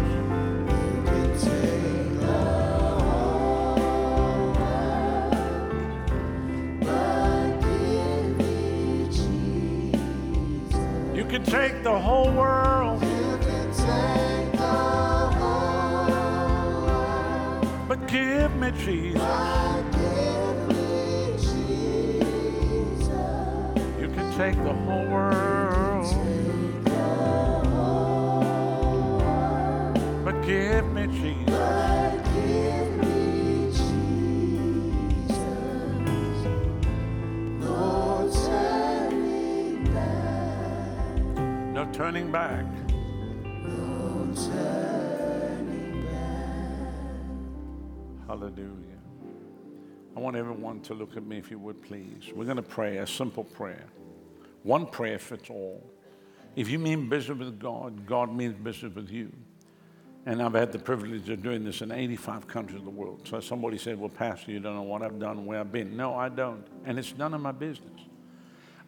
The 11.86 12.00
whole 12.00 12.32
world, 12.32 13.00
but 17.86 18.08
give 18.08 18.52
me 18.56 18.72
Jesus. 18.72 19.22
You 24.00 24.08
can 24.08 24.36
take 24.36 24.56
the 24.64 24.74
No 42.26 42.32
turning 42.32 42.32
back. 42.32 42.66
Hallelujah. 48.26 48.72
I 50.16 50.20
want 50.20 50.36
everyone 50.36 50.80
to 50.80 50.94
look 50.94 51.16
at 51.16 51.24
me, 51.24 51.38
if 51.38 51.50
you 51.50 51.58
would, 51.58 51.82
please. 51.82 52.30
We're 52.34 52.44
going 52.44 52.56
to 52.56 52.62
pray 52.62 52.98
a 52.98 53.06
simple 53.06 53.44
prayer. 53.44 53.84
One 54.62 54.86
prayer 54.86 55.18
fits 55.18 55.50
all. 55.50 55.82
If 56.56 56.70
you 56.70 56.78
mean 56.78 57.08
business 57.08 57.38
with 57.38 57.60
God, 57.60 58.06
God 58.06 58.34
means 58.34 58.54
business 58.54 58.94
with 58.94 59.10
you. 59.10 59.30
And 60.24 60.42
I've 60.42 60.54
had 60.54 60.72
the 60.72 60.78
privilege 60.78 61.28
of 61.28 61.42
doing 61.42 61.64
this 61.64 61.82
in 61.82 61.92
85 61.92 62.48
countries 62.48 62.78
of 62.80 62.84
the 62.84 62.90
world. 62.90 63.20
So 63.28 63.38
somebody 63.40 63.78
said, 63.78 64.00
Well, 64.00 64.08
Pastor, 64.08 64.50
you 64.50 64.58
don't 64.58 64.74
know 64.74 64.82
what 64.82 65.02
I've 65.02 65.20
done, 65.20 65.46
where 65.46 65.60
I've 65.60 65.70
been. 65.70 65.96
No, 65.96 66.16
I 66.16 66.28
don't. 66.28 66.66
And 66.84 66.98
it's 66.98 67.16
none 67.16 67.32
of 67.34 67.40
my 67.40 67.52
business. 67.52 68.00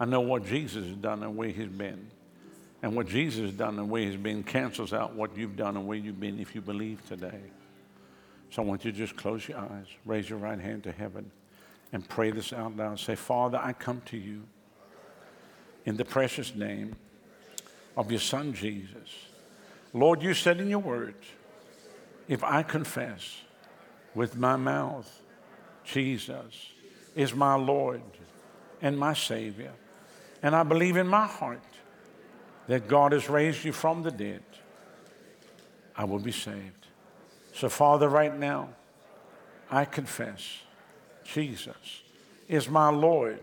I 0.01 0.05
know 0.05 0.20
what 0.20 0.45
Jesus 0.45 0.84
has 0.86 0.97
done 0.97 1.22
and 1.22 1.36
where 1.36 1.51
he's 1.51 1.68
been. 1.68 2.11
And 2.82 2.94
what 2.94 3.08
Jesus 3.08 3.42
has 3.42 3.52
done 3.52 3.78
and 3.78 3.90
where 3.90 4.02
he's 4.02 4.16
been 4.16 4.42
cancels 4.44 4.92
out 4.92 5.14
what 5.14 5.36
you've 5.36 5.56
done 5.56 5.76
and 5.76 5.86
where 5.86 5.98
you've 5.98 6.20
been 6.20 6.38
if 6.38 6.54
you 6.54 6.60
believe 6.60 7.06
today. 7.08 7.40
So 8.50 8.62
I 8.62 8.64
want 8.64 8.84
you 8.84 8.92
to 8.92 8.96
just 8.96 9.16
close 9.16 9.48
your 9.48 9.58
eyes, 9.58 9.86
raise 10.04 10.30
your 10.30 10.38
right 10.38 10.58
hand 10.58 10.84
to 10.84 10.92
heaven, 10.92 11.30
and 11.92 12.08
pray 12.08 12.30
this 12.30 12.52
out 12.52 12.76
loud. 12.76 13.00
Say, 13.00 13.14
Father, 13.14 13.58
I 13.60 13.72
come 13.72 14.00
to 14.06 14.16
you 14.16 14.42
in 15.84 15.96
the 15.96 16.04
precious 16.04 16.54
name 16.54 16.94
of 17.96 18.10
your 18.10 18.20
Son 18.20 18.52
Jesus. 18.52 19.26
Lord, 19.92 20.22
you 20.22 20.34
said 20.34 20.60
in 20.60 20.68
your 20.68 20.78
word, 20.78 21.14
if 22.28 22.44
I 22.44 22.62
confess 22.62 23.40
with 24.14 24.36
my 24.36 24.56
mouth, 24.56 25.22
Jesus 25.84 26.72
is 27.16 27.34
my 27.34 27.54
Lord 27.54 28.02
and 28.80 28.98
my 28.98 29.14
Savior, 29.14 29.72
and 30.42 30.54
I 30.54 30.62
believe 30.62 30.96
in 30.96 31.08
my 31.08 31.26
heart 31.26 31.62
that 32.68 32.86
God 32.86 33.12
has 33.12 33.28
raised 33.28 33.64
you 33.64 33.72
from 33.72 34.02
the 34.02 34.10
dead, 34.10 34.42
I 35.96 36.04
will 36.04 36.18
be 36.18 36.32
saved. 36.32 36.86
So, 37.54 37.68
Father, 37.68 38.08
right 38.08 38.36
now, 38.38 38.68
I 39.70 39.84
confess 39.84 40.60
Jesus 41.24 42.02
is 42.46 42.68
my 42.68 42.90
Lord 42.90 43.42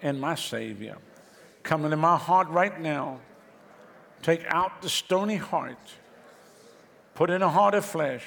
and 0.00 0.20
my 0.20 0.34
Savior. 0.36 0.96
Come 1.62 1.84
into 1.84 1.96
my 1.96 2.16
heart 2.16 2.48
right 2.48 2.80
now. 2.80 3.20
Take 4.22 4.44
out 4.46 4.82
the 4.82 4.88
stony 4.88 5.36
heart, 5.36 5.78
put 7.14 7.30
in 7.30 7.42
a 7.42 7.48
heart 7.48 7.74
of 7.74 7.84
flesh. 7.84 8.24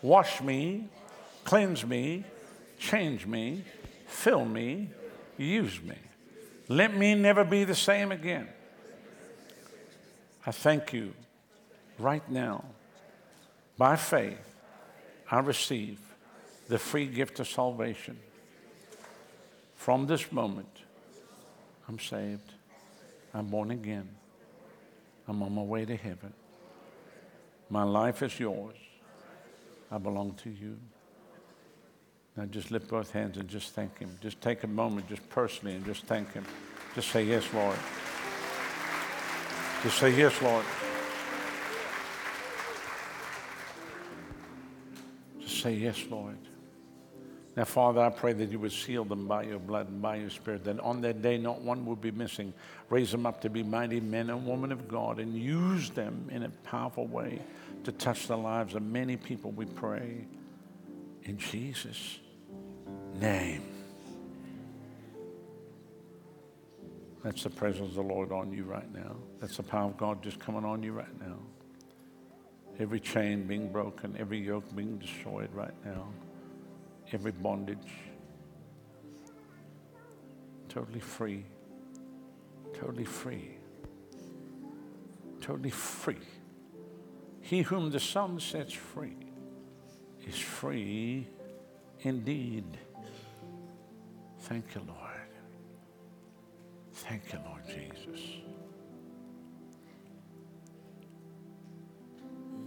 Wash 0.00 0.40
me, 0.40 0.88
cleanse 1.42 1.84
me, 1.84 2.22
change 2.78 3.26
me, 3.26 3.64
fill 4.06 4.44
me, 4.44 4.90
use 5.36 5.82
me. 5.82 5.96
Let 6.68 6.96
me 6.96 7.16
never 7.16 7.42
be 7.42 7.64
the 7.64 7.74
same 7.74 8.12
again. 8.12 8.48
I 10.48 10.50
thank 10.50 10.94
you 10.94 11.12
right 11.98 12.26
now 12.30 12.64
by 13.76 13.96
faith 13.96 14.38
I 15.30 15.40
receive 15.40 16.00
the 16.68 16.78
free 16.78 17.04
gift 17.04 17.38
of 17.38 17.48
salvation. 17.48 18.18
From 19.74 20.06
this 20.06 20.32
moment, 20.32 20.74
I'm 21.86 21.98
saved. 21.98 22.54
I'm 23.34 23.48
born 23.48 23.72
again. 23.72 24.08
I'm 25.26 25.42
on 25.42 25.54
my 25.54 25.60
way 25.60 25.84
to 25.84 25.96
heaven. 25.96 26.32
My 27.68 27.82
life 27.82 28.22
is 28.22 28.40
yours. 28.40 28.76
I 29.92 29.98
belong 29.98 30.32
to 30.44 30.48
you. 30.48 30.78
Now 32.38 32.46
just 32.46 32.70
lift 32.70 32.88
both 32.88 33.10
hands 33.10 33.36
and 33.36 33.50
just 33.50 33.74
thank 33.74 33.98
Him. 33.98 34.16
Just 34.22 34.40
take 34.40 34.62
a 34.62 34.66
moment, 34.66 35.10
just 35.10 35.28
personally, 35.28 35.74
and 35.74 35.84
just 35.84 36.06
thank 36.06 36.32
Him. 36.32 36.46
Just 36.94 37.10
say, 37.10 37.22
Yes, 37.22 37.44
Lord. 37.52 37.76
Just 39.82 39.98
say, 39.98 40.10
Yes, 40.10 40.40
Lord. 40.42 40.64
Just 45.40 45.62
say, 45.62 45.74
Yes, 45.74 46.04
Lord. 46.10 46.38
Now, 47.56 47.64
Father, 47.64 48.00
I 48.00 48.10
pray 48.10 48.32
that 48.34 48.52
you 48.52 48.60
would 48.60 48.70
seal 48.70 49.04
them 49.04 49.26
by 49.26 49.42
your 49.42 49.58
blood 49.58 49.88
and 49.88 50.00
by 50.00 50.16
your 50.16 50.30
spirit, 50.30 50.62
that 50.62 50.78
on 50.78 51.00
that 51.00 51.22
day 51.22 51.38
not 51.38 51.60
one 51.60 51.84
would 51.86 52.00
be 52.00 52.12
missing. 52.12 52.54
Raise 52.88 53.10
them 53.10 53.26
up 53.26 53.40
to 53.40 53.50
be 53.50 53.64
mighty 53.64 53.98
men 53.98 54.30
and 54.30 54.46
women 54.46 54.70
of 54.70 54.86
God 54.86 55.18
and 55.18 55.34
use 55.34 55.90
them 55.90 56.28
in 56.30 56.44
a 56.44 56.50
powerful 56.62 57.08
way 57.08 57.40
to 57.82 57.90
touch 57.90 58.28
the 58.28 58.36
lives 58.36 58.74
of 58.74 58.82
many 58.82 59.16
people, 59.16 59.50
we 59.50 59.64
pray. 59.64 60.24
In 61.24 61.36
Jesus' 61.36 62.20
name. 63.14 63.67
That's 67.28 67.42
the 67.42 67.50
presence 67.50 67.90
of 67.90 67.94
the 67.96 68.02
Lord 68.02 68.32
on 68.32 68.54
you 68.54 68.64
right 68.64 68.90
now. 68.94 69.14
That's 69.38 69.58
the 69.58 69.62
power 69.62 69.90
of 69.90 69.98
God 69.98 70.22
just 70.22 70.40
coming 70.40 70.64
on 70.64 70.82
you 70.82 70.92
right 70.92 71.20
now. 71.20 71.36
Every 72.78 73.00
chain 73.00 73.46
being 73.46 73.70
broken, 73.70 74.16
every 74.18 74.38
yoke 74.38 74.64
being 74.74 74.96
destroyed 74.96 75.50
right 75.52 75.74
now, 75.84 76.08
every 77.12 77.32
bondage. 77.32 77.92
Totally 80.70 81.00
free. 81.00 81.44
Totally 82.72 83.04
free. 83.04 83.58
Totally 85.42 85.68
free. 85.68 86.16
He 87.42 87.60
whom 87.60 87.90
the 87.90 88.00
Son 88.00 88.40
sets 88.40 88.72
free 88.72 89.18
is 90.26 90.38
free 90.38 91.28
indeed. 92.00 92.78
Thank 94.38 94.74
you, 94.74 94.80
Lord. 94.88 95.07
Thank 97.08 97.32
you, 97.32 97.38
Lord 97.46 97.62
Jesus. 97.66 98.20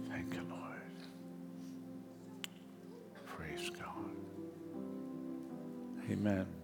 Thank 0.08 0.34
you, 0.34 0.42
Lord. 0.50 0.82
Praise 3.24 3.70
God. 3.70 4.16
Amen. 6.10 6.61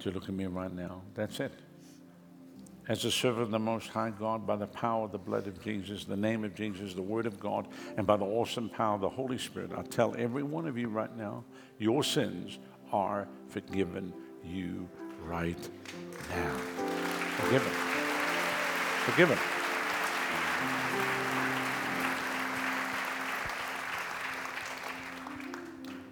Want 0.00 0.06
you 0.06 0.12
to 0.12 0.18
look 0.18 0.28
at 0.30 0.34
me 0.34 0.46
right 0.46 0.72
now. 0.72 1.02
That's 1.14 1.40
it. 1.40 1.52
As 2.88 3.04
a 3.04 3.10
servant 3.10 3.42
of 3.42 3.50
the 3.50 3.58
Most 3.58 3.88
High 3.88 4.08
God, 4.08 4.46
by 4.46 4.56
the 4.56 4.66
power 4.66 5.04
of 5.04 5.12
the 5.12 5.18
blood 5.18 5.46
of 5.46 5.62
Jesus, 5.62 6.06
the 6.06 6.16
name 6.16 6.42
of 6.42 6.54
Jesus, 6.54 6.94
the 6.94 7.02
Word 7.02 7.26
of 7.26 7.38
God, 7.38 7.68
and 7.98 8.06
by 8.06 8.16
the 8.16 8.24
awesome 8.24 8.70
power 8.70 8.94
of 8.94 9.02
the 9.02 9.10
Holy 9.10 9.36
Spirit, 9.36 9.72
I 9.76 9.82
tell 9.82 10.14
every 10.16 10.42
one 10.42 10.66
of 10.66 10.78
you 10.78 10.88
right 10.88 11.14
now, 11.18 11.44
your 11.78 12.02
sins 12.02 12.58
are 12.92 13.28
forgiven 13.50 14.14
you 14.42 14.88
right 15.22 15.68
now. 16.30 16.56
Forgiven. 17.36 17.72
Forgiven. 19.04 19.38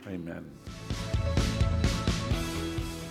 Amen. 0.06 0.50